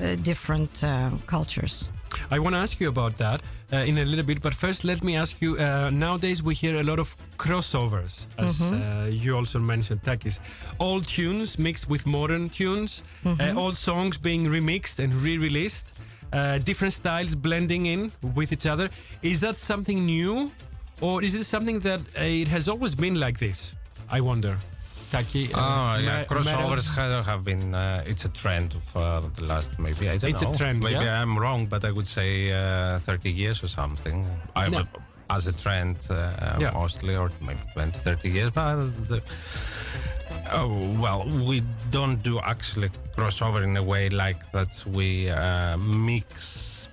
uh, 0.00 0.16
different 0.22 0.82
uh, 0.84 1.10
cultures. 1.26 1.90
I 2.30 2.38
want 2.38 2.54
to 2.54 2.58
ask 2.58 2.80
you 2.80 2.88
about 2.88 3.16
that 3.16 3.42
uh, 3.72 3.78
in 3.78 3.98
a 3.98 4.04
little 4.04 4.24
bit, 4.24 4.42
but 4.42 4.54
first 4.54 4.84
let 4.84 5.02
me 5.02 5.16
ask 5.16 5.40
you. 5.40 5.56
Uh, 5.56 5.90
nowadays 5.90 6.42
we 6.42 6.54
hear 6.54 6.80
a 6.80 6.82
lot 6.82 6.98
of 6.98 7.16
crossovers, 7.36 8.26
as 8.38 8.60
uh, 8.72 9.08
you 9.10 9.36
also 9.36 9.58
mentioned, 9.58 10.02
Takis. 10.02 10.40
Old 10.78 11.06
tunes 11.06 11.58
mixed 11.58 11.88
with 11.88 12.06
modern 12.06 12.48
tunes, 12.48 13.02
uh, 13.24 13.54
old 13.56 13.76
songs 13.76 14.18
being 14.18 14.44
remixed 14.44 14.98
and 14.98 15.12
re-released, 15.14 15.94
uh, 16.32 16.58
different 16.58 16.92
styles 16.94 17.34
blending 17.34 17.86
in 17.86 18.12
with 18.34 18.52
each 18.52 18.66
other. 18.66 18.88
Is 19.22 19.40
that 19.40 19.56
something 19.56 20.06
new, 20.06 20.52
or 21.00 21.22
is 21.24 21.34
it 21.34 21.44
something 21.44 21.80
that 21.80 22.00
uh, 22.00 22.22
it 22.22 22.48
has 22.48 22.68
always 22.68 22.94
been 22.94 23.18
like 23.18 23.38
this? 23.38 23.74
I 24.10 24.20
wonder. 24.20 24.58
Taki. 25.10 25.52
uh, 25.52 25.58
Oh 25.58 25.98
yeah, 25.98 26.24
crossovers 26.24 26.86
have, 27.24 27.44
been. 27.44 27.74
Uh, 27.74 28.02
it's 28.06 28.24
a 28.24 28.28
trend 28.28 28.74
of 28.74 28.96
uh, 28.96 29.20
the 29.34 29.44
last 29.44 29.78
maybe 29.78 30.08
I 30.08 30.16
don't 30.18 30.30
It's 30.30 30.42
a 30.42 30.44
know. 30.44 30.54
trend, 30.54 30.80
Maybe 30.82 30.94
yeah? 30.94 31.20
I'm 31.20 31.36
wrong, 31.38 31.66
but 31.66 31.84
I 31.84 31.90
would 31.90 32.06
say 32.06 32.52
uh, 32.52 32.98
30 33.00 33.30
years 33.30 33.62
or 33.64 33.68
something. 33.68 34.26
I 34.54 34.68
No. 34.68 34.78
would, 34.78 34.88
as 35.28 35.46
a 35.46 35.52
trend 35.52 36.06
uh, 36.10 36.56
Yeah. 36.60 36.70
mostly, 36.74 37.16
or 37.16 37.30
maybe 37.40 37.60
20, 37.74 37.98
30 37.98 38.28
years. 38.30 38.50
But 38.50 38.76
the, 39.08 39.20
oh 40.52 40.68
well, 41.00 41.24
we 41.48 41.62
don't 41.90 42.22
do 42.22 42.38
actually 42.40 42.90
crossover 43.16 43.62
in 43.64 43.76
a 43.76 43.82
way 43.82 44.08
like 44.10 44.50
that. 44.52 44.82
We 44.86 45.28
uh, 45.30 45.76
mix 45.78 46.88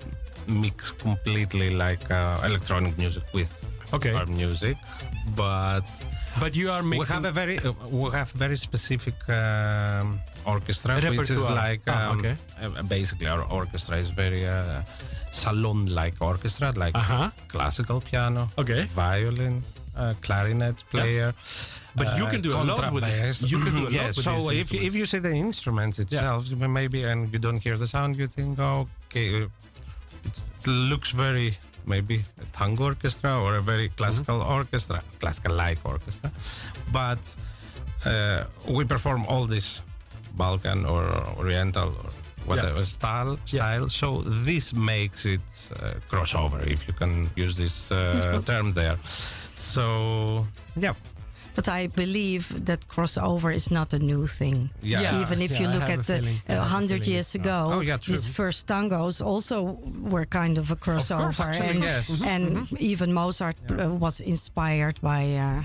mix 0.47 0.91
completely 0.91 1.69
like 1.71 2.09
uh, 2.09 2.39
electronic 2.45 2.97
music 2.97 3.23
with 3.33 3.51
Okay. 3.93 4.13
our 4.13 4.25
music, 4.25 4.77
but 5.35 5.85
But 6.39 6.55
you 6.55 6.69
are 6.69 6.83
mixing. 6.83 6.99
we 6.99 7.05
have 7.15 7.25
a 7.25 7.31
very 7.31 7.57
uh, 7.59 7.71
we 7.89 8.11
have 8.11 8.29
very 8.31 8.57
specific 8.57 9.15
um, 9.29 10.19
orchestra, 10.45 10.95
which 11.17 11.29
is 11.31 11.43
like 11.49 11.81
Ah, 11.87 12.09
um, 12.11 12.19
okay. 12.19 12.35
uh, 12.61 12.83
basically 12.83 13.27
our 13.27 13.43
orchestra 13.59 13.97
is 13.97 14.09
very 14.09 14.43
uh, 14.47 14.81
salon-like 15.31 16.15
orchestra, 16.21 16.71
like 16.75 16.95
Uh-huh. 16.95 17.29
classical 17.47 18.01
piano, 18.01 18.49
Okay. 18.57 18.83
violin. 18.95 19.63
Uh, 19.97 20.13
clarinet 20.21 20.83
player, 20.91 21.33
But 21.95 22.07
you 22.19 22.27
can 22.27 22.41
do 22.41 22.53
a 22.53 22.61
lot 22.63 22.93
with 22.93 23.03
this. 23.03 23.41
You 23.41 23.57
can 23.57 23.73
do 23.73 23.81
a 23.81 23.89
lot 23.89 23.91
yes. 23.91 24.15
with 24.15 24.25
so 24.25 24.51
if 24.51 24.71
you, 24.71 24.79
if 24.81 24.93
you 24.93 25.05
see 25.07 25.17
the 25.17 25.33
instruments 25.33 25.97
itself, 25.97 26.45
maybe 26.51 27.01
and 27.03 27.33
you 27.33 27.39
don't 27.39 27.57
hear 27.65 27.77
the 27.77 27.87
sound, 27.87 28.15
you 28.15 28.27
think, 28.27 28.59
oh, 28.59 28.87
okay, 29.07 29.47
it 30.27 30.67
looks 30.67 31.09
very 31.25 31.57
maybe 31.87 32.25
a 32.41 32.45
tango 32.57 32.83
orchestra 32.85 33.41
or 33.41 33.55
a 33.55 33.61
very 33.61 33.89
classical 33.89 34.41
orchestra, 34.41 35.01
classical-like 35.19 35.79
orchestra. 35.83 36.31
But 36.91 37.35
uh, 38.05 38.43
we 38.67 38.85
perform 38.85 39.25
all 39.27 39.45
this 39.47 39.81
Balkan 40.35 40.85
or 40.85 41.03
Oriental 41.37 41.89
or 41.89 42.09
whatever 42.45 42.83
style. 42.83 43.39
Yeah. 43.47 43.59
Style. 43.59 43.89
So 43.89 44.21
this 44.21 44.73
makes 44.73 45.25
it 45.25 45.71
uh, 45.79 45.93
crossover, 46.09 46.65
if 46.67 46.87
you 46.87 46.93
can 46.93 47.29
use 47.35 47.55
this 47.55 47.91
uh, 47.91 48.41
term 48.45 48.73
there. 48.73 48.97
So 49.55 50.45
yeah. 50.75 50.93
But 51.57 51.67
I 51.69 51.87
believe 51.87 52.65
that 52.65 52.87
crossover 52.87 53.51
is 53.51 53.71
not 53.71 53.91
a 53.93 53.97
new 53.99 54.27
thing. 54.27 54.69
Yeah. 54.83 55.01
Yeah. 55.01 55.21
Even 55.21 55.41
if 55.41 55.51
Yeah, 55.51 55.61
you 55.61 55.67
look 55.73 55.89
at 55.89 56.05
the 56.05 56.17
feeling. 56.21 56.37
I 56.47 56.53
a 56.53 56.61
hundred 56.61 57.07
years 57.07 57.33
ago, 57.35 57.57
Oh, 57.73 57.79
yeah, 57.81 57.97
these 57.97 58.27
first 58.27 58.67
tangos 58.67 59.21
also 59.25 59.79
were 60.11 60.25
kind 60.25 60.57
of 60.59 60.69
a 60.71 60.75
crossover, 60.75 61.39
actually, 61.47 61.69
and, 61.69 61.83
yes. 61.83 62.21
and 62.33 62.45
even 62.79 63.11
Mozart 63.11 63.55
uh, 63.71 63.89
was 63.89 64.19
inspired 64.21 65.01
by 65.01 65.23
uh, 65.33 65.63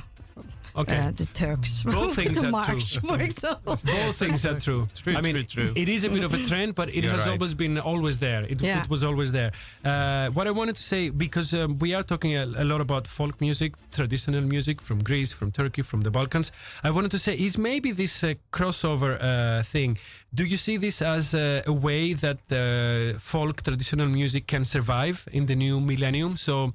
okay. 0.76 0.98
uh, 0.98 1.10
the 1.10 1.26
Turks. 1.26 1.82
Both 1.82 2.14
things 2.20 2.40
the 2.40 2.48
are 2.48 2.50
march, 2.50 2.92
true. 2.94 3.08
for 3.08 3.20
example. 3.28 3.76
Both 3.84 4.16
things 4.18 4.44
are 4.46 4.58
true. 4.58 4.88
True, 4.94 5.14
I 5.16 5.20
mean, 5.20 5.34
true, 5.34 5.44
true. 5.44 5.72
it 5.76 5.88
is 5.88 6.04
a 6.04 6.08
bit 6.08 6.24
of 6.24 6.32
a 6.34 6.42
trend, 6.44 6.74
but 6.74 6.88
it 6.88 7.04
You're 7.04 7.12
has 7.12 7.26
right. 7.26 7.32
always 7.32 7.54
been 7.54 7.78
always 7.78 8.18
there. 8.18 8.42
It, 8.44 8.60
Yeah. 8.62 8.82
it 8.82 8.88
was 8.90 9.02
always 9.04 9.32
there. 9.32 9.52
Uh, 9.84 10.28
what 10.30 10.46
I 10.46 10.50
wanted 10.50 10.76
to 10.76 10.82
say, 10.82 11.10
because 11.10 11.52
um, 11.54 11.78
we 11.78 11.94
are 11.94 12.02
talking 12.02 12.36
a, 12.36 12.44
a 12.44 12.64
lot 12.64 12.80
about 12.80 13.06
folk 13.06 13.40
music, 13.40 13.72
traditional 13.90 14.40
music 14.42 14.80
from 14.80 14.98
Greece, 15.02 15.32
from 15.32 15.50
Turkey, 15.50 15.82
from 15.82 16.00
the 16.02 16.10
Balkans. 16.10 16.52
I 16.82 16.90
wanted 16.90 17.10
to 17.12 17.18
say, 17.18 17.34
is 17.34 17.56
maybe 17.58 17.92
this 17.92 18.22
uh, 18.24 18.34
crossover 18.52 19.18
uh, 19.20 19.62
thing? 19.62 19.98
Do 20.34 20.44
you 20.44 20.56
see 20.56 20.76
this 20.78 21.02
as 21.02 21.34
uh, 21.34 21.62
a 21.66 21.72
way 21.72 22.14
that 22.14 22.38
uh, 22.50 23.18
folk 23.18 23.62
traditional 23.62 24.06
music 24.06 24.46
can 24.46 24.64
survive 24.64 25.28
in 25.32 25.46
the 25.46 25.54
new 25.54 25.80
millennium? 25.80 26.36
So, 26.36 26.72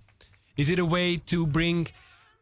is 0.58 0.70
it 0.70 0.80
a 0.80 0.86
way 0.86 1.18
to 1.18 1.45
bring 1.48 1.88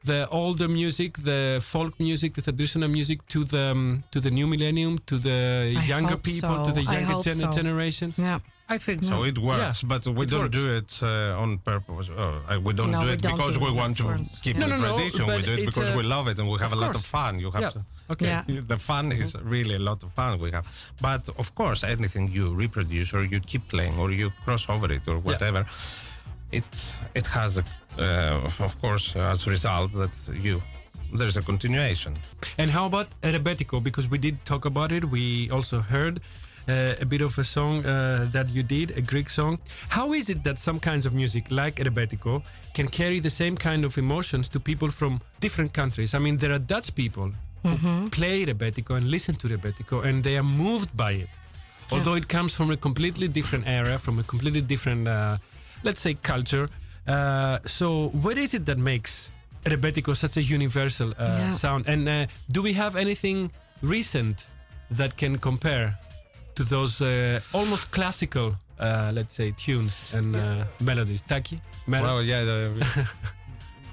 the 0.06 0.28
older 0.32 0.68
music, 0.68 1.12
the 1.32 1.60
folk 1.62 1.94
music, 2.00 2.34
the 2.34 2.42
traditional 2.42 2.90
music 2.98 3.20
to 3.34 3.40
the 3.44 3.72
um, 3.72 4.04
to 4.12 4.20
the 4.26 4.32
new 4.32 4.48
millennium, 4.48 4.94
to 5.06 5.16
the 5.18 5.40
I 5.78 5.84
younger 5.94 6.16
hope 6.16 6.24
people, 6.24 6.66
to 6.68 6.72
the 6.72 6.84
younger 6.84 7.22
gen- 7.24 7.36
so. 7.46 7.52
generation? 7.60 8.14
Yeah. 8.18 8.40
I 8.68 8.80
think 8.80 9.04
so. 9.04 9.24
It 9.24 9.38
works, 9.38 9.84
but 9.84 10.02
we 10.08 10.24
it 10.26 10.30
don't 10.32 10.40
works. 10.46 10.58
do 10.60 10.66
it 10.80 10.92
uh, 11.04 11.42
on 11.44 11.60
purpose. 11.60 12.10
Uh, 12.10 12.60
we 12.68 12.74
don't 12.74 12.90
No, 12.90 13.02
do 13.02 13.08
we 13.08 13.14
it 13.14 13.22
don't 13.22 13.38
because 13.38 13.58
do 13.58 13.64
we 13.66 13.70
it 13.70 13.76
want 13.82 13.94
to 13.98 14.04
for- 14.04 14.18
keep 14.44 14.56
No, 14.58 14.66
the 14.68 14.76
no, 14.76 14.82
no, 14.82 14.96
tradition. 14.96 15.26
we 15.28 15.32
but 15.38 15.46
do 15.46 15.52
it 15.54 15.60
it's 15.60 15.66
because 15.76 15.90
a- 15.94 15.98
we 15.98 16.04
love 16.16 16.26
it 16.32 16.40
and 16.40 16.48
we 16.50 16.58
have 16.66 16.74
of 16.74 16.80
a 16.80 16.82
lot 16.86 16.96
of 16.96 17.04
course. 17.06 17.06
fun. 17.18 17.34
You 17.44 17.52
have 17.52 17.62
Yeah. 17.66 17.70
to. 17.76 17.82
Okay. 18.14 18.26
Yeah. 18.28 18.62
The 18.74 18.80
fun 18.80 19.12
is 19.12 19.30
really 19.56 19.76
a 19.76 19.84
lot 19.90 20.00
of 20.06 20.10
fun 20.20 20.40
we 20.40 20.50
have. 20.58 20.66
But 21.00 21.24
of 21.42 21.48
course, 21.60 21.84
anything 21.98 22.26
you 22.38 22.46
reproduce 22.64 23.10
or 23.18 23.24
you 23.34 23.40
keep 23.52 23.64
playing 23.74 23.96
or 24.02 24.08
you 24.12 24.28
cross 24.46 24.64
over 24.68 24.92
it 24.98 25.08
or 25.08 25.18
whatever, 25.30 25.62
it 26.60 27.00
it 27.14 27.28
has 27.28 27.58
a, 27.58 27.64
uh, 27.98 28.66
of 28.68 28.74
course 28.82 29.16
as 29.16 29.48
a 29.48 29.50
result 29.50 29.90
that 29.94 30.16
you 30.46 30.62
there's 31.14 31.38
a 31.38 31.42
continuation. 31.42 32.14
And 32.58 32.72
how 32.72 32.86
about 32.86 33.08
Rebetico? 33.22 33.82
Because 33.82 34.10
we 34.10 34.18
did 34.18 34.36
talk 34.44 34.66
about 34.66 34.92
it. 34.92 35.04
We 35.06 35.50
also 35.52 35.80
heard 35.80 36.20
uh, 36.68 36.94
a 37.00 37.06
bit 37.06 37.22
of 37.22 37.38
a 37.38 37.44
song 37.44 37.86
uh, 37.86 38.28
that 38.32 38.50
you 38.50 38.64
did, 38.64 38.98
a 38.98 39.02
Greek 39.02 39.30
song. 39.30 39.60
How 39.90 40.14
is 40.14 40.30
it 40.30 40.44
that 40.44 40.58
some 40.60 40.80
kinds 40.80 41.06
of 41.06 41.14
music, 41.14 41.52
like 41.52 41.76
Rebetico, 41.76 42.44
can 42.74 42.88
carry 42.88 43.20
the 43.20 43.30
same 43.30 43.56
kind 43.56 43.86
of 43.86 43.98
emotions 43.98 44.50
to 44.50 44.60
people 44.60 44.90
from 44.90 45.22
different 45.40 45.74
countries? 45.74 46.14
I 46.14 46.20
mean, 46.20 46.38
there 46.38 46.52
are 46.52 46.60
Dutch 46.60 46.94
people 46.96 47.32
who 47.64 48.10
play 48.10 48.46
Rebetico 48.46 48.96
and 48.96 49.10
listen 49.10 49.36
to 49.36 49.48
Rebetico, 49.48 50.04
and 50.06 50.24
they 50.24 50.38
are 50.38 50.44
moved 50.44 50.96
by 50.96 51.12
it. 51.12 51.30
Although 51.92 52.16
it 52.16 52.28
comes 52.28 52.56
from 52.56 52.72
a 52.72 52.78
completely 52.78 53.28
different 53.28 53.68
era, 53.68 53.98
from 53.98 54.20
a 54.20 54.24
completely 54.24 54.62
different, 54.62 55.08
uh, 55.08 55.38
let's 55.84 56.02
say, 56.02 56.14
culture. 56.16 56.68
Uh, 57.08 57.60
so, 57.66 58.10
what 58.22 58.38
is 58.38 58.54
it 58.54 58.66
that 58.66 58.78
makes 58.78 59.32
Rebetiko 59.64 60.16
such 60.16 60.38
a 60.38 60.42
universal 60.44 61.12
uh, 61.12 61.38
Yeah. 61.38 61.52
sound? 61.52 61.90
And 61.90 62.08
uh, 62.10 62.26
do 62.52 62.62
we 62.62 62.74
have 62.74 62.96
anything 62.96 63.52
recent 63.82 64.48
that 64.92 65.16
can 65.18 65.38
compare 65.38 65.98
to 66.56 66.64
those 66.64 67.02
uh, 67.02 67.40
almost 67.54 67.92
classical, 67.92 68.56
uh, 68.80 69.12
let's 69.14 69.36
say, 69.36 69.52
tunes 69.58 70.14
and 70.14 70.36
uh, 70.36 70.66
melodies? 70.80 71.22
Taki, 71.22 71.60
Meral? 71.88 72.04
Well, 72.04 72.24
yeah. 72.24 72.44
The, 72.44 72.86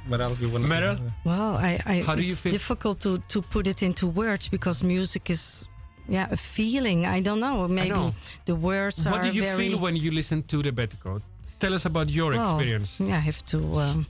Meral, 0.08 0.40
you 0.40 0.48
want 0.48 0.66
to 0.66 0.70
Meral? 0.74 0.98
Well, 1.24 1.56
I, 1.56 1.80
I 1.86 2.00
How 2.02 2.14
do 2.16 2.22
you 2.22 2.32
it's 2.32 2.42
feel? 2.42 2.52
difficult 2.52 3.00
to, 3.00 3.18
to 3.28 3.40
put 3.42 3.66
it 3.66 3.82
into 3.82 4.06
words 4.06 4.48
because 4.48 4.82
music 4.82 5.30
is 5.30 5.68
yeah 6.08 6.26
a 6.30 6.36
feeling. 6.36 7.06
I 7.06 7.20
don't 7.20 7.38
know. 7.40 7.68
Maybe 7.68 7.90
know. 7.90 8.12
the 8.44 8.54
words 8.56 9.04
what 9.04 9.06
are 9.06 9.12
What 9.12 9.22
do 9.22 9.36
you 9.36 9.42
very. 9.42 9.56
feel 9.68 9.78
when 9.78 9.94
you 9.96 10.10
listen 10.10 10.42
to 10.44 10.60
Rebetico? 10.62 11.20
Tell 11.62 11.74
us 11.74 11.84
about 11.86 12.08
your 12.10 12.32
well, 12.32 12.42
experience. 12.44 12.90
I 13.00 13.20
have 13.28 13.40
to 13.52 13.58
um, 13.86 14.06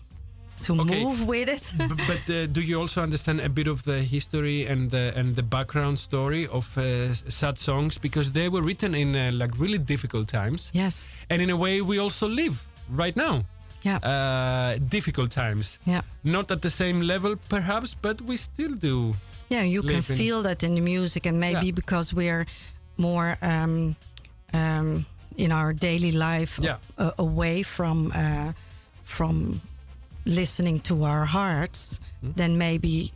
to 0.62 0.72
Okay. 0.80 1.03
move 1.05 1.20
with 1.32 1.48
it. 1.57 1.64
B- 1.78 2.05
but 2.11 2.22
uh, 2.30 2.46
do 2.57 2.61
you 2.61 2.80
also 2.80 3.03
understand 3.03 3.40
a 3.40 3.48
bit 3.48 3.66
of 3.68 3.82
the 3.82 3.98
history 4.14 4.59
and 4.72 4.90
the 4.90 5.12
and 5.18 5.34
the 5.36 5.42
background 5.42 5.98
story 5.98 6.46
of 6.48 6.64
uh, 6.78 7.12
sad 7.28 7.59
songs 7.59 7.98
because 8.00 8.30
they 8.32 8.48
were 8.48 8.62
written 8.68 8.94
in 8.94 9.14
uh, 9.16 9.30
like 9.42 9.53
really 9.64 9.78
difficult 9.78 10.28
times 10.28 10.70
yes. 10.74 11.09
and 11.30 11.42
in 11.42 11.50
a 11.50 11.57
way 11.57 11.80
we 11.82 11.98
also 12.00 12.26
live 12.28 12.55
right 13.03 13.16
now 13.16 13.34
Yeah. 13.84 13.98
uh, 14.12 14.78
difficult 14.88 15.30
times 15.30 15.78
yeah. 15.84 16.03
not 16.22 16.50
at 16.50 16.61
the 16.62 16.70
same 16.70 17.00
level 17.07 17.36
perhaps 17.48 17.96
but 18.03 18.16
we 18.28 18.36
still 18.36 18.74
do 18.78 19.14
Yeah, 19.50 19.66
you 19.66 19.82
can 19.82 20.03
feel 20.03 20.42
that 20.42 20.62
in 20.62 20.74
the 20.74 20.80
music, 20.80 21.26
and 21.26 21.36
maybe 21.38 21.66
Yeah. 21.66 21.74
because 21.74 22.16
we're 22.16 22.44
more 22.96 23.36
um, 23.42 23.94
um, 24.55 25.05
in 25.36 25.52
our 25.52 25.72
daily 25.72 26.12
life 26.12 26.58
Yeah. 26.62 26.76
away 27.18 27.62
from 27.64 28.12
uh, 28.12 28.52
from 29.04 29.60
listening 30.24 30.80
to 30.80 31.04
our 31.04 31.26
hearts, 31.26 32.00
Hmm? 32.20 32.32
then 32.36 32.56
maybe 32.58 33.12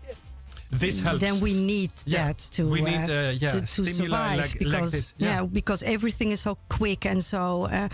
This 0.71 1.01
helps. 1.01 1.21
then 1.21 1.41
we 1.41 1.53
need 1.55 1.91
Yeah, 2.05 2.27
that 2.27 2.39
to 2.57 2.63
we 2.69 2.81
uh, 2.83 2.85
need, 2.91 3.11
uh, 3.11 3.33
yeah, 3.41 3.51
to, 3.51 3.61
to 3.61 3.85
survive 3.87 4.39
like- 4.39 4.39
like 4.39 4.59
because 4.59 4.91
this, 4.93 5.15
yeah. 5.19 5.45
because 5.53 5.85
everything 5.87 6.31
is 6.33 6.41
so 6.41 6.57
quick 6.69 7.07
and 7.07 7.23
so 7.25 7.65
uh, 7.71 7.89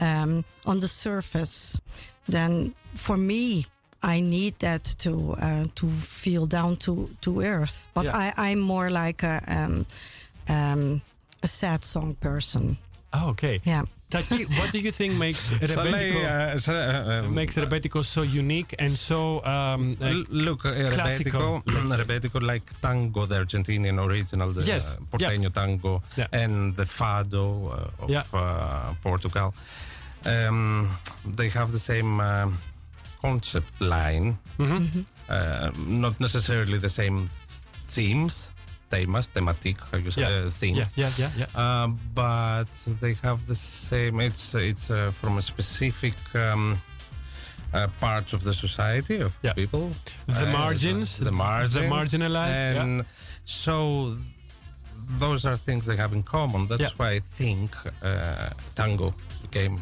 um, 0.00 0.44
on 0.64 0.80
the 0.80 0.88
surface. 0.88 1.80
Then 2.28 2.74
for 2.94 3.16
me. 3.16 3.64
I 4.04 4.20
need 4.20 4.58
that 4.58 4.96
to 4.98 5.36
uh, 5.40 5.64
to 5.74 5.86
feel 5.88 6.46
down 6.46 6.74
to, 6.76 7.08
to 7.20 7.40
earth, 7.40 7.86
but 7.94 8.04
Yeah. 8.06 8.32
I, 8.36 8.50
I'm 8.50 8.58
more 8.58 8.90
like 8.90 9.22
a 9.26 9.40
um, 9.46 9.86
um, 10.48 11.02
a 11.42 11.46
sad 11.46 11.84
song 11.84 12.16
person. 12.20 12.76
Oh, 13.12 13.30
okay. 13.30 13.60
Yeah. 13.64 13.82
Taki, 14.10 14.44
what 14.58 14.70
do 14.72 14.78
you 14.78 14.90
think 14.90 15.14
makes 15.14 15.38
So 15.38 15.56
Rebetiko, 15.56 15.90
lei, 15.92 16.24
uh, 16.24 16.58
uh, 16.68 17.24
um, 17.24 17.34
makes 17.34 17.56
Rebetiko 17.56 18.04
so 18.04 18.20
unique 18.22 18.74
and 18.78 18.96
so 18.98 19.42
um, 19.44 19.96
uh, 20.00 20.04
L- 20.04 20.24
Look, 20.28 20.66
uh, 20.66 20.90
classical, 20.90 21.62
Rebetico, 21.64 21.88
let's. 21.90 22.02
Rebetico 22.02 22.42
like 22.42 22.62
tango, 22.82 23.24
the 23.26 23.36
Argentinian 23.36 23.98
original, 24.06 24.52
the 24.52 24.62
Yes, 24.62 24.96
uh, 24.96 25.04
Porteño 25.10 25.50
tango, 25.52 26.02
Yeah. 26.16 26.26
and 26.32 26.76
the 26.76 26.84
fado 26.84 27.72
uh, 27.72 28.04
of 28.04 28.10
Yeah. 28.10 28.24
uh, 28.34 28.94
Portugal. 29.02 29.54
Um, 30.26 30.90
they 31.24 31.48
have 31.48 31.72
the 31.72 31.78
same 31.78 32.20
concept 33.22 33.80
line, 33.80 34.36
mhm. 34.58 35.06
uh, 35.28 35.70
not 35.86 36.20
necessarily 36.20 36.78
the 36.78 36.88
same 36.88 37.30
themes, 37.88 38.50
temas, 38.92 39.26
thematic, 39.34 39.76
how 39.90 39.98
you 40.04 40.10
say, 40.10 40.20
Yeah. 40.22 40.46
uh, 40.46 40.50
themes. 40.60 40.78
yeah, 40.78 40.88
yeah, 40.96 41.10
yeah, 41.22 41.30
yeah. 41.40 41.62
Uh, 41.62 41.88
but 42.14 42.72
they 43.00 43.14
have 43.22 43.38
the 43.46 43.54
same. 43.88 44.14
It's 44.28 44.54
it's 44.54 44.90
uh, 44.90 45.10
from 45.20 45.38
a 45.38 45.42
specific 45.42 46.14
um, 46.34 46.78
uh, 47.74 47.86
parts 48.00 48.32
of 48.36 48.40
the 48.42 48.52
society 48.52 49.16
of 49.26 49.32
Yeah. 49.42 49.54
people. 49.54 49.84
The 50.26 50.46
Uh, 50.48 50.58
margins, 50.60 51.16
the 51.18 51.24
the 51.24 51.32
margins, 51.32 51.90
marginalized, 51.96 52.74
yeah. 52.74 52.82
and 52.82 53.04
so 53.44 53.76
those 55.20 55.48
are 55.48 55.56
things 55.68 55.84
they 55.86 55.96
have 55.96 56.12
in 56.16 56.22
common. 56.22 56.66
That's 56.66 56.80
Yeah. 56.80 56.96
why 57.00 57.10
I 57.16 57.20
think 57.38 57.70
uh, 58.02 58.48
tango 58.74 59.14
became. 59.42 59.76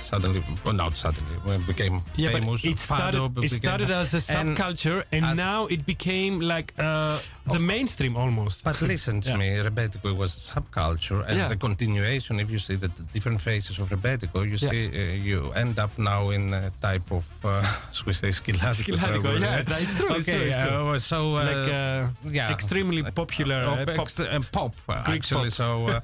Suddenly, 0.00 0.42
well, 0.64 0.74
not 0.74 0.96
suddenly, 0.96 1.34
when 1.44 1.60
it 1.60 1.66
became 1.66 2.02
Yeah, 2.16 2.30
famous. 2.32 2.62
but 2.62 2.70
it 2.72 2.78
started, 2.78 3.20
fado 3.20 3.44
it 3.44 3.50
started 3.50 3.90
as 3.90 4.14
a 4.14 4.18
subculture 4.18 5.04
and, 5.12 5.24
as- 5.26 5.36
now 5.38 5.66
it 5.66 5.84
became 5.84 6.40
like 6.40 6.72
uh, 6.78 7.18
the 7.46 7.58
mainstream 7.58 8.16
almost. 8.16 8.64
But 8.64 8.80
listen 8.94 9.20
to 9.22 9.30
Yeah. 9.30 9.36
me, 9.36 9.48
Rebetico 9.62 10.16
was 10.16 10.34
a 10.36 10.40
subculture, 10.54 11.24
and 11.28 11.36
Yeah. 11.36 11.48
the 11.48 11.56
continuation. 11.56 12.40
If 12.40 12.50
you 12.50 12.58
see 12.58 12.76
the, 12.76 12.88
the 12.88 13.02
different 13.12 13.40
phases 13.40 13.78
of 13.78 13.88
Rebetico, 13.90 14.48
you 14.48 14.56
see 14.56 14.86
uh, 14.88 15.14
you 15.28 15.52
end 15.52 15.78
up 15.78 15.96
now 15.98 16.30
in 16.30 16.54
a 16.54 16.70
type 16.80 17.10
of, 17.12 17.24
uh, 17.44 17.62
we 18.06 18.12
say. 18.14 18.28
Skyladiko, 18.30 18.96
probably. 18.98 19.40
yeah, 19.40 19.58
it's 19.60 19.96
true, 19.98 20.14
okay, 20.14 20.48
true, 20.50 20.94
uh, 20.94 20.98
so 20.98 21.36
uh, 21.36 21.44
like 21.44 21.68
uh, 21.68 22.08
yeah, 22.30 22.50
extremely 22.52 23.02
popular 23.02 23.64
Oh, 23.68 23.82
uh, 23.82 23.96
pop. 23.96 24.08
uh, 24.18 24.40
pop, 24.52 24.74
uh, 24.88 25.02
actually. 25.14 25.50
pop. 25.50 25.52
So. 25.52 26.00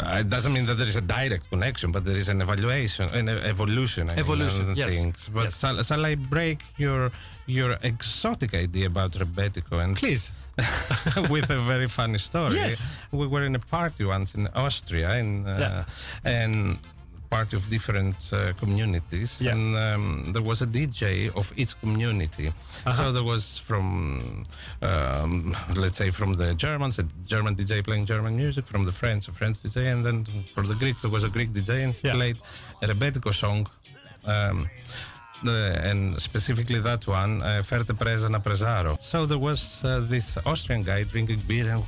Uh, 0.00 0.18
it 0.20 0.28
doesn't 0.28 0.52
mean 0.52 0.66
that 0.66 0.74
there 0.78 0.88
is 0.88 0.96
a 0.96 1.00
direct 1.02 1.48
connection, 1.50 1.92
but 1.92 2.04
there 2.04 2.16
is 2.16 2.28
an 2.28 2.40
evaluation, 2.40 3.08
an 3.14 3.28
evolution. 3.28 4.08
I 4.10 4.16
Evolution, 4.18 4.70
of 4.70 4.76
yes. 4.78 4.90
Things. 4.92 5.28
But 5.32 5.44
Yes. 5.44 5.58
shall, 5.60 5.82
shall 5.82 6.04
I 6.06 6.14
break 6.16 6.60
your 6.78 7.10
your 7.46 7.76
exotic 7.82 8.54
idea 8.54 8.86
about 8.86 9.12
Rebetico 9.12 9.82
and 9.84 9.96
Please. 9.96 10.32
with 11.30 11.50
a 11.50 11.60
very 11.60 11.88
funny 11.88 12.18
story. 12.18 12.54
Yes. 12.56 12.92
We 13.10 13.26
were 13.26 13.44
in 13.44 13.54
a 13.54 13.58
party 13.58 14.04
once 14.04 14.34
in 14.34 14.48
Austria, 14.54 15.14
in, 15.16 15.46
uh, 15.46 15.58
Yeah. 15.58 15.84
and 16.30 16.78
party 17.34 17.54
of 17.60 17.64
different 17.76 18.18
uh, 18.32 18.38
communities, 18.62 19.30
Yeah. 19.40 19.52
and 19.54 19.66
um, 19.86 20.04
there 20.34 20.44
was 20.50 20.58
a 20.62 20.66
DJ 20.76 21.30
of 21.40 21.46
each 21.60 21.72
community. 21.82 22.46
Uh-huh. 22.48 22.92
So 22.98 23.02
there 23.16 23.26
was 23.32 23.44
from, 23.68 23.86
um, 24.90 25.32
let's 25.82 25.96
say, 26.02 26.10
from 26.18 26.30
the 26.40 26.48
Germans, 26.64 26.94
a 26.98 27.04
German 27.32 27.52
DJ 27.60 27.72
playing 27.88 28.04
German 28.12 28.34
music, 28.42 28.64
from 28.72 28.82
the 28.88 28.92
French, 29.00 29.22
a 29.28 29.32
French 29.40 29.56
DJ, 29.64 29.76
and 29.92 30.00
then 30.06 30.16
for 30.54 30.62
the 30.70 30.74
Greeks, 30.82 31.00
there 31.02 31.10
was 31.16 31.24
a 31.24 31.32
Greek 31.36 31.50
DJ 31.56 31.70
and 31.86 31.92
he 32.00 32.08
Yeah. 32.08 32.14
played 32.20 32.38
a 32.82 32.86
Rebetico 32.92 33.30
song. 33.44 33.60
Um, 34.34 34.58
the, 35.44 35.58
and 35.90 36.00
specifically 36.28 36.80
that 36.80 37.02
one, 37.20 37.32
uh, 37.42 37.62
Ferte 37.70 37.92
Presa 38.02 38.28
na 38.30 38.38
Presaro. 38.46 38.92
So 39.00 39.26
there 39.26 39.42
was 39.50 39.60
uh, 39.84 39.88
this 40.14 40.26
Austrian 40.50 40.82
guy 40.90 41.00
drinking 41.12 41.40
beer 41.48 41.66
and 41.74 41.82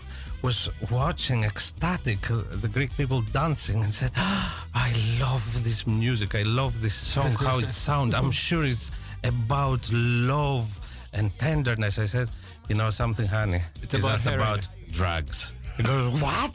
was 0.44 0.68
watching 0.90 1.42
ecstatic 1.44 2.30
uh, 2.30 2.42
the 2.64 2.68
Greek 2.68 2.94
people 2.98 3.22
dancing 3.32 3.82
and 3.82 3.92
said, 3.92 4.12
"Ah, 4.16 4.66
I 4.74 4.92
love 5.20 5.44
this 5.64 5.86
music, 5.86 6.34
I 6.34 6.42
love 6.42 6.74
this 6.82 6.94
song, 6.94 7.32
how 7.46 7.58
it 7.58 7.72
sounds. 7.86 8.14
I'm 8.14 8.30
sure 8.30 8.64
it's 8.64 8.90
about 9.24 9.82
love 9.92 10.66
and 11.14 11.26
tenderness. 11.38 11.98
I 11.98 12.04
said, 12.06 12.28
You 12.68 12.76
know 12.76 12.90
something, 12.90 13.26
honey? 13.26 13.62
It's 13.82 13.94
It's, 13.94 14.04
about 14.04 14.12
just 14.18 14.26
about 14.26 14.68
drugs. 14.90 15.54
He 15.78 15.82
goes, 15.82 16.20
What? 16.20 16.54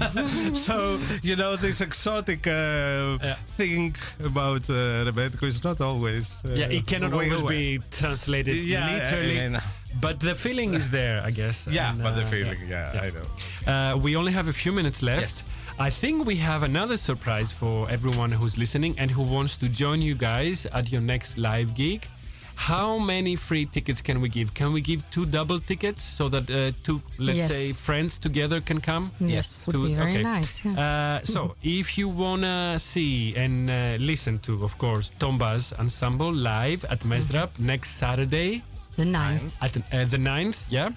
so, 0.66 1.00
you 1.22 1.36
know, 1.36 1.56
this 1.56 1.80
exotic 1.80 2.46
uh, 2.46 3.18
thing 3.56 3.96
about 4.22 4.68
uh, 4.70 5.04
Rebetiko 5.08 5.44
is 5.46 5.64
not 5.64 5.80
always. 5.80 6.42
Uh, 6.44 6.48
yeah, 6.50 6.66
it 6.78 6.86
cannot 6.86 7.12
always 7.14 7.40
away. 7.40 7.78
be 7.78 7.82
translated 7.90 8.56
Yeah, 8.56 8.86
I 8.86 8.94
literally. 8.98 9.40
mean- 9.40 9.60
but 10.00 10.20
the 10.20 10.34
feeling 10.34 10.74
is 10.74 10.90
there, 10.90 11.22
I 11.24 11.30
guess. 11.30 11.66
Yeah, 11.70 11.90
and, 11.90 12.02
but 12.02 12.14
the 12.14 12.22
uh, 12.22 12.26
feeling, 12.26 12.58
yeah, 12.68 12.92
yeah. 12.94 13.02
I 13.02 13.10
know. 13.10 13.26
Uh, 13.72 13.96
we 13.96 14.16
only 14.16 14.32
have 14.32 14.48
a 14.48 14.52
few 14.52 14.72
minutes 14.72 15.02
left. 15.02 15.22
Yes. 15.22 15.54
I 15.78 15.88
think 15.90 16.26
we 16.26 16.36
have 16.36 16.62
another 16.62 16.96
surprise 16.98 17.50
for 17.52 17.88
everyone 17.90 18.32
who's 18.32 18.58
listening 18.58 18.94
and 18.98 19.10
who 19.10 19.22
wants 19.22 19.56
to 19.58 19.68
join 19.68 20.02
you 20.02 20.14
guys 20.14 20.66
at 20.66 20.92
your 20.92 21.00
next 21.00 21.38
live 21.38 21.74
gig. 21.74 22.06
How 22.54 22.98
many 22.98 23.36
free 23.36 23.64
tickets 23.64 24.02
can 24.02 24.20
we 24.20 24.28
give? 24.28 24.52
Can 24.52 24.74
we 24.74 24.82
give 24.82 25.08
two 25.10 25.24
double 25.24 25.58
tickets 25.58 26.04
so 26.04 26.28
that 26.28 26.50
uh, 26.50 26.72
two, 26.84 27.00
let's 27.16 27.38
Yes. 27.38 27.50
say, 27.50 27.72
friends 27.72 28.18
together 28.18 28.60
can 28.60 28.82
come? 28.82 29.12
Yes, 29.18 29.66
would 29.66 29.88
be 29.88 29.94
very 29.94 30.10
okay. 30.10 30.22
nice. 30.22 30.62
Yeah. 30.66 31.20
Uh, 31.22 31.24
so, 31.24 31.56
if 31.62 31.96
you 31.96 32.10
wanna 32.10 32.78
see 32.78 33.34
and 33.34 33.70
uh, 33.70 33.96
listen 33.98 34.38
to, 34.40 34.62
of 34.62 34.76
course, 34.76 35.10
Tombaz 35.18 35.72
Ensemble 35.78 36.30
live 36.34 36.84
at 36.90 37.00
Mesdrap 37.00 37.58
next 37.58 37.96
Saturday, 37.96 38.62
the 39.00 39.10
ninth. 39.20 39.56
at 39.64 39.76
uh, 39.76 40.04
the 40.14 40.20
9th, 40.32 40.58
yeah. 40.68 40.90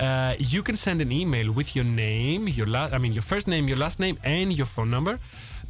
Uh, 0.00 0.34
you 0.38 0.62
can 0.62 0.76
send 0.76 1.00
an 1.00 1.12
email 1.12 1.52
with 1.52 1.76
your 1.76 1.84
name, 1.84 2.48
your 2.48 2.66
last, 2.66 2.92
I 2.92 2.98
mean, 2.98 3.12
your 3.12 3.26
first 3.32 3.46
name, 3.46 3.68
your 3.68 3.76
last 3.84 4.00
name, 4.00 4.16
and 4.24 4.52
your 4.58 4.66
phone 4.66 4.90
number 4.90 5.18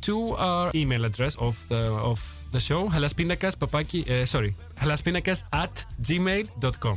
to 0.02 0.34
our 0.50 0.70
email 0.74 1.04
address 1.04 1.36
of 1.36 1.54
the 1.68 1.82
of 2.10 2.20
the 2.50 2.60
show, 2.60 2.88
hellaspindakaas 2.88 3.56
papaki, 3.56 4.00
uh, 4.08 4.26
sorry, 4.26 4.54
hellaspindakaas 4.76 5.44
at 5.52 5.84
gmail.com. 6.00 6.96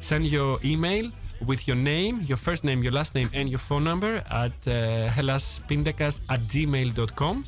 Send 0.00 0.26
your 0.26 0.58
email 0.64 1.10
with 1.46 1.66
your 1.68 1.76
name, 1.76 2.20
your 2.30 2.36
first 2.36 2.62
name, 2.64 2.82
your 2.82 2.92
last 2.92 3.14
name, 3.14 3.28
and 3.34 3.48
your 3.48 3.58
phone 3.58 3.84
number 3.84 4.22
at 4.30 4.52
uh, 4.66 5.08
hellaspindakaas 5.16 6.20
at 6.28 6.40
gmail.com. 6.52 7.44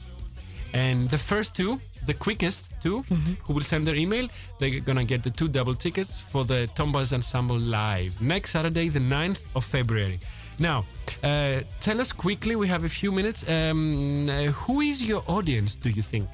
And 0.75 1.09
the 1.11 1.19
first 1.19 1.55
two, 1.55 1.81
the 2.07 2.15
quickest 2.15 2.69
2 2.83 3.03
who 3.45 3.53
will 3.53 3.63
send 3.63 3.87
their 3.87 3.95
email, 3.95 4.29
they're 4.59 4.81
gonna 4.81 5.05
get 5.05 5.23
the 5.23 5.31
two 5.31 5.49
double 5.49 5.75
tickets 5.75 6.21
for 6.21 6.45
the 6.45 6.69
Tombaz 6.75 7.13
Ensemble 7.13 7.59
live 7.59 8.21
next 8.21 8.51
Saturday, 8.51 8.89
the 8.89 9.01
9th 9.01 9.45
of 9.55 9.65
February. 9.65 10.21
Now, 10.59 10.85
uh, 11.23 11.61
tell 11.81 12.01
us 12.01 12.13
quickly, 12.13 12.57
we 12.57 12.69
have 12.69 12.85
a 12.85 12.89
few 12.89 13.11
minutes. 13.13 13.49
Um, 13.49 14.29
uh, 14.29 14.45
who 14.45 14.81
is 14.81 15.03
your 15.03 15.23
audience, 15.27 15.75
do 15.75 15.91
you 15.91 16.03
think? 16.03 16.29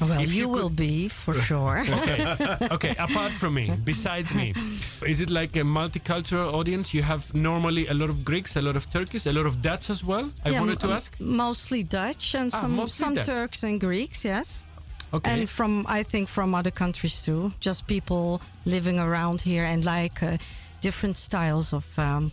Well, 0.00 0.20
if 0.20 0.32
you, 0.32 0.42
you 0.42 0.48
will 0.48 0.70
be 0.70 1.08
for 1.08 1.34
sure. 1.48 1.80
Okay, 1.80 2.36
okay. 2.70 2.94
Apart 2.98 3.32
from 3.32 3.54
me, 3.54 3.72
besides 3.84 4.32
me, 4.34 4.54
is 5.06 5.20
it 5.20 5.30
like 5.30 5.56
a 5.56 5.62
multicultural 5.64 6.52
audience? 6.52 6.94
You 6.94 7.02
have 7.02 7.34
normally 7.34 7.86
a 7.88 7.94
lot 7.94 8.08
of 8.08 8.24
Greeks, 8.24 8.56
a 8.56 8.60
lot 8.60 8.76
of 8.76 8.88
Turkish, 8.90 9.26
a 9.26 9.32
lot 9.32 9.46
of 9.46 9.60
Dutch 9.60 9.90
as 9.90 10.04
well. 10.04 10.30
I 10.44 10.50
Yeah, 10.50 10.60
wanted 10.60 10.80
to 10.80 10.90
ask. 10.90 11.18
Mostly 11.20 11.82
Dutch 11.82 12.34
and 12.34 12.50
Ah, 12.54 12.60
some 12.60 12.86
some 12.86 13.14
Dutch. 13.14 13.26
Turks 13.26 13.62
and 13.64 13.80
Greeks, 13.80 14.24
yes. 14.24 14.64
Okay. 15.12 15.30
And 15.32 15.48
from 15.48 15.84
I 15.88 16.02
think 16.04 16.28
from 16.28 16.54
other 16.54 16.70
countries 16.70 17.22
too. 17.24 17.50
Just 17.60 17.86
people 17.86 18.40
living 18.66 18.98
around 19.00 19.40
here 19.40 19.64
and 19.64 19.84
like 19.84 20.22
uh, 20.22 20.36
different 20.80 21.16
styles 21.16 21.72
of 21.72 21.98
um, 21.98 22.30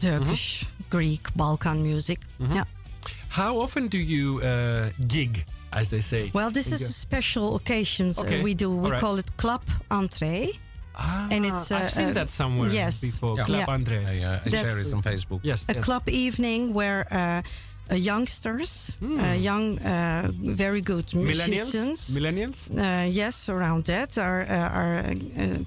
Turkish, 0.00 0.64
Mm-hmm. 0.64 0.90
Greek, 0.90 1.28
Balkan 1.36 1.82
music. 1.82 2.18
Yeah. 2.38 2.64
How 3.28 3.60
often 3.60 3.86
do 3.88 3.98
you 3.98 4.40
uh, 4.42 4.90
gig, 5.06 5.44
as 5.72 5.88
they 5.88 6.00
say? 6.00 6.30
Well, 6.32 6.50
this 6.50 6.72
is 6.72 6.80
a 6.82 6.92
special 6.92 7.56
occasions 7.56 8.18
uh, 8.18 8.22
Okay, 8.22 8.42
we 8.42 8.54
do. 8.54 8.70
We 8.70 8.84
alright. 8.86 9.00
call 9.00 9.18
it 9.18 9.36
club 9.36 9.62
entree. 9.90 10.58
Ah, 11.00 11.28
and 11.30 11.46
it's, 11.46 11.70
uh, 11.70 11.76
I've 11.76 11.90
seen 11.90 12.08
uh, 12.08 12.12
that 12.14 12.28
somewhere 12.28 12.70
yes. 12.70 13.00
before. 13.00 13.36
Yeah. 13.36 13.44
Club 13.44 13.58
Yeah. 13.68 13.74
Andre. 13.74 13.98
I, 14.04 14.24
uh, 14.24 14.40
I 14.46 14.50
share 14.50 14.78
it 14.80 14.94
on 14.94 15.02
Facebook. 15.02 15.40
Yes. 15.44 15.64
a 15.68 15.74
yes. 15.74 15.84
club 15.84 16.08
evening 16.08 16.74
where 16.74 17.06
uh, 17.10 17.42
uh, 17.90 17.94
youngsters, 17.94 18.98
uh, 19.00 19.32
young, 19.32 19.78
uh, 19.78 20.30
very 20.32 20.80
good. 20.82 21.06
Millennials. 21.06 21.48
musicians, 21.48 22.10
Millennials. 22.18 22.68
uh, 22.70 23.06
yes, 23.08 23.48
around 23.48 23.84
that 23.84 24.18
are 24.18 24.42
uh, 24.42 24.78
are 24.80 24.98
uh, 24.98 25.14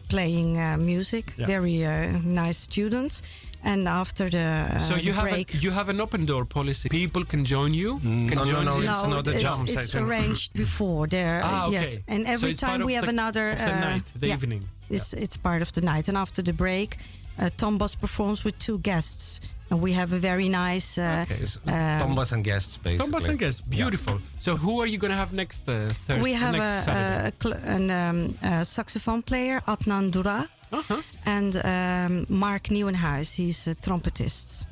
playing 0.10 0.58
uh, 0.60 0.78
music. 0.78 1.34
Yeah. 1.38 1.48
Very 1.48 1.86
uh, 1.86 2.12
nice 2.24 2.58
students. 2.58 3.22
And 3.64 3.88
after 3.88 4.28
the, 4.30 4.40
uh, 4.76 4.80
so 4.80 4.96
you 4.96 5.14
the 5.14 5.20
have 5.22 5.30
break, 5.30 5.54
a, 5.54 5.58
you 5.58 5.72
have 5.72 5.88
an 5.90 6.02
open 6.02 6.26
door 6.26 6.46
policy. 6.46 6.90
People 6.90 7.24
can 7.26 7.46
join 7.46 7.74
you. 7.76 8.00
Mm, 8.00 8.28
can 8.28 8.38
no, 8.38 8.44
no, 8.44 8.52
join 8.52 8.66
no, 8.66 8.76
you. 8.82 8.90
it's 8.90 9.06
not 9.08 9.28
a 9.28 9.32
it's, 9.34 9.44
jam 9.44 9.66
it's 9.68 9.96
arranged 9.96 10.54
before 10.54 11.08
there. 11.08 11.42
Ah, 11.46 11.68
okay. 11.68 11.74
Yes, 11.76 12.00
and 12.08 12.26
every 12.26 12.52
it's 12.52 12.62
part 12.62 12.80
time 12.80 12.86
we 12.88 12.94
have 12.96 13.06
the- 13.06 13.10
another 13.18 13.52
of 13.52 13.58
the 13.60 13.74
uh, 13.76 13.80
night, 13.90 14.04
the 14.20 14.28
yeah, 14.28 14.34
evening. 14.36 14.64
It's 14.90 15.14
it's 15.14 15.38
part 15.38 15.62
of 15.62 15.72
the 15.72 15.82
night, 15.82 16.10
and 16.10 16.18
after 16.18 16.42
the 16.44 16.54
break, 16.54 16.98
uh, 17.40 17.50
Tombaz 17.58 17.96
performs 17.96 18.44
with 18.44 18.58
two 18.58 18.78
guests, 18.80 19.40
and 19.70 19.80
we 19.82 19.94
have 19.94 20.12
a 20.16 20.20
very 20.20 20.50
nice. 20.50 20.98
Uh, 20.98 21.26
Okay, 21.26 21.42
it's 21.42 21.58
um, 21.68 22.00
Tombaz 22.02 22.32
and 22.34 22.44
guests, 22.44 22.78
basically. 22.78 23.06
Tombaz 23.12 23.30
and 23.30 23.38
guests, 23.40 23.62
Yeah. 23.70 23.78
beautiful. 23.78 24.16
So 24.40 24.56
who 24.58 24.82
are 24.82 24.88
you 24.88 24.98
going 24.98 25.12
to 25.12 25.18
have 25.24 25.34
next 25.34 25.70
uh, 25.70 25.74
Thursday? 26.08 26.22
we 26.24 26.34
have 26.34 26.54
next 26.58 26.88
a, 26.88 26.92
Saturday? 26.92 27.28
a, 27.28 27.32
cl- 27.42 27.76
an, 27.76 27.92
um, 27.92 28.36
a 28.42 28.66
saxophone 28.66 29.22
player, 29.22 29.62
Adnan 29.68 30.10
Dura, 30.12 30.48
uh-huh. 30.72 31.02
and 31.26 31.56
um, 31.58 32.26
Mark 32.30 32.64
Nieuwenhuis. 32.64 33.36
He's 33.36 33.68
a 33.68 33.76
trumpetist. 33.76 34.66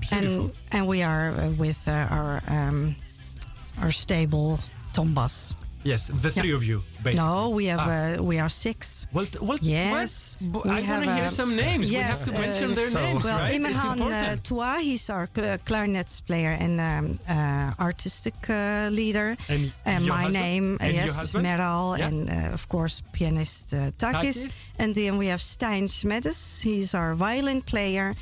Beautiful. 0.00 0.44
And, 0.44 0.52
and 0.72 0.88
we 0.88 1.02
are 1.02 1.30
uh, 1.30 1.50
with 1.50 1.86
uh, 1.86 2.06
our 2.10 2.42
um, 2.48 2.96
our 3.80 3.90
stable 3.90 4.60
Tombaz. 4.92 5.54
Yes, 5.84 6.08
the 6.08 6.30
three 6.30 6.52
of 6.52 6.62
you, 6.64 6.82
basically. 7.02 7.16
No, 7.26 7.50
we 7.50 7.66
have 7.66 7.80
Ah. 7.80 8.18
uh, 8.18 8.22
we 8.22 8.38
are 8.40 8.48
six. 8.48 9.06
Well, 9.12 9.26
t- 9.26 9.38
well, 9.40 9.58
Yes, 9.62 10.36
we 10.40 10.46
I 10.70 10.80
want 10.82 11.04
to 11.04 11.14
hear 11.14 11.24
uh, 11.24 11.28
some 11.40 11.54
names. 11.56 11.88
we 11.88 11.94
have 11.96 12.08
yes, 12.16 12.24
to 12.26 12.32
mention 12.32 12.70
uh, 12.72 12.74
their 12.74 12.90
so- 12.90 13.00
names, 13.00 13.24
Well, 13.24 13.38
right? 13.38 13.60
Imran 13.60 14.00
uh. 14.00 14.36
Toua, 14.46 14.78
he's 14.80 15.10
our 15.10 15.28
cl- 15.34 15.58
clarinet 15.64 16.08
player 16.26 16.52
and 16.64 16.74
um, 16.80 17.18
uh, 17.28 17.72
artistic 17.88 18.34
uh, 18.48 18.88
leader. 18.90 19.36
And 19.48 19.72
And 19.84 20.06
my 20.06 20.24
husband? 20.24 20.32
name, 20.44 20.66
uh, 20.80 20.84
And 20.84 20.94
yes, 20.94 21.22
is? 21.22 21.34
Meral, 21.34 21.98
Yeah. 21.98 22.06
and 22.08 22.30
uh, 22.30 22.54
of 22.54 22.68
course 22.68 23.02
pianist 23.12 23.74
uh, 23.74 23.90
Takis. 23.98 24.38
Takis. 24.38 24.64
And 24.78 24.94
then 24.94 25.18
we 25.18 25.26
have 25.28 25.40
Stijn 25.40 25.88
Smedes, 25.88 26.62
he's 26.62 26.94
our 26.94 27.14
violin 27.14 27.62
player, 27.62 28.14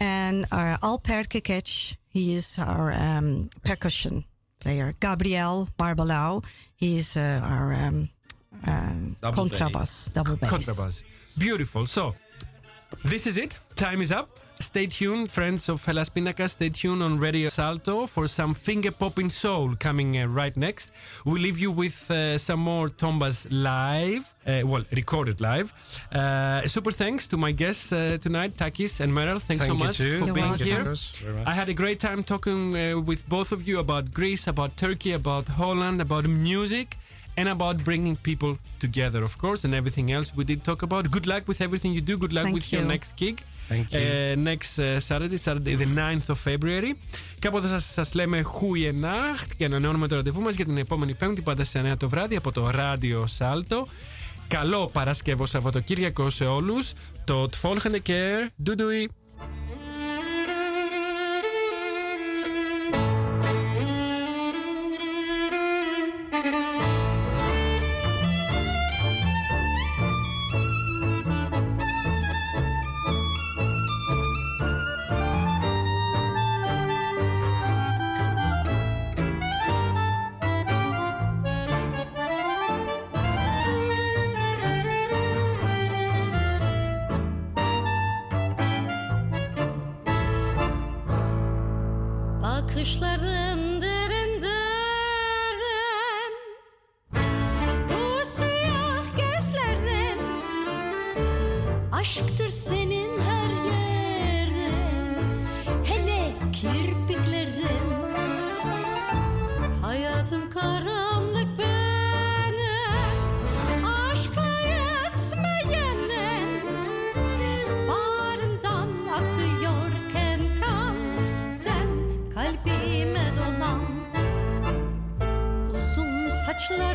and 0.00 0.46
our 0.50 0.78
Alper 0.82 1.24
Kekec, 1.28 1.96
he 2.08 2.34
is 2.34 2.58
our 2.58 2.92
um, 2.92 3.48
percussion 3.62 4.24
player. 4.60 4.94
Gabriel 5.00 5.68
Barbalau, 5.78 6.44
he 6.76 6.96
is 6.98 7.16
uh, 7.16 7.40
our 7.42 7.74
um, 7.74 8.08
um, 8.66 9.16
Double 9.20 9.44
contrabass, 9.44 10.12
double 10.12 10.36
bass. 10.36 10.50
Contrabass. 10.50 11.02
Beautiful. 11.38 11.86
So, 11.86 12.14
this 13.04 13.26
is 13.26 13.38
it. 13.38 13.58
Time 13.76 14.00
is 14.02 14.12
up. 14.12 14.28
Stay 14.60 14.86
tuned, 14.86 15.30
friends 15.30 15.70
of 15.70 15.82
Hellas 15.86 16.10
Pinaka. 16.10 16.46
Stay 16.48 16.68
tuned 16.68 17.02
on 17.02 17.18
Radio 17.18 17.48
Salto 17.48 18.06
for 18.06 18.28
some 18.28 18.52
finger 18.52 18.90
popping 18.90 19.30
soul 19.30 19.74
coming 19.74 20.18
uh, 20.18 20.26
right 20.26 20.54
next. 20.54 20.92
We'll 21.24 21.40
leave 21.40 21.58
you 21.58 21.70
with 21.70 22.10
uh, 22.10 22.36
some 22.36 22.60
more 22.60 22.90
Tombaz 22.90 23.46
live, 23.50 24.34
uh, 24.46 24.60
well, 24.66 24.84
recorded 24.92 25.40
live. 25.40 25.72
Uh, 26.12 26.60
super 26.68 26.92
thanks 26.92 27.26
to 27.28 27.38
my 27.38 27.52
guests 27.52 27.90
uh, 27.90 28.18
tonight, 28.20 28.52
Takis 28.58 29.00
and 29.00 29.12
Meral. 29.14 29.40
Thanks 29.40 29.62
Thank 29.64 29.72
so 29.72 29.74
much 29.74 29.96
too. 29.96 30.18
for 30.18 30.26
You're 30.26 30.34
being 30.34 30.48
welcome. 30.50 30.66
here. 30.66 30.84
Marcus, 30.84 31.16
very 31.16 31.34
much. 31.36 31.46
I 31.46 31.52
had 31.52 31.68
a 31.70 31.74
great 31.74 31.98
time 31.98 32.22
talking 32.22 32.76
uh, 32.76 33.00
with 33.00 33.26
both 33.30 33.52
of 33.52 33.66
you 33.66 33.78
about 33.78 34.12
Greece, 34.12 34.46
about 34.46 34.76
Turkey, 34.76 35.12
about 35.12 35.48
Holland, 35.48 36.02
about 36.02 36.26
music, 36.28 36.98
and 37.38 37.48
about 37.48 37.82
bringing 37.82 38.16
people 38.16 38.58
together, 38.78 39.24
of 39.24 39.38
course, 39.38 39.64
and 39.64 39.74
everything 39.74 40.12
else 40.12 40.36
we 40.36 40.44
did 40.44 40.64
talk 40.64 40.82
about. 40.82 41.10
Good 41.10 41.26
luck 41.26 41.48
with 41.48 41.62
everything 41.62 41.92
you 41.92 42.02
do. 42.02 42.18
Good 42.18 42.34
luck 42.34 42.44
Thank 42.44 42.54
with 42.54 42.70
your 42.72 42.84
next 42.84 43.16
gig. 43.16 43.42
Thank 43.70 43.92
you. 43.92 44.00
Uh, 44.00 44.34
next 44.50 44.78
uh, 44.78 44.98
Saturday, 45.08 45.38
Saturday 45.46 45.74
the 45.76 45.86
9th 45.86 46.28
of 46.28 46.38
February. 46.44 46.92
Κάποτε 47.38 47.66
σας, 47.66 47.84
σας 47.92 48.14
λέμε 48.14 48.42
Goeienacht 48.44 49.50
και 49.56 49.64
ανανεώνουμε 49.64 50.08
το 50.08 50.14
ραντεβού 50.14 50.40
μας 50.40 50.54
για 50.54 50.64
την 50.64 50.78
επόμενη 50.78 51.14
Πέμπτη 51.14 51.42
πάντα 51.42 51.64
σε 51.64 51.92
9 51.92 51.96
το 51.98 52.08
βράδυ 52.08 52.36
από 52.36 52.52
το 52.52 52.70
ράδιο 52.70 53.26
Σάλτο. 53.26 53.86
Καλό 54.48 54.90
Παρασκευό 54.92 55.46
Σαββατοκύριακο 55.46 56.30
σε 56.30 56.44
όλους. 56.44 56.92
Το 57.24 57.48
Tfolgende 57.62 57.98
Care. 58.06 58.68
Doei 58.68 59.19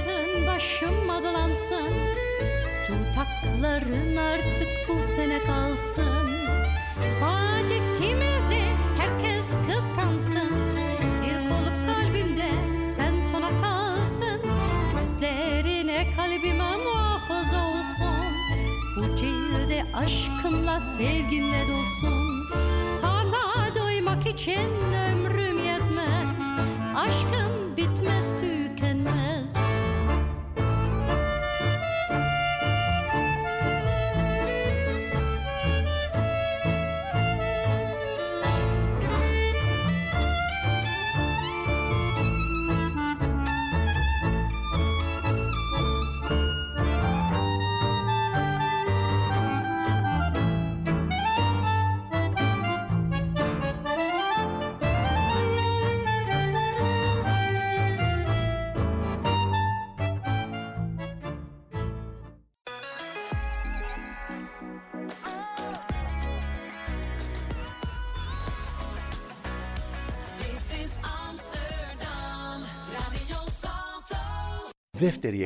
saçların 0.06 0.48
başıma 0.48 1.24
dolansın. 1.24 1.94
Dudakların 2.88 4.16
artık 4.16 4.68
bu 4.88 5.02
sene 5.16 5.44
kalsın. 5.44 6.30
Saadetimizi 7.20 8.64
herkes 8.98 9.50
kıskansın. 9.68 10.52
İlk 11.26 11.52
olup 11.52 11.88
kalbimde 11.88 12.50
sen 12.80 13.22
sona 13.32 13.50
kalsın. 13.62 14.42
Gözlerine 15.00 16.08
kalbime 16.16 16.78
muhafaza 16.78 17.68
olsun. 17.68 18.36
Bu 18.98 19.16
cilde 19.16 19.86
aşkınla 19.94 20.80
sevginle 20.80 21.62
dolsun. 21.68 22.50
Sana 23.02 23.76
doymak 23.76 24.26
için 24.28 24.70
ömrüm 25.12 25.58
yetmez. 25.66 26.56
Aşkım 26.96 27.78
bitmez 27.78 28.32
tükenmez 28.32 28.55